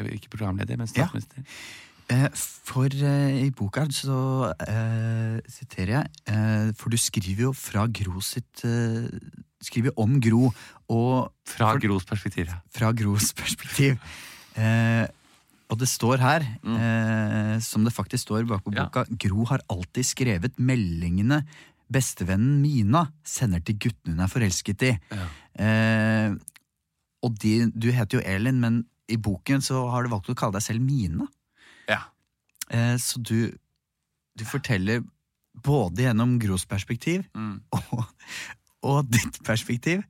ikke 0.09 0.31
programleder, 0.33 0.77
men 0.81 0.89
statsminister. 0.89 1.45
Ja. 2.11 2.29
For 2.35 2.89
i 2.93 3.47
boka 3.57 3.87
så 3.95 4.17
eh, 4.67 5.39
siterer 5.49 5.93
jeg, 5.95 6.11
eh, 6.29 6.73
for 6.77 6.93
du 6.93 6.99
skriver 7.01 7.47
jo 7.47 7.53
fra 7.57 7.87
Gro 7.89 8.21
sitt 8.25 8.65
eh, 8.69 9.07
Skriver 9.63 9.95
om 10.03 10.17
Gro, 10.19 10.49
og 10.91 11.31
Fra 11.47 11.69
For- 11.71 11.79
Gros 11.85 12.05
perspektiv. 12.09 12.49
fra 12.75 12.91
Gros 12.99 13.29
perspektiv. 13.39 13.95
Og 15.73 15.79
det 15.81 15.89
står 15.89 16.21
her, 16.21 16.45
Mm. 16.63 16.77
eh, 16.77 17.59
som 17.65 17.85
det 17.85 17.95
faktisk 17.97 18.27
står 18.29 18.45
bak 18.47 18.63
på 18.65 18.75
Ja. 18.77 18.85
boka, 18.85 19.07
Gro 19.17 19.47
har 19.49 19.63
alltid 19.73 20.05
skrevet 20.05 20.59
meldingene 20.61 21.47
bestevennen 21.93 22.61
Mina 22.61 23.07
sender 23.25 23.61
til 23.65 23.77
guttene 23.81 24.15
hun 24.17 24.21
er 24.21 24.29
forelsket 24.29 24.83
i. 24.83 24.93
Ja. 25.11 25.27
Eh, 25.65 26.35
og 27.23 27.39
de, 27.39 27.71
du 27.71 27.91
heter 27.93 28.19
jo 28.21 28.25
Elin, 28.27 28.61
men 28.61 28.85
i 29.09 29.17
boken 29.17 29.61
så 29.65 29.91
har 29.91 30.03
du 30.05 30.11
valgt 30.13 30.29
å 30.29 30.35
kalle 30.37 30.53
deg 30.59 30.63
selv 30.63 30.81
Mina. 30.85 31.27
Ja. 31.89 32.03
Eh, 32.71 32.97
så 33.01 33.21
du, 33.23 33.53
du 34.37 34.45
forteller 34.45 35.03
både 35.63 36.05
gjennom 36.07 36.39
Gros 36.41 36.65
perspektiv 36.65 37.25
Mm. 37.35 37.61
og, 37.73 38.07
og 38.83 39.11
ditt 39.11 39.43
perspektiv. 39.45 40.03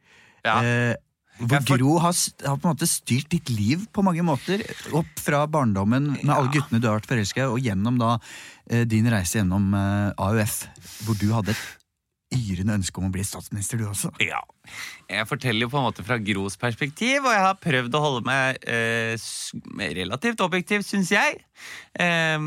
Ja. 0.44 0.60
Eh, 0.62 0.94
hvor 1.40 1.48
for- 1.66 1.78
Gro 1.78 1.98
har, 2.04 2.14
har 2.46 2.56
på 2.60 2.68
en 2.68 2.74
måte 2.76 2.86
styrt 2.90 3.28
ditt 3.32 3.48
liv 3.50 3.86
på 3.92 4.04
mange 4.06 4.22
måter. 4.26 4.62
Opp 4.92 5.18
fra 5.18 5.44
barndommen 5.50 6.12
med 6.22 6.30
alle 6.34 6.52
guttene 6.54 6.80
du 6.82 6.88
har 6.90 7.00
vært 7.00 7.08
forelska 7.10 7.46
i, 7.46 7.50
og 7.50 7.60
gjennom 7.64 7.98
da 7.98 8.16
eh, 8.70 8.84
din 8.86 9.08
reise 9.10 9.40
gjennom 9.40 9.72
eh, 9.74 10.10
AUF, 10.22 10.66
hvor 11.06 11.18
du 11.18 11.30
hadde 11.34 11.56
et 11.56 11.62
yrende 12.32 12.72
ønske 12.78 12.96
om 12.96 13.10
å 13.10 13.12
bli 13.12 13.20
statsminister, 13.28 13.76
du 13.76 13.84
også. 13.90 14.08
Ja. 14.24 14.38
Jeg 15.10 15.26
forteller 15.28 15.66
jo 15.66 15.68
på 15.68 15.76
en 15.76 15.84
måte 15.84 16.04
fra 16.06 16.16
Gros 16.24 16.54
perspektiv, 16.56 17.26
og 17.26 17.34
jeg 17.34 17.42
har 17.44 17.58
prøvd 17.60 17.98
å 17.98 18.00
holde 18.00 18.22
meg 18.24 18.56
eh, 18.64 19.16
relativt 19.98 20.40
objektiv, 20.40 20.80
syns 20.86 21.10
jeg. 21.12 21.42
Eh, 22.00 22.38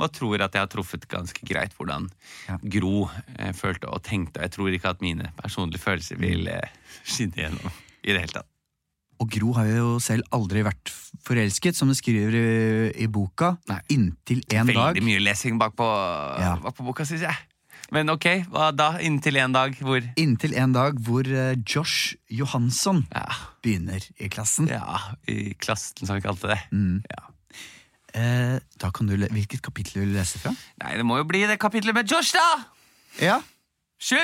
og 0.00 0.06
tror 0.16 0.40
at 0.46 0.56
jeg 0.56 0.64
har 0.64 0.70
truffet 0.72 1.04
ganske 1.12 1.44
greit 1.50 1.74
hvordan 1.76 2.08
Ja. 2.48 2.56
Gro 2.78 3.08
eh, 3.36 3.52
følte 3.52 3.90
og 3.92 4.00
tenkte. 4.08 4.40
Og 4.40 4.46
jeg 4.48 4.54
tror 4.56 4.72
ikke 4.78 4.94
at 4.96 5.04
mine 5.04 5.28
personlige 5.42 5.84
følelser 5.84 6.16
vil 6.22 6.48
eh, 6.48 6.72
skinne 7.04 7.36
gjennom 7.42 7.82
i 8.06 8.12
det 8.14 8.22
hele 8.22 8.32
tatt. 8.38 8.48
Og 9.18 9.30
Gro 9.32 9.54
har 9.56 9.64
jo 9.70 9.94
selv 10.04 10.26
aldri 10.36 10.60
vært 10.66 10.90
forelsket, 11.24 11.74
som 11.78 11.88
du 11.88 11.94
skriver 11.96 12.34
i, 12.36 13.04
i 13.04 13.06
boka, 13.08 13.54
Nei. 13.70 13.78
inntil 13.94 14.42
en 14.52 14.66
Veldig 14.68 14.74
dag. 14.96 15.02
mye 15.06 15.22
lesing 15.24 15.56
bak 15.58 15.72
på, 15.78 15.86
Ja. 16.40 16.56
bak 16.60 16.76
på 16.76 16.84
boka, 16.84 17.06
syns 17.08 17.24
jeg. 17.24 17.36
Men 17.94 18.10
ok, 18.10 18.26
hva 18.50 18.72
da? 18.76 18.98
Inntil 18.98 19.36
en 19.38 19.52
dag 19.54 19.76
hvor 19.78 20.02
Inntil 20.18 20.56
en 20.58 20.72
dag 20.74 20.96
hvor 21.06 21.22
eh, 21.30 21.54
Josh 21.64 22.16
Johansson 22.28 23.04
Ja, 23.14 23.24
begynner 23.62 24.02
i 24.18 24.28
klassen. 24.28 24.66
ja 24.68 24.98
i 25.30 25.54
klassen, 25.54 26.04
som 26.04 26.16
vi 26.18 26.24
kalte 26.24 26.50
det. 26.50 26.58
Mm. 26.74 27.04
Ja. 27.08 27.22
Eh, 28.16 28.58
da 28.80 28.90
kan 28.90 29.06
du 29.06 29.14
le 29.16 29.28
Hvilket 29.32 29.62
kapittel 29.62 30.00
vil 30.02 30.12
du 30.12 30.18
lese 30.18 30.40
fra? 30.42 30.52
Nei, 30.82 30.96
det 30.98 31.04
må 31.06 31.18
jo 31.20 31.24
bli 31.28 31.44
det 31.46 31.58
kapittelet 31.62 31.94
med 31.94 32.10
Josh, 32.10 32.32
da! 32.36 32.48
Ja, 33.22 33.38
Sju! 34.02 34.18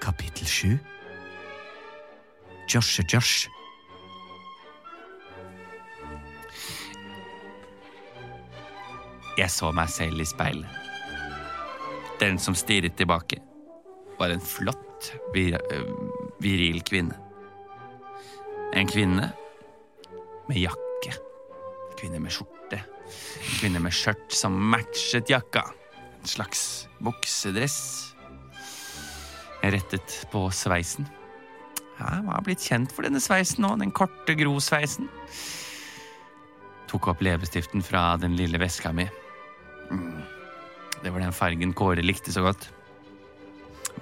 Kapittel 0.00 0.46
sju. 0.46 0.78
Josh 2.68 3.00
og 3.00 3.14
Josh. 3.14 3.48
Jeg 9.38 9.50
så 9.54 9.70
meg 9.72 9.90
selv 9.94 10.20
i 10.20 10.26
speilet. 10.26 10.86
Den 12.18 12.40
som 12.42 12.56
stirret 12.58 12.96
tilbake, 12.98 13.38
var 14.18 14.34
en 14.34 14.42
flott, 14.42 15.12
vir 15.30 15.54
viril 16.42 16.82
kvinne. 16.82 17.14
En 18.74 18.90
kvinne 18.90 19.30
med 20.48 20.58
jakke. 20.58 21.14
En 21.14 21.96
kvinne 22.00 22.20
med 22.24 22.34
skjorte. 22.34 22.82
En 22.82 23.54
kvinne 23.60 23.82
med 23.84 23.94
skjørt 23.94 24.34
som 24.34 24.58
matchet 24.74 25.30
jakka. 25.30 25.68
En 26.18 26.28
slags 26.28 26.88
buksedress. 26.98 28.17
Rettet 29.62 30.26
på 30.30 30.46
sveisen. 30.54 31.08
Ja, 31.98 32.12
jeg 32.14 32.26
var 32.28 32.44
blitt 32.46 32.62
kjent 32.62 32.92
for 32.94 33.06
denne 33.06 33.20
sveisen 33.22 33.64
nå, 33.64 33.72
den 33.80 33.90
korte 33.94 34.36
gro 34.38 34.58
sveisen. 34.62 35.08
Tok 36.88 37.10
opp 37.10 37.22
leppestiften 37.24 37.82
fra 37.84 38.12
den 38.22 38.36
lille 38.38 38.60
veska 38.62 38.92
mi. 38.94 39.08
Mm. 39.90 40.22
Det 41.02 41.10
var 41.10 41.20
den 41.20 41.34
fargen 41.34 41.74
Kåre 41.76 42.02
likte 42.02 42.32
så 42.32 42.42
godt. 42.46 42.68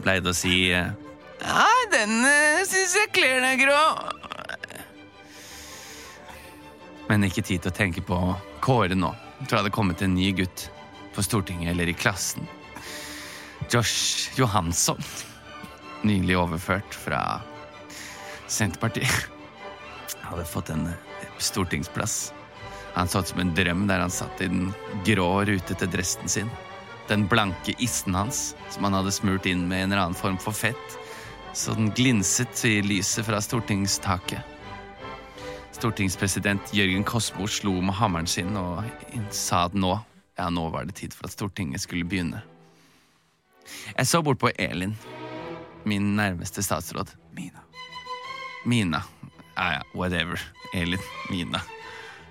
Pleide 0.02 0.32
å 0.32 0.36
si 0.36 0.68
eh, 0.76 0.92
Ja, 1.40 1.66
den 1.92 2.20
uh, 2.24 2.62
syns 2.68 2.94
jeg 2.96 3.12
kler 3.16 3.40
deg, 3.44 3.64
Grå. 3.64 3.80
Men 7.08 7.24
ikke 7.26 7.44
tid 7.44 7.64
til 7.64 7.72
å 7.72 7.76
tenke 7.76 8.04
på 8.04 8.18
Kåre 8.64 8.96
nå. 8.98 9.12
Jeg 9.40 9.48
tror 9.48 9.56
det 9.56 9.62
hadde 9.64 9.76
kommet 9.76 10.04
en 10.04 10.16
ny 10.16 10.30
gutt 10.36 10.68
på 11.16 11.24
Stortinget 11.24 11.72
eller 11.72 11.88
i 11.88 11.96
klassen. 11.96 12.44
Josh 13.72 14.36
Johansson. 14.36 15.00
Nylig 16.02 16.36
overført 16.38 16.94
fra 16.94 17.40
Senterpartiet. 18.46 19.28
Hadde 20.26 20.44
fått 20.44 20.70
en 20.70 20.86
eh, 20.86 21.28
stortingsplass. 21.38 22.32
Han 22.96 23.08
så 23.08 23.20
ut 23.20 23.28
som 23.28 23.40
en 23.40 23.54
drøm 23.54 23.86
der 23.86 24.00
han 24.00 24.12
satt 24.12 24.40
i 24.40 24.48
den 24.48 24.72
grå, 25.04 25.44
rutete 25.44 25.88
dressen 25.90 26.28
sin. 26.28 26.50
Den 27.08 27.26
blanke 27.28 27.74
issen 27.78 28.14
hans, 28.14 28.54
som 28.70 28.84
han 28.88 28.96
hadde 28.96 29.12
smurt 29.14 29.46
inn 29.46 29.66
med 29.68 29.84
en 29.84 29.92
eller 29.92 30.06
annen 30.06 30.18
form 30.18 30.38
for 30.42 30.56
fett, 30.56 30.98
så 31.54 31.74
den 31.76 31.90
glinset 31.94 32.64
i 32.64 32.80
lyset 32.82 33.26
fra 33.28 33.40
stortingstaket. 33.40 34.40
Stortingspresident 35.76 36.72
Jørgen 36.74 37.04
Kosmo 37.04 37.46
slo 37.48 37.74
med 37.84 37.94
hammeren 37.98 38.28
sin 38.28 38.56
og 38.56 38.80
sa 39.30 39.66
at 39.68 39.76
nå, 39.76 39.92
ja, 40.38 40.48
nå 40.48 40.68
var 40.72 40.88
det 40.88 40.96
tid 41.02 41.14
for 41.16 41.28
at 41.28 41.36
Stortinget 41.36 41.84
skulle 41.84 42.08
begynne. 42.08 42.40
Jeg 43.92 44.08
så 44.08 44.22
bort 44.24 44.40
på 44.40 44.50
Elin, 44.56 44.94
min 45.86 46.16
nærmeste 46.16 46.62
statsråd. 46.62 47.10
Mina. 47.32 47.62
Mina. 48.64 49.02
Ja, 49.54 49.72
ja, 49.72 49.82
whatever. 49.94 50.40
Elin. 50.74 50.98
Mina. 51.30 51.60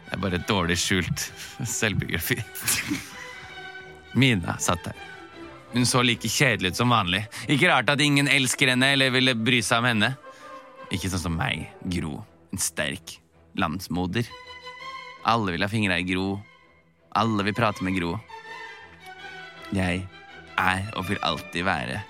Det 0.05 0.13
er 0.13 0.21
bare 0.21 0.35
et 0.35 0.47
dårlig 0.47 0.77
skjult 0.77 1.29
selvbiografi. 1.63 2.37
Mina 4.21 4.57
satt 4.59 4.83
der. 4.83 4.97
Hun 5.73 5.87
så 5.87 6.03
like 6.03 6.29
kjedelig 6.29 6.71
ut 6.71 6.79
som 6.81 6.91
vanlig. 6.91 7.25
Ikke 7.47 7.71
rart 7.71 7.89
at 7.91 8.03
ingen 8.03 8.27
elsker 8.31 8.73
henne 8.73 8.91
eller 8.95 9.11
ville 9.15 9.35
bry 9.35 9.61
seg 9.63 9.81
om 9.81 9.89
henne. 9.89 10.11
Ikke 10.93 11.09
sånn 11.11 11.23
som 11.25 11.35
meg, 11.39 11.65
Gro. 11.95 12.19
En 12.53 12.61
sterk, 12.61 13.17
landsmoder. 13.59 14.27
Alle 15.25 15.55
vil 15.55 15.65
ha 15.65 15.71
fingra 15.71 15.97
i 15.99 16.05
Gro. 16.07 16.35
Alle 17.15 17.47
vil 17.47 17.55
prate 17.57 17.83
med 17.87 17.95
Gro. 17.97 18.13
Jeg 19.75 20.03
er 20.59 20.85
og 20.95 21.07
vil 21.09 21.23
alltid 21.25 21.65
være 21.67 22.03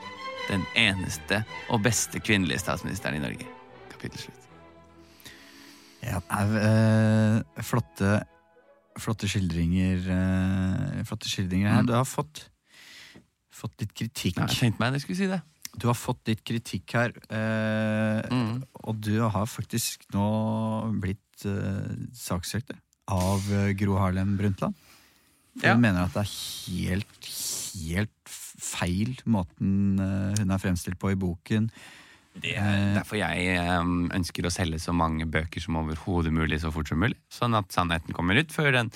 den 0.49 0.65
eneste 0.77 1.43
og 1.73 1.81
beste 1.85 2.19
kvinnelige 2.23 2.59
statsministeren 2.63 3.17
i 3.19 3.23
Norge. 3.23 3.47
Kapittel 3.93 4.19
slutt. 4.27 4.41
Ja, 6.05 6.19
eh, 6.37 7.63
flotte, 7.65 8.19
flotte 9.01 9.25
skildringer 9.31 10.03
eh, 10.13 11.03
Flotte 11.07 11.29
skildringer 11.31 11.71
her. 11.71 11.81
Mm. 11.81 11.89
Du 11.89 11.95
har 11.97 12.05
fått, 12.05 12.43
fått 13.53 13.81
litt 13.81 13.93
kritikk. 13.97 14.37
Ja, 14.37 14.45
jeg 14.51 14.59
tenkte 14.67 14.83
meg 14.83 14.93
jeg 14.99 15.05
skulle 15.07 15.21
si 15.23 15.29
det. 15.31 15.41
Du 15.75 15.87
har 15.89 15.97
fått 15.97 16.21
litt 16.29 16.43
kritikk 16.47 16.93
her, 16.95 17.11
eh, 17.29 18.21
Mm. 18.31 18.61
og 18.85 19.01
du 19.03 19.17
har 19.27 19.45
faktisk 19.49 20.05
nå 20.13 20.27
blitt 21.01 21.43
eh, 21.45 21.95
saksøkt 22.15 22.71
av 23.11 23.41
eh, 23.51 23.73
Gro 23.75 23.97
Harlem 23.99 24.37
Brundtland. 24.37 24.75
For 25.59 25.67
Ja. 25.67 25.73
hun 25.73 25.81
mener 25.81 26.05
at 26.05 26.13
det 26.13 26.23
er 26.23 26.31
helt, 26.69 27.27
helt 27.75 28.31
feil 28.31 29.15
måten 29.25 29.99
eh, 29.99 30.33
hun 30.39 30.51
er 30.55 30.61
fremstilt 30.63 30.97
på 31.01 31.11
i 31.11 31.19
boken. 31.19 31.69
Det 32.35 32.51
er 32.59 32.97
derfor 32.97 33.15
jeg 33.15 33.45
eh, 33.55 33.91
ønsker 34.17 34.43
å 34.43 34.51
selge 34.51 34.79
så 34.83 34.91
mange 34.91 35.23
bøker 35.31 35.61
som 35.63 35.77
overhodet 35.79 36.33
mulig 36.35 36.57
så 36.59 36.71
fort 36.75 36.89
som 36.91 36.99
mulig. 36.99 37.15
Sånn 37.31 37.55
at 37.55 37.71
sannheten 37.71 38.11
kommer 38.15 38.35
ut 38.35 38.51
før 38.51 38.73
den 38.75 38.89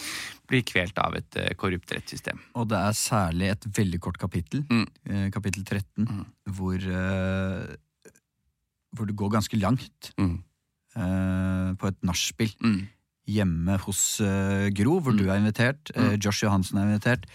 blir 0.49 0.65
kvelt 0.67 0.97
av 0.99 1.15
et 1.15 1.37
eh, 1.39 1.53
korrupt 1.55 1.93
rettssystem. 1.95 2.39
Og 2.59 2.67
det 2.67 2.77
er 2.83 2.97
særlig 2.99 3.51
et 3.53 3.67
veldig 3.79 3.99
kort 4.03 4.19
kapittel, 4.19 4.65
Mm. 4.67 4.87
eh, 5.07 5.29
kapittel 5.31 5.63
13, 5.63 6.03
Mm. 6.09 6.25
hvor, 6.51 6.75
eh, 6.83 7.75
hvor 8.95 9.07
det 9.07 9.15
går 9.15 9.31
ganske 9.37 9.59
langt 9.61 10.11
Mm. 10.19 10.43
eh, 10.97 11.73
på 11.79 11.87
et 11.87 12.01
nachspiel. 12.03 12.51
Mm. 12.61 12.87
hjemme 13.29 13.75
hos 13.85 14.19
eh, 14.25 14.69
Gro, 14.73 14.99
hvor 14.99 15.13
Mm. 15.13 15.17
du 15.19 15.29
er 15.29 15.37
invitert. 15.37 15.91
eh, 15.95 16.01
Mm. 16.15 16.19
Josh 16.19 16.41
Johansen 16.43 16.79
er 16.79 16.87
invitert. 16.89 17.25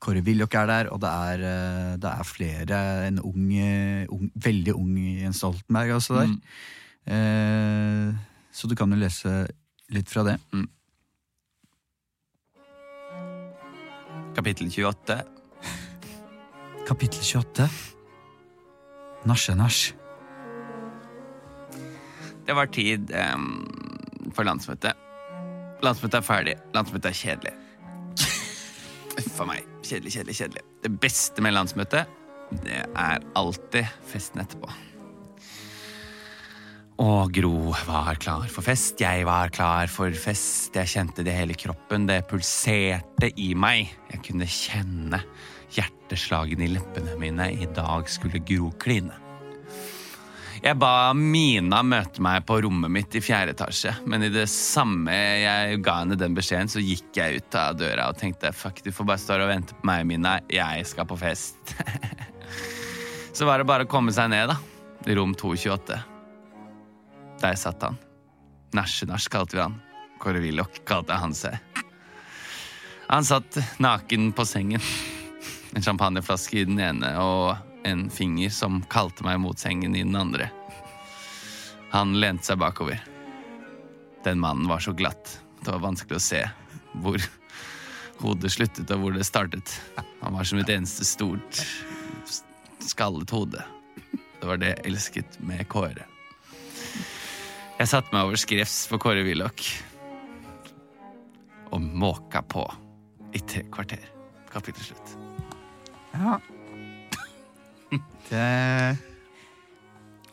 Mm. 0.00 0.06
Kåre 0.06 0.24
Willoch 0.24 0.54
er 0.56 0.66
der, 0.66 0.88
og 0.88 1.00
det 1.02 1.08
er, 1.10 1.42
eh, 1.44 1.96
det 2.00 2.10
er 2.10 2.24
flere. 2.24 3.06
En 3.06 3.20
ung, 3.20 3.52
ung, 4.08 4.30
veldig 4.34 4.74
ung 4.74 4.96
Jens 4.96 5.36
Stoltenberg 5.36 5.88
er 5.90 5.94
også 5.94 6.14
der. 6.16 6.26
Mm. 6.26 6.40
Eh, 7.12 8.14
så 8.52 8.68
du 8.68 8.74
kan 8.74 8.90
jo 8.90 8.96
lese 8.96 9.46
litt 9.90 10.08
fra 10.08 10.24
det. 10.24 10.38
Kapittel 14.34 14.70
28. 14.70 15.20
Kapittel 16.86 17.20
28. 17.20 17.68
Nasje-nasj. 19.26 19.94
Det 22.46 22.56
var 22.56 22.70
tid 22.72 23.12
um, 23.34 23.50
for 24.34 24.48
landsmøtet. 24.48 24.96
Landsmøtet 25.84 26.18
er 26.18 26.26
ferdig. 26.26 26.56
Landsmøtet 26.74 27.12
er 27.12 27.20
kjedelig. 27.20 27.52
Uff 29.20 29.44
a 29.44 29.50
meg. 29.52 29.69
Kjedelig, 29.90 30.12
kjedelig, 30.14 30.36
kjedelig. 30.38 30.62
Det 30.84 30.90
beste 31.02 31.42
med 31.42 31.56
landsmøtet, 31.56 32.10
det 32.62 32.78
er 32.78 33.24
alltid 33.38 33.88
festen 34.06 34.42
etterpå. 34.44 34.70
Og 37.00 37.32
Gro 37.32 37.72
var 37.88 38.18
klar 38.20 38.44
for 38.52 38.62
fest, 38.62 39.00
jeg 39.00 39.24
var 39.26 39.50
klar 39.50 39.90
for 39.90 40.14
fest. 40.14 40.76
Jeg 40.76 40.92
kjente 40.92 41.24
det 41.26 41.34
hele 41.34 41.56
kroppen, 41.58 42.04
det 42.06 42.20
pulserte 42.30 43.32
i 43.40 43.48
meg. 43.58 43.88
Jeg 44.12 44.22
kunne 44.28 44.46
kjenne 44.46 45.22
hjerteslagene 45.74 46.68
i 46.68 46.74
leppene 46.76 47.16
mine. 47.18 47.48
I 47.50 47.66
dag 47.74 48.06
skulle 48.12 48.44
Gro 48.46 48.70
kline. 48.78 49.16
Jeg 50.60 50.76
ba 50.76 51.14
Mina 51.16 51.78
møte 51.80 52.20
meg 52.20 52.42
på 52.44 52.58
rommet 52.60 52.92
mitt 52.92 53.14
i 53.16 53.22
fjerde 53.24 53.54
etasje, 53.54 53.94
men 54.04 54.26
i 54.26 54.28
det 54.32 54.44
samme 54.52 55.14
jeg 55.14 55.78
ga 55.80 55.94
henne 56.02 56.18
den 56.20 56.34
beskjeden, 56.36 56.68
så 56.68 56.82
gikk 56.84 57.16
jeg 57.16 57.40
ut 57.40 57.56
av 57.56 57.78
døra 57.80 58.10
og 58.12 58.18
tenkte 58.20 58.52
fuck, 58.52 58.82
du 58.84 58.90
får 58.92 59.08
bare 59.08 59.22
stå 59.22 59.38
og 59.40 59.48
vente 59.48 59.76
på 59.78 59.88
meg, 59.88 60.04
Mina. 60.10 60.34
Jeg 60.52 60.84
skal 60.90 61.08
på 61.08 61.16
fest. 61.16 61.72
så 63.36 63.48
var 63.48 63.62
det 63.62 63.68
bare 63.70 63.88
å 63.88 63.90
komme 63.90 64.12
seg 64.12 64.28
ned, 64.34 64.52
da. 64.52 64.58
I 65.08 65.16
rom 65.16 65.32
228. 65.32 65.96
Der 67.40 67.56
satt 67.56 67.88
han. 67.88 67.96
Nasje-nasj 68.76 69.30
kalte 69.32 69.56
vi 69.56 69.64
han. 69.64 69.80
Willoch 70.20 70.82
kalte 70.84 71.16
han 71.16 71.32
seg. 71.32 71.56
Han 73.08 73.24
satt 73.24 73.56
naken 73.80 74.28
på 74.36 74.44
sengen. 74.44 74.84
En 75.72 75.82
champagneflaske 75.82 76.60
i 76.60 76.68
den 76.68 76.84
ene 76.84 77.14
og 77.24 77.69
en 77.84 78.10
finger 78.10 78.50
som 78.50 78.82
kalte 78.92 79.24
meg 79.26 79.40
mot 79.40 79.58
sengen 79.58 79.96
i 79.96 80.04
den 80.04 80.16
andre. 80.16 80.50
Han 81.90 82.14
lente 82.20 82.46
seg 82.46 82.60
bakover. 82.60 83.00
Den 84.24 84.40
mannen 84.42 84.68
var 84.68 84.82
så 84.84 84.92
glatt. 84.92 85.40
Det 85.60 85.72
var 85.72 85.82
vanskelig 85.82 86.18
å 86.18 86.24
se 86.24 86.44
hvor 87.00 87.22
hodet 88.20 88.52
sluttet 88.52 88.90
og 88.94 89.02
hvor 89.02 89.16
det 89.16 89.26
startet. 89.28 89.72
Han 90.20 90.36
var 90.36 90.46
som 90.48 90.60
et 90.60 90.72
eneste 90.72 91.06
stort, 91.08 91.62
skallet 92.84 93.32
hode. 93.34 93.64
Det 94.12 94.48
var 94.48 94.60
det 94.60 94.74
jeg 94.74 94.86
elsket 94.92 95.40
med 95.44 95.66
Kåre. 95.72 96.06
Jeg 97.80 97.88
satte 97.88 98.12
meg 98.12 98.28
over 98.28 98.40
skrevs 98.40 98.82
for 98.88 99.00
Kåre 99.00 99.24
Willoch 99.24 99.70
og 101.70 101.80
måka 101.80 102.42
på 102.42 102.64
i 103.36 103.40
tre 103.40 103.64
kvarter. 103.72 104.02
Kapittel 104.50 104.90
slutt. 104.90 105.12
Ja. 106.12 106.40
Det 107.90 108.98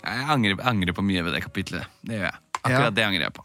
Jeg 0.08 0.26
angrer, 0.30 0.60
angrer 0.70 0.94
på 0.96 1.04
mye 1.04 1.24
ved 1.26 1.34
det 1.36 1.44
kapitlet. 1.44 1.88
Det 2.06 2.20
gjør 2.20 2.28
jeg. 2.30 2.40
Akkurat 2.64 2.84
Ja. 2.84 2.90
det 2.92 3.04
angrer 3.08 3.26
jeg 3.28 3.34
på. 3.34 3.44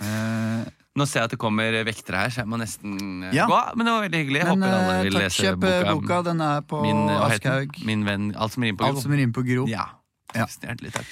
eh, 0.00 0.64
Nå 0.94 1.06
ser 1.08 1.20
jeg 1.22 1.24
at 1.24 1.30
det 1.32 1.38
kommer 1.40 1.72
vektere 1.86 2.18
her, 2.20 2.28
så 2.34 2.42
jeg 2.42 2.48
må 2.52 2.58
nesten 2.60 3.22
eh, 3.24 3.32
Ja. 3.34 3.46
gå. 3.48 3.60
Men 3.76 3.86
det 3.86 3.92
var 3.94 4.02
veldig 4.08 4.18
hyggelig. 4.20 4.40
Jeg 4.42 4.48
Men 4.48 4.62
håper 4.62 4.74
alle 4.76 4.96
eh, 4.98 5.02
vil 5.06 5.12
takk, 5.12 5.22
lese 5.22 5.42
kjøp 5.46 5.60
boka. 5.62 5.94
boka. 5.94 6.22
Den 6.28 6.40
er 6.40 6.60
på 6.68 6.82
min? 6.82 7.00
Aschehoug. 7.08 7.78
Min 7.86 8.04
venn 8.04 8.34
Alt 8.36 8.52
som 8.52 8.62
rimer 8.62 9.32
på 9.32 9.44
Gro. 9.46 9.66
Ja. 9.70 9.86
Ja. 10.34 10.46
Hjertelig 10.46 10.92
takk. 10.92 11.06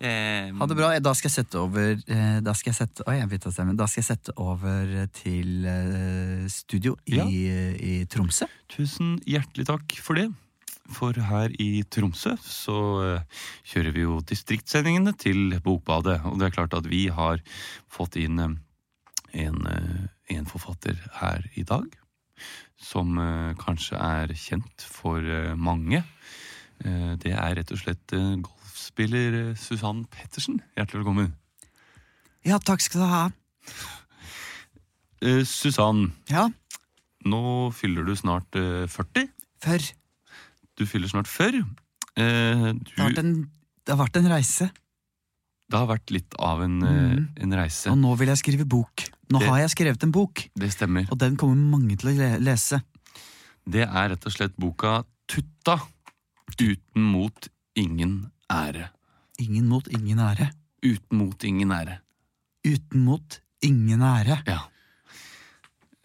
Eh, 0.00 0.50
Ha 0.56 0.66
det 0.66 0.76
bra. 0.76 0.98
Da 0.98 1.12
skal 1.14 1.28
jeg 1.30 1.44
sette 1.44 1.58
over 1.60 1.94
Da 2.40 2.52
skal 2.56 2.72
jeg 2.72 2.76
sette, 2.88 3.04
å, 3.04 3.12
jeg 3.12 3.28
stemmen. 3.52 3.76
Da 3.76 3.86
skal 3.86 4.00
jeg 4.02 4.08
sette 4.16 4.32
over 4.36 5.06
til 5.12 5.64
studio 6.48 6.96
i, 7.06 7.16
Ja. 7.16 7.24
i 7.24 8.04
Tromsø. 8.06 8.46
Tusen 8.68 9.18
hjertelig 9.26 9.66
takk 9.66 9.96
for 10.00 10.14
det. 10.14 10.28
For 10.90 11.14
her 11.14 11.52
i 11.62 11.82
Tromsø 11.86 12.34
så 12.42 12.78
eh, 13.04 13.38
kjører 13.70 13.94
vi 13.94 14.04
jo 14.04 14.18
distriktssendingene 14.26 15.14
til 15.18 15.54
Bokbadet. 15.62 16.18
Og 16.26 16.38
det 16.40 16.48
er 16.48 16.56
klart 16.56 16.74
at 16.76 16.88
vi 16.90 17.04
har 17.14 17.42
fått 17.90 18.18
inn 18.20 18.40
eh, 18.42 18.56
en, 19.44 19.60
eh, 19.70 20.06
en 20.34 20.48
forfatter 20.50 20.98
her 21.20 21.46
i 21.54 21.64
dag. 21.66 21.86
Som 22.80 23.18
kanskje 23.60 23.98
er 24.00 24.30
kjent 24.32 24.80
for 24.88 25.20
mange. 25.60 25.98
Det 26.80 27.28
er 27.28 27.58
rett 27.58 27.72
og 27.76 27.80
slett 27.82 28.14
golfspiller 28.40 29.50
Susann 29.60 30.06
Pettersen. 30.08 30.62
Hjertelig 30.78 31.02
velkommen. 31.02 31.34
Ja, 32.48 32.56
takk 32.56 32.80
skal 32.80 33.04
du 33.04 33.10
ha. 33.12 33.20
Susann, 35.44 36.14
Ja, 36.32 36.46
nå 37.28 37.42
fyller 37.76 38.08
du 38.08 38.16
snart 38.16 38.48
40 38.56 38.88
40. 38.96 39.28
før. 39.60 39.90
Du 40.78 40.86
fyller 40.86 41.08
snart 41.08 41.26
før. 41.28 41.60
Eh, 42.16 42.72
Det 42.72 42.96
har 42.98 43.10
vært 43.10 43.18
en, 43.18 43.50
det 43.86 43.94
har 43.96 44.06
vært 44.06 44.16
en 44.16 44.30
reise, 44.30 44.70
det 45.70 45.78
har 45.78 45.86
vært 45.86 46.10
litt 46.10 46.34
av 46.38 46.62
en, 46.62 46.82
eh, 46.82 46.90
Mhm. 47.16 47.28
en 47.36 47.52
reise. 47.52 47.90
og 47.90 47.98
nå 47.98 48.16
vil 48.18 48.28
jeg 48.28 48.38
skrive 48.38 48.64
bok. 48.68 49.04
Nå 49.30 49.38
Det- 49.38 49.48
har 49.48 49.58
jeg 49.58 49.70
skrevet 49.70 50.02
en 50.02 50.10
bok, 50.10 50.48
Det 50.56 50.70
stemmer. 50.72 51.06
og 51.10 51.18
den 51.18 51.36
kommer 51.36 51.54
mange 51.56 51.96
til 51.98 52.10
å 52.10 52.38
lese. 52.40 52.82
Det 53.68 53.82
er 53.88 54.08
rett 54.08 54.26
og 54.26 54.32
slett 54.32 54.56
boka 54.56 55.04
Tutta. 55.28 55.80
Uten 56.60 57.02
mot, 57.02 57.48
ingen 57.76 58.32
ære. 58.50 58.88
Ingen 59.38 59.68
mot, 59.68 59.86
ingen 59.88 60.18
ære. 60.18 60.50
Uten 60.82 61.16
mot, 61.16 61.44
ingen 61.44 61.68
ære. 61.70 62.00
Uten 62.66 63.04
mot, 63.04 63.40
ingen 63.62 64.00
ære. 64.00 64.42
Ja. 64.46 64.58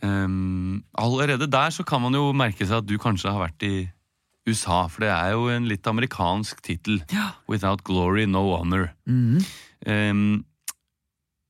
Um, 0.03 0.83
allerede 0.97 1.49
der 1.49 1.71
så 1.71 1.83
kan 1.83 2.01
man 2.01 2.13
jo 2.13 2.31
merke 2.33 2.67
seg 2.67 2.77
at 2.77 2.85
du 2.85 2.97
kanskje 2.99 3.31
har 3.31 3.47
vært 3.49 3.63
i 3.63 3.91
USA, 4.45 4.85
for 4.91 5.05
det 5.05 5.13
er 5.13 5.31
jo 5.33 5.47
en 5.53 5.69
litt 5.69 5.87
amerikansk 5.89 6.61
tittel. 6.65 7.01
Ja. 7.13 7.31
Without 7.49 7.85
glory, 7.87 8.27
no 8.29 8.43
honor. 8.53 8.91
Mm. 9.09 9.39
Um, 9.85 10.43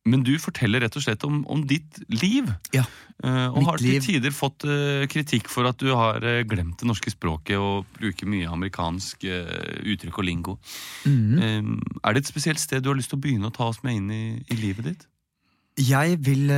men 0.05 0.21
du 0.21 0.35
forteller 0.37 0.83
rett 0.85 0.95
og 0.99 1.01
slett 1.01 1.23
om, 1.25 1.39
om 1.49 1.63
ditt 1.65 1.97
liv. 2.13 2.51
Ja, 2.75 2.83
uh, 3.25 3.49
og 3.49 3.65
har 3.71 3.81
til 3.81 3.97
tider 4.05 4.33
fått 4.35 4.67
uh, 4.69 5.01
kritikk 5.09 5.49
for 5.49 5.65
at 5.65 5.81
du 5.81 5.89
har 5.97 6.21
uh, 6.21 6.43
glemt 6.45 6.77
det 6.81 6.89
norske 6.89 7.09
språket 7.09 7.57
og 7.57 7.89
bruker 7.97 8.29
mye 8.29 8.51
amerikansk 8.51 9.25
uttrykk 9.25 10.21
og 10.21 10.27
lingo. 10.27 10.57
Mm. 11.09 11.81
Er 12.05 12.13
det 12.13 12.21
et 12.21 12.29
spesielt 12.29 12.61
sted 12.61 12.85
du 12.85 12.91
har 12.91 12.99
lyst 12.99 13.11
til 13.13 13.19
å 13.19 13.25
begynne 13.25 13.49
å 13.49 13.55
ta 13.55 13.71
oss 13.71 13.81
med 13.85 13.97
inn 13.97 14.13
i, 14.13 14.25
i 14.45 14.59
livet 14.59 14.91
ditt? 14.91 15.07
Jeg 15.81 16.19
vil 16.23 16.53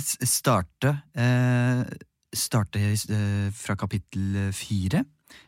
starte 0.00 0.96
Starte 2.36 2.80
fra 3.56 3.76
kapittel 3.80 4.50
fire. 4.52 5.00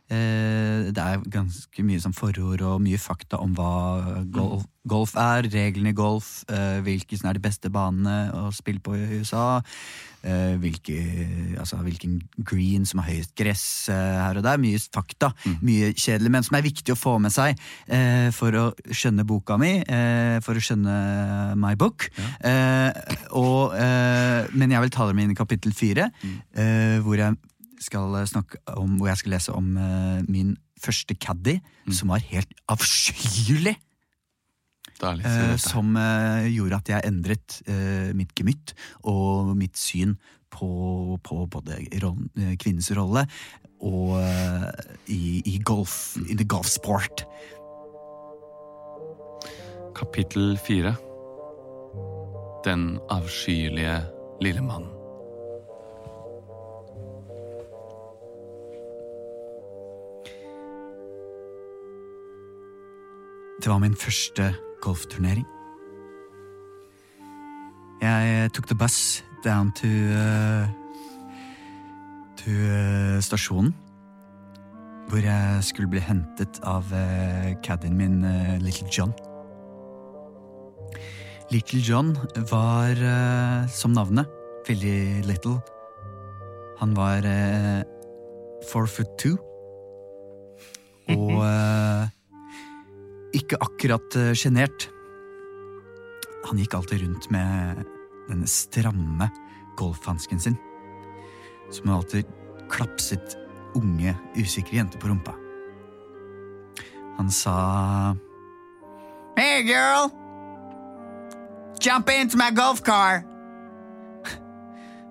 Eh, 0.09 0.89
det 0.89 1.05
er 1.05 1.25
ganske 1.29 1.85
mye 1.85 2.01
sånn 2.01 2.17
forord 2.17 2.63
og 2.65 2.81
mye 2.81 2.97
fakta 3.01 3.41
om 3.45 3.53
hva 3.57 4.25
golf, 4.33 4.65
golf 4.89 5.13
er, 5.21 5.45
reglene 5.53 5.93
i 5.93 5.97
golf, 5.97 6.47
eh, 6.49 6.79
hvilke 6.85 7.19
som 7.19 7.29
er 7.29 7.37
de 7.37 7.45
beste 7.45 7.69
banene 7.73 8.31
å 8.33 8.49
spille 8.57 8.81
på 8.81 8.95
i 8.97 9.19
USA, 9.21 9.61
eh, 10.25 10.55
hvilke, 10.63 10.97
altså, 11.61 11.83
hvilken 11.85 12.23
green 12.41 12.87
som 12.89 13.03
har 13.03 13.11
høyest 13.11 13.35
gress 13.37 13.67
her 13.93 14.41
og 14.41 14.47
der. 14.47 14.57
Mye 14.63 14.81
fakta, 14.81 15.35
mye 15.61 15.93
kjedelig, 15.93 16.33
men 16.33 16.47
som 16.47 16.57
er 16.57 16.65
viktig 16.65 16.97
å 16.97 16.99
få 16.99 17.19
med 17.21 17.35
seg 17.35 17.61
eh, 17.87 18.31
for 18.33 18.57
å 18.57 18.65
skjønne 18.89 19.29
boka 19.29 19.59
mi, 19.61 19.75
eh, 19.85 20.39
for 20.47 20.57
å 20.57 20.65
skjønne 20.65 20.97
my 21.61 21.75
book. 21.77 22.09
Eh, 22.41 22.97
og, 23.37 23.77
eh, 23.77 24.49
men 24.57 24.73
jeg 24.73 24.87
vil 24.87 24.97
ta 24.97 25.11
dem 25.11 25.21
inn 25.21 25.37
i 25.37 25.39
kapittel 25.39 25.77
fire, 25.77 26.09
eh, 26.57 26.97
hvor 27.05 27.21
jeg 27.21 27.37
skal 27.81 28.17
snakke 28.27 28.61
om, 28.77 28.97
hvor 28.99 29.11
jeg 29.11 29.21
skal 29.23 29.35
lese 29.37 29.55
om 29.55 29.77
uh, 29.77 30.23
min 30.29 30.57
første 30.79 31.15
caddy, 31.15 31.59
som 31.91 32.13
var 32.15 32.25
helt 32.31 32.53
avskyelig. 32.71 33.77
Deilig. 34.99 35.25
eh, 35.27 35.55
som 35.63 35.95
uh, 35.95 36.47
gjorde 36.51 36.81
at 36.81 36.89
jeg 36.91 37.07
endret 37.07 37.61
eh, 37.71 38.11
mitt 38.19 38.33
gemytt 38.35 38.73
og 39.07 39.53
mitt 39.55 39.79
syn 39.79 40.17
på, 40.51 41.19
på 41.23 41.47
både 41.47 41.79
eh, 41.79 42.57
kvinnens 42.59 42.91
rolle 42.97 43.27
og 43.79 44.17
eh, 44.19 44.67
i, 45.15 45.43
i 45.47 45.59
golf, 45.63 46.17
In 46.27 46.37
the 46.37 46.45
golf 46.45 46.67
sport. 46.67 47.23
Kapittel 49.95 50.59
fire. 50.59 50.97
Den 52.67 52.99
avskyelige 53.11 54.01
lille 54.43 54.63
mannen. 54.63 54.98
Det 63.63 63.71
var 63.73 63.79
min 63.79 63.97
første 63.97 64.55
golfturnering. 64.81 65.47
Jeg 68.01 68.45
eh, 68.45 68.51
tok 68.51 68.67
the 68.67 68.75
bus 68.79 69.25
down 69.45 69.73
to 69.73 69.89
uh, 69.89 70.69
to 72.39 72.51
uh, 72.51 73.21
stasjonen. 73.21 73.75
Hvor 75.09 75.19
jeg 75.19 75.65
skulle 75.65 75.91
bli 75.91 76.01
hentet 76.01 76.61
av 76.63 76.87
uh, 76.93 77.55
caddien 77.65 77.97
min, 77.97 78.25
uh, 78.25 78.59
Little 78.63 78.87
John. 78.99 79.13
Little 81.51 81.81
John 81.81 82.17
var, 82.51 82.95
som 83.73 83.91
navnet, 83.91 84.27
veldig 84.69 85.25
little. 85.25 85.57
Han 86.79 86.97
var 86.97 87.25
four 88.73 88.87
foot 88.87 89.09
two. 89.19 89.37
Og 91.17 91.41
ikke 93.39 93.61
akkurat 93.65 94.19
uh, 94.19 94.33
sjenert. 94.37 94.89
Han 96.49 96.61
gikk 96.61 96.77
alltid 96.79 97.05
rundt 97.05 97.29
med 97.35 97.85
denne 98.29 98.49
stramme 98.51 99.29
golfhansken 99.79 100.41
sin, 100.43 100.57
som 101.73 101.91
alltid 101.95 102.29
klapset 102.73 103.37
unge, 103.79 104.15
usikre 104.37 104.81
jenter 104.81 105.01
på 105.01 105.11
rumpa. 105.11 105.35
Han 107.19 107.31
sa 107.35 108.15
Hey, 109.39 109.63
girl! 109.63 110.11
Jump 111.79 112.11
into 112.11 112.39
my 112.39 112.51
golf 112.51 112.83
car! 112.83 113.23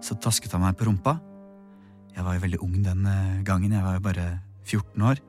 Så 0.04 0.16
tasket 0.20 0.52
han 0.56 0.64
meg 0.64 0.76
på 0.80 0.88
rumpa. 0.88 1.18
Jeg 2.16 2.26
var 2.26 2.36
jo 2.36 2.44
veldig 2.44 2.60
ung 2.66 2.76
den 2.84 3.08
eh, 3.08 3.40
gangen, 3.46 3.74
jeg 3.76 3.84
var 3.86 3.98
jo 3.98 4.04
bare 4.04 4.28
14 4.68 5.04
år. 5.10 5.20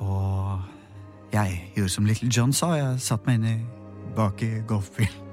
Og 0.00 0.79
jeg 1.32 1.72
gjorde 1.76 1.92
som 1.94 2.06
Little 2.08 2.28
John 2.32 2.52
sa, 2.52 2.72
jeg 2.78 3.00
satte 3.00 3.26
meg 3.30 3.40
inn 3.40 3.48
i 3.50 3.56
bak 4.16 4.42
i 4.42 4.52
golfbilen. 4.66 5.26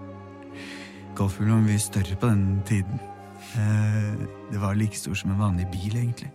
Golfbilen 1.17 1.55
var 1.55 1.63
mye 1.65 1.81
større 1.81 2.15
på 2.21 2.29
den 2.29 2.61
tiden. 2.69 2.99
Eh, 3.57 4.25
Det 4.51 4.59
var 4.61 4.75
like 4.77 4.95
stor 4.95 5.15
som 5.17 5.31
en 5.33 5.39
vanlig 5.41 5.65
bil, 5.71 5.95
egentlig. 5.97 6.29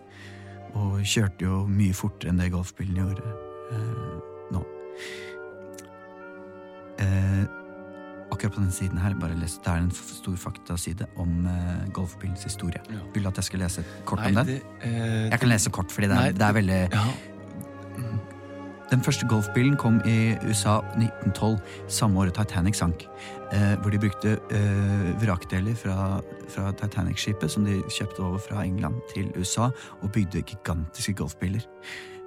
Og 0.75 0.99
kjørte 1.05 1.45
jo 1.47 1.63
mye 1.69 1.93
fortere 1.95 2.29
enn 2.33 2.37
det 2.41 2.51
golfbilen 2.51 2.95
gjorde 2.99 3.23
eh, 3.71 4.19
nå. 4.51 4.63
Eh, 6.99 7.43
akkurat 8.33 8.53
på 8.55 8.61
den 8.63 8.71
siden 8.73 8.97
her, 9.01 9.13
bare 9.21 9.35
les, 9.39 9.55
det 9.63 9.71
er 9.71 9.81
en 9.85 9.91
stor 9.93 10.35
faktaside 10.41 11.05
om 11.21 11.47
golfbilens 11.93 12.43
historie. 12.43 12.81
Ja. 12.89 12.99
Vil 13.13 13.23
du 13.23 13.29
at 13.29 13.37
jeg 13.39 13.47
skal 13.49 13.61
lese 13.63 13.83
kort 14.09 14.19
Nei, 14.23 14.29
om 14.33 14.35
den? 14.41 14.45
det, 14.47 14.61
eh, 14.81 15.29
Jeg 15.31 15.39
kan 15.39 15.49
lese 15.49 15.69
kort, 15.71 15.91
fordi 15.93 16.07
det 16.09 16.15
Nei, 16.17 16.27
er, 16.27 16.33
det 16.33 16.47
er 16.49 16.53
veldig 16.59 16.81
Ja, 16.91 17.03
Den 18.91 19.01
første 19.03 19.27
golfbilen 19.27 19.77
kom 19.79 20.01
i 20.05 20.35
USA 20.43 20.79
1912, 20.97 21.59
samme 21.87 22.19
året 22.19 22.35
Titanic 22.37 22.77
sank. 22.77 23.07
Eh, 23.53 23.73
hvor 23.81 23.89
de 23.93 23.99
brukte 24.01 24.37
eh, 24.51 25.21
vrakdeler 25.21 25.75
fra, 25.75 26.21
fra 26.49 26.71
Titanic-skipet 26.71 27.51
som 27.51 27.65
de 27.65 27.79
kjøpte 27.89 28.23
over 28.25 28.41
fra 28.41 28.63
England 28.65 28.95
til 29.13 29.31
USA, 29.37 29.69
og 30.01 30.11
bygde 30.11 30.41
gigantiske 30.41 31.13
golfbiler. 31.13 31.65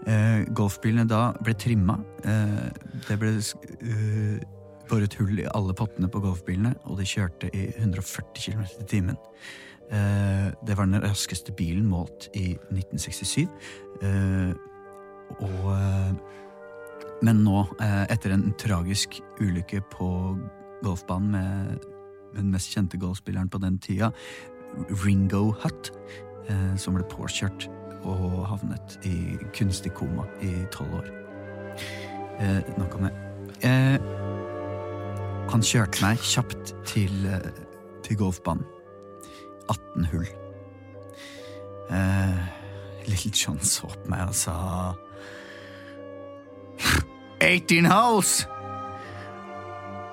Eh, 0.06 0.44
golfbilene 0.54 1.06
da 1.08 1.32
ble 1.42 1.54
trimma. 1.54 1.98
Eh, 2.24 2.68
det 3.08 3.18
ble 3.20 3.32
eh, 3.36 4.44
boret 4.90 5.16
hull 5.18 5.40
i 5.42 5.48
alle 5.54 5.74
pottene 5.74 6.10
på 6.10 6.22
golfbilene, 6.22 6.76
og 6.86 7.00
de 7.00 7.08
kjørte 7.10 7.50
i 7.52 7.68
140 7.76 8.42
km 8.44 8.64
i 8.66 8.86
timen. 8.86 9.18
Eh, 9.90 10.48
det 10.66 10.78
var 10.78 10.86
den 10.86 11.02
raskeste 11.02 11.52
bilen 11.52 11.86
målt 11.90 12.30
i 12.34 12.54
1967. 12.70 13.46
Eh, 14.02 14.54
og 15.42 15.62
Men 17.24 17.40
nå, 17.44 17.62
eh, 17.80 18.04
etter 18.12 18.34
en 18.34 18.50
tragisk 18.60 19.20
ulykke 19.40 19.80
på 19.92 20.08
golfbanen 20.84 21.30
med 21.32 21.86
den 22.36 22.50
mest 22.52 22.74
kjente 22.74 23.00
golfspilleren 23.00 23.48
på 23.48 23.60
den 23.62 23.78
tida, 23.78 24.10
Ringo 25.04 25.54
Hutt, 25.62 25.90
eh, 26.48 26.76
som 26.76 26.94
ble 26.94 27.04
påkjørt 27.08 27.68
og 28.06 28.44
havnet 28.50 28.98
i 29.08 29.38
kunstig 29.56 29.94
koma 29.96 30.26
i 30.44 30.52
tolv 30.74 31.00
år. 31.00 31.08
Eh, 32.38 32.60
nok 32.76 32.98
om 32.98 33.08
det. 33.08 33.14
Han 35.50 35.62
kjørte 35.62 36.02
meg 36.02 36.18
kjapt 36.20 36.74
til, 36.84 37.30
til 38.04 38.18
golfbanen. 38.20 38.66
18 39.70 40.04
hull. 40.12 40.28
Little 43.06 43.32
John 43.32 43.58
så 43.62 43.88
på 43.88 44.10
meg 44.10 44.28
og 44.28 44.34
sa 44.34 44.56
18 47.40 47.84
holes! 47.84 48.46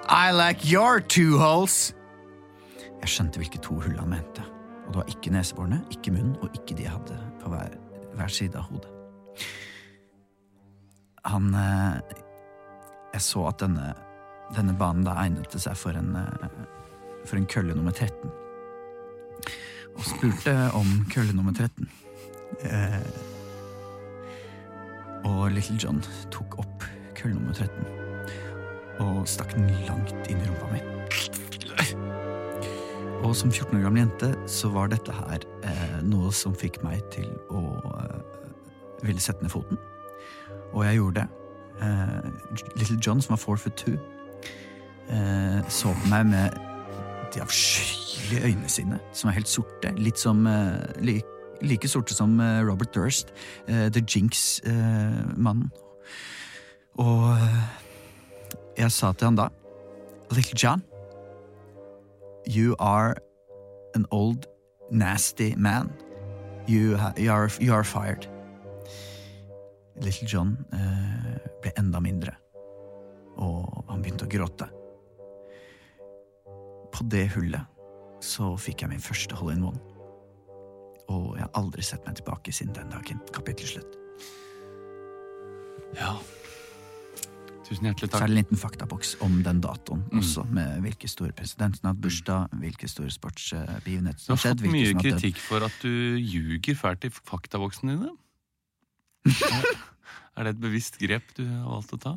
I 0.10 0.32
like 0.32 0.66
your 0.66 1.00
two 1.00 1.38
holes! 1.38 1.94
Jeg 3.02 3.10
skjønte 3.10 3.40
hvilke 3.40 3.60
to 3.64 3.78
hull 3.80 3.96
han 4.00 4.12
mente. 4.12 4.44
Og 4.84 4.94
det 4.94 5.00
var 5.00 5.12
ikke 5.12 5.32
neseborene, 5.32 5.80
ikke 5.92 6.12
munnen 6.12 6.36
og 6.44 6.52
ikke 6.56 6.76
de 6.76 6.86
jeg 6.86 6.92
hadde 6.92 7.18
på 7.42 7.52
hver, 7.52 7.76
hver 8.16 8.32
side 8.32 8.60
av 8.60 8.68
hodet. 8.68 8.92
Han 11.24 11.54
eh, 11.56 12.16
Jeg 13.14 13.22
så 13.24 13.46
at 13.48 13.62
denne, 13.62 13.94
denne 14.56 14.76
banen 14.76 15.06
da 15.08 15.16
egnet 15.24 15.56
seg 15.56 15.78
for 15.80 15.96
en, 15.96 16.16
eh, 16.20 16.48
for 17.24 17.40
en 17.40 17.48
kølle 17.48 17.76
nummer 17.78 17.96
13. 17.96 18.32
Og 19.94 20.08
spurte 20.10 20.56
om 20.76 21.06
kølle 21.14 21.36
nummer 21.36 21.56
13. 21.56 21.88
Eh, 22.68 23.00
og 25.24 25.52
Little 25.56 25.80
John 25.80 26.04
tok 26.34 26.60
opp 26.60 26.84
kølle 27.18 27.38
nummer 27.38 27.54
13 27.54 28.04
og 29.02 29.28
stakk 29.28 29.56
den 29.56 29.70
langt 29.88 30.14
inn 30.30 30.42
i 30.42 30.48
rumpa 30.48 30.70
mi. 30.74 30.82
Og 33.24 33.36
som 33.36 33.52
14 33.52 33.78
år 33.78 33.86
gammel 33.86 34.04
jente 34.04 34.34
så 34.52 34.70
var 34.74 34.92
dette 34.92 35.14
her 35.16 35.46
eh, 35.64 36.00
noe 36.04 36.32
som 36.36 36.56
fikk 36.56 36.82
meg 36.84 37.02
til 37.14 37.30
å 37.50 37.62
eh, 37.96 38.20
ville 39.08 39.24
sette 39.24 39.44
ned 39.44 39.54
foten. 39.54 39.80
Og 40.74 40.84
jeg 40.86 41.00
gjorde 41.00 41.24
det. 41.24 41.28
Eh, 41.82 42.28
Little 42.76 43.00
John, 43.00 43.22
som 43.24 43.34
var 43.34 43.42
four 43.42 43.58
foot 43.58 43.78
two, 43.80 43.96
eh, 45.08 45.62
så 45.72 45.94
på 46.04 46.12
meg 46.12 46.28
med 46.34 46.60
de 47.34 47.42
avskyelige 47.42 48.44
øynene 48.44 48.70
sine, 48.70 49.00
som 49.14 49.32
var 49.32 49.40
helt 49.40 49.50
sorte. 49.50 49.94
Litt 49.98 50.20
som 50.20 50.48
eh, 50.48 50.84
li, 51.02 51.22
Like 51.64 51.88
sorte 51.88 52.14
som 52.14 52.40
eh, 52.44 52.60
Robert 52.68 52.92
Durst, 52.96 53.32
The 53.68 54.04
Jinx-mannen. 54.04 55.72
Og 57.02 57.34
eh, 57.34 57.62
jeg 58.78 58.92
sa 58.94 59.12
til 59.14 59.32
han 59.32 59.38
da 59.38 59.50
Little 60.34 60.58
John, 60.58 60.82
you 62.48 62.76
are 62.80 63.16
an 63.96 64.06
old, 64.12 64.46
nasty 64.92 65.54
man. 65.56 65.92
You, 66.68 66.98
you, 67.18 67.32
are, 67.32 67.50
you 67.60 67.74
are 67.74 67.84
fired. 67.84 68.28
Little 70.02 70.28
John 70.28 70.58
eh, 70.74 71.38
ble 71.62 71.74
enda 71.78 72.00
mindre, 72.02 72.34
og 73.38 73.84
han 73.90 74.02
begynte 74.02 74.26
å 74.26 74.32
gråte. 74.32 74.70
På 76.94 77.06
det 77.10 77.28
hullet 77.36 77.70
så 78.24 78.54
fikk 78.58 78.86
jeg 78.86 78.94
min 78.94 79.04
første 79.04 79.38
hole 79.38 79.58
in 79.58 79.66
one. 79.68 79.82
Og 81.12 81.34
jeg 81.36 81.44
har 81.44 81.60
aldri 81.60 81.84
sett 81.86 82.06
meg 82.08 82.18
tilbake 82.18 82.54
siden 82.56 82.74
den 82.78 82.94
dagen. 82.94 83.20
Kapittel 83.36 83.70
slutt. 83.70 84.00
Ja. 86.00 86.16
Tusen 87.64 87.88
hjertelig 87.88 88.10
takk. 88.12 88.20
Så 88.20 88.26
er 88.26 88.28
det 88.28 88.34
en 88.36 88.40
liten 88.42 88.60
faktaboks 88.60 89.14
om 89.24 89.38
den 89.46 89.62
datoen 89.64 90.02
også, 90.20 90.44
med 90.52 90.82
hvilke 90.84 91.08
store 91.08 91.32
presidenten 91.36 91.88
har 91.88 91.94
hatt 91.94 92.02
bursdag, 92.04 92.52
hvilke 92.60 92.90
store 92.92 93.12
sportsbegivenheter 93.14 94.20
Du 94.20 94.26
som 94.26 94.36
har 94.36 94.42
har 94.44 94.58
fått 94.58 94.74
mye 94.74 94.94
kritikk 95.00 95.40
for 95.40 95.64
at 95.64 95.78
du 95.82 96.20
ljuger 96.20 96.76
fælt 96.76 97.08
i 97.08 97.12
faktaboksene 97.14 97.96
dine. 97.96 98.14
Er- 100.36 100.48
det 100.48 100.56
et 100.56 100.62
bevisst 100.64 100.98
grep 100.98 101.28
du 101.38 101.44
har 101.46 101.68
valgt 101.70 101.94
å 101.94 102.00
ta? 102.02 102.14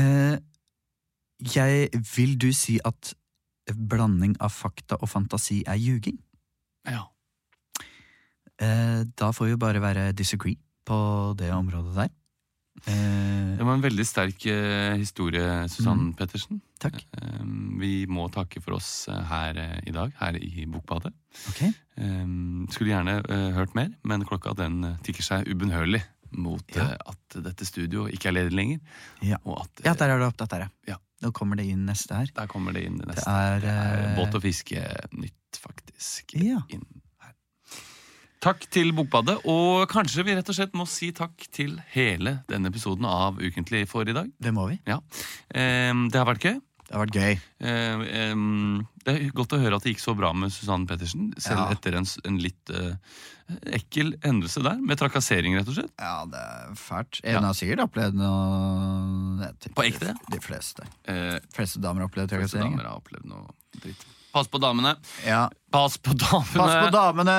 Eh, 0.00 0.38
jeg 1.54 1.90
Vil 2.16 2.38
du 2.40 2.48
si 2.56 2.78
at 2.84 3.12
blanding 3.70 4.34
av 4.40 4.50
fakta 4.50 4.96
og 4.98 5.08
fantasi 5.12 5.60
er 5.68 5.76
ljuging? 5.78 6.16
Ja. 6.88 7.04
Eh, 8.60 9.04
da 9.20 9.30
får 9.36 9.52
vi 9.52 9.56
bare 9.60 9.82
være 9.84 10.12
disagree 10.16 10.56
på 10.88 10.98
det 11.38 11.52
området 11.54 11.94
der. 11.94 12.10
Eh, 12.86 13.56
Det 13.58 13.64
var 13.66 13.74
en 13.76 13.82
veldig 13.84 14.06
sterk 14.06 14.46
eh, 14.46 14.94
historie, 14.96 15.68
Susann 15.68 16.14
Pettersen. 16.16 16.60
takk. 16.80 16.96
Eh, 17.20 17.42
vi 17.80 18.06
må 18.06 18.28
takke 18.32 18.62
for 18.62 18.74
oss 18.78 19.06
her 19.08 19.58
i 19.86 19.90
dag, 19.92 20.12
her 20.20 20.36
i 20.40 20.64
Bokbadet. 20.66 21.12
Okay. 21.50 21.72
Skulle 22.72 22.94
gjerne 22.94 23.18
hørt 23.54 23.74
mer, 23.76 23.90
men 24.04 24.24
klokka 24.24 24.54
den 24.56 24.80
tikker 25.04 25.22
seg 25.26 25.48
ubønnhørlig 25.52 26.00
mot 26.32 26.64
Ja. 26.76 26.94
at 27.06 27.42
dette 27.42 27.66
studioet 27.66 28.14
ikke 28.14 28.28
er 28.30 28.32
ledig 28.38 28.52
lenger. 28.54 28.80
Ja. 29.20 29.36
At 29.44 29.82
ja, 29.84 29.94
der 29.94 30.10
er 30.14 30.18
du 30.18 30.24
opptatt, 30.30 30.48
der, 30.50 30.70
Ja. 30.86 30.96
Nå 31.22 31.32
kommer 31.36 31.56
det 31.56 31.66
inn 31.68 31.84
neste 31.84 32.14
her. 32.16 32.26
der 32.34 32.46
kommer 32.46 32.72
det 32.72 32.84
inn 32.86 32.96
neste. 32.96 33.26
Det 33.26 33.26
er, 33.28 33.60
Det 33.60 33.68
er 33.68 34.16
båt 34.16 34.34
og 34.34 34.40
fiske 34.42 34.80
nytt, 35.12 35.58
faktisk. 35.60 36.32
Ja. 36.40 36.62
Inn. 36.70 36.86
Takk 38.40 38.62
til 38.72 38.88
Bokbadet, 38.96 39.36
og 39.52 39.84
kanskje 39.92 40.24
vi 40.24 40.32
rett 40.38 40.48
og 40.48 40.56
slett 40.56 40.72
må 40.78 40.86
si 40.88 41.10
takk 41.12 41.44
til 41.52 41.74
hele 41.92 42.38
denne 42.48 42.70
episoden 42.72 43.04
av 43.04 43.36
Ukentlig 43.36 43.82
for 43.90 44.08
i 44.08 44.14
dag. 44.16 44.30
Det 44.40 44.52
må 44.56 44.64
vi. 44.70 44.78
Ja. 44.88 44.96
Det 45.52 46.16
har 46.16 46.24
vært 46.30 46.46
gøy. 46.48 46.56
Det 46.90 46.96
har 46.96 47.04
vært 47.04 47.18
gøy. 47.20 47.34
Eh, 47.62 48.30
det 49.04 49.12
er 49.12 49.26
godt 49.36 49.52
å 49.54 49.58
høre 49.62 49.76
at 49.78 49.84
det 49.84 49.92
gikk 49.92 50.00
så 50.02 50.14
bra 50.18 50.32
med 50.34 50.50
Susanne 50.50 50.88
Pettersen, 50.90 51.28
selv 51.38 51.60
Ja. 51.60 51.66
etter 51.76 51.94
en, 52.00 52.08
en 52.26 52.38
litt 52.42 52.72
eh, 52.74 52.96
ekkel 53.76 54.14
hendelse 54.24 54.62
der, 54.64 54.80
med 54.82 54.98
trakassering, 54.98 55.54
rett 55.60 55.68
og 55.70 55.76
slett. 55.76 55.92
Ja, 56.00 56.24
det 56.26 56.40
er 56.40 56.72
fælt. 56.80 57.20
Ja. 57.22 57.36
En 57.38 57.46
har 57.46 57.54
sikkert 57.54 57.84
opplevd 57.84 58.18
noe 58.18 59.52
På 59.76 59.84
ekte? 59.86 60.16
De, 60.32 60.40
fleste. 60.42 60.88
Eh, 61.04 61.36
fleste 61.54 61.78
damer 61.84 62.02
har 62.06 62.10
opplevd 62.10 62.34
fleste 62.40 62.58
damer 62.64 62.88
har 62.88 62.98
opplevd 62.98 63.28
noe 63.36 63.52
dritt. 63.84 64.08
Pass 64.30 64.46
på 64.50 64.60
damene! 64.62 64.94
Ja. 65.26 65.48
Pass 65.74 65.96
på 65.98 66.14
damene! 66.14 66.54
Pass 66.54 66.74
på 66.84 66.90
damene, 66.94 67.36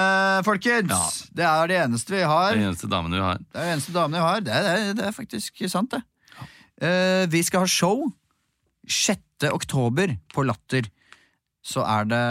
folkens! 0.47 0.91
Ja. 0.91 1.27
Det 1.39 1.45
er 1.47 1.71
det 1.71 1.77
eneste 1.85 2.15
vi 2.17 2.23
har. 2.27 2.51
Det 2.51 2.59
Det 2.59 2.67
eneste 2.67 2.89
damene 2.91 3.15
vi 3.15 3.23
har. 3.23 3.39
er 3.39 3.59
det 3.65 3.73
eneste 3.77 3.93
damene 3.95 4.19
vi 4.19 4.25
har. 4.25 4.41
Det 4.47 4.55
er, 4.57 4.93
det 4.97 5.05
er, 5.07 5.15
faktisk 5.15 5.63
sant, 5.71 5.95
det. 5.95 6.01
Eh, 6.81 7.25
vi 7.31 7.43
skal 7.47 7.63
ha 7.63 7.69
show 7.69 8.09
6. 8.87 9.47
oktober 9.51 10.17
på 10.33 10.43
Latter. 10.43 10.89
Så 11.63 11.83
er 11.85 12.07
det 12.09 12.23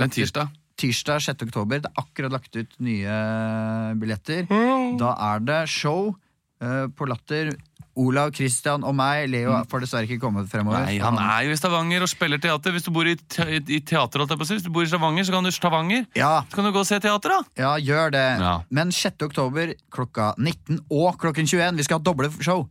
Det 0.00 0.06
er 0.08 0.14
tirsdag. 0.16 0.54
tirsdag 0.80 1.22
6. 1.22 1.42
oktober. 1.50 1.82
Det 1.84 1.90
er 1.92 2.02
akkurat 2.02 2.32
lagt 2.32 2.56
ut 2.56 2.78
nye 2.80 3.18
billetter. 4.00 4.46
Da 4.98 5.14
er 5.34 5.44
det 5.44 5.68
show 5.68 6.14
uh, 6.62 6.86
på 6.88 7.06
Latter. 7.06 7.52
Olav, 7.98 8.30
Christian 8.36 8.84
og 8.86 8.94
meg. 8.98 9.26
Leo 9.32 9.56
får 9.70 9.84
dessverre 9.84 10.06
ikke 10.08 10.20
komme 10.22 10.44
fremover. 10.48 10.84
Nei, 10.86 10.98
han 11.02 11.18
er 11.18 11.48
jo 11.48 11.54
i 11.54 11.58
Stavanger 11.58 12.04
og 12.06 12.10
spiller 12.12 12.40
teater. 12.42 12.74
Hvis 12.76 12.86
du 12.86 12.92
bor 12.94 13.08
i, 13.10 13.16
te 13.18 13.46
i 13.58 13.80
teater. 13.82 14.24
Hvis 14.38 14.64
du 14.66 14.70
bor 14.74 14.86
i 14.86 14.90
Stavanger, 14.90 15.26
så 15.28 15.34
kan 15.34 15.44
du 15.48 15.52
Stavanger. 15.54 16.06
Ja, 16.18 16.44
Så 16.48 16.56
kan 16.60 16.68
du 16.68 16.72
gå 16.72 16.82
og 16.84 16.88
se 16.88 17.00
teater, 17.02 17.34
da. 17.34 17.40
ja, 17.58 17.74
gjør 17.82 18.14
det. 18.14 18.24
Ja. 18.44 18.54
Men 18.70 18.92
6. 18.94 19.22
oktober 19.28 19.74
klokka 19.94 20.32
19 20.38 20.80
og 20.90 21.18
klokken 21.20 21.46
21. 21.50 21.76
Vi 21.76 21.86
skal 21.88 21.98
ha 22.00 22.04
doble 22.06 22.30
show. 22.40 22.68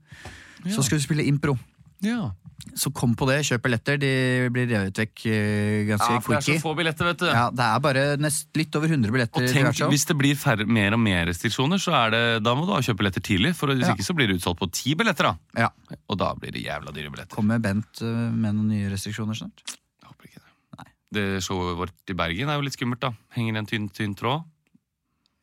Så 0.67 0.84
skal 0.84 0.97
vi 0.97 1.03
spille 1.05 1.28
impro. 1.30 1.57
Ja. 2.05 2.32
Så 2.77 2.89
kom 2.93 3.13
på 3.17 3.25
det, 3.29 3.39
kjøp 3.45 3.61
billetter. 3.67 3.97
De 4.01 4.09
blir 4.53 4.65
revet 4.69 4.97
vekk 4.97 5.21
eh, 5.29 5.85
ganske 5.87 6.07
ja, 6.13 6.19
for 6.25 6.33
det 6.33 6.39
er 6.41 6.45
så 6.57 6.61
få 6.61 6.71
billetter, 6.77 7.05
vet 7.05 7.19
du. 7.21 7.25
Ja, 7.29 7.43
det 7.53 7.65
er 7.67 7.79
bare 7.85 8.03
nest, 8.21 8.47
litt 8.57 8.73
over 8.77 8.89
100 8.89 9.13
billetter. 9.13 9.45
Og 9.45 9.53
tenk, 9.53 9.81
hvis 9.93 10.05
det 10.09 10.15
blir 10.17 10.37
færre, 10.37 10.65
mer 10.65 10.93
og 10.97 11.01
mer 11.01 11.25
restriksjoner, 11.29 11.81
så 11.81 11.99
det, 12.13 12.21
da 12.45 12.53
må 12.57 12.65
du 12.67 12.73
ha 12.73 12.79
kjøpt 12.85 12.99
billetter 13.01 13.23
tidlig. 13.25 13.53
For 13.57 13.69
hvis 13.73 13.85
Ja. 13.87 13.93
ikke 13.93 14.05
så 14.09 14.15
blir 14.17 14.27
det 14.31 14.39
utsolgt 14.39 14.59
på 14.61 14.69
ti 14.73 14.95
billetter. 14.97 15.29
da 15.31 15.63
Ja. 15.65 15.97
Og 16.09 16.17
da 16.17 16.33
blir 16.35 16.51
det 16.51 16.65
jævla 16.65 16.93
dyre 16.93 17.09
billetter. 17.13 17.35
Kommer 17.37 17.59
Bent 17.61 18.01
eh, 18.01 18.05
med 18.33 18.55
noen 18.57 18.69
nye 18.73 18.89
restriksjoner 18.93 19.37
snart? 19.37 19.61
Jeg 19.65 20.09
håper 20.09 20.29
ikke 20.31 20.41
det. 20.41 20.87
Det 21.13 21.25
showet 21.45 21.77
vårt 21.77 22.09
i 22.09 22.13
Bergen 22.13 22.49
er 22.49 22.55
jo 22.57 22.65
litt 22.65 22.73
skummelt, 22.77 22.99
da. 23.01 23.13
Henger 23.37 23.53
i 23.55 23.57
en 23.63 23.65
tynn, 23.69 23.89
tynn 23.89 24.15
tråd. 24.17 24.43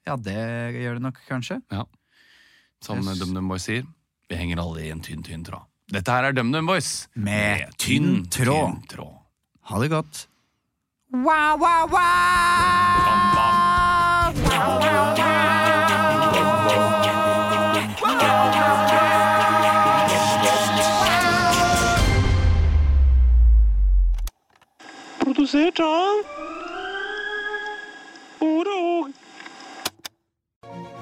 Ja, 0.07 0.17
det 0.17 0.35
gjør 0.77 0.99
det 0.99 1.03
nok 1.07 1.21
kanskje. 1.31 1.61
Som 2.85 2.99
Yes. 3.07 3.19
DumDum 3.19 3.49
Boys 3.49 3.65
sier. 3.65 3.87
Vi 4.29 4.37
henger 4.37 4.59
alle 4.61 4.83
i 4.85 4.91
en 4.91 5.01
tynn, 5.01 5.23
tynn 5.25 5.43
tråd. 5.47 5.65
Dette 5.93 6.11
her 6.11 6.25
er 6.25 6.33
DumDum 6.33 6.67
Boys. 6.67 7.09
Med 7.15 7.69
tynn 7.79 8.25
tråd. 8.33 8.81
tynn 8.81 8.87
tråd. 8.89 9.19
Ha 9.69 9.81
det 9.83 9.91
godt. 9.93 10.29
Produsert 25.25 25.81
av 25.81 26.34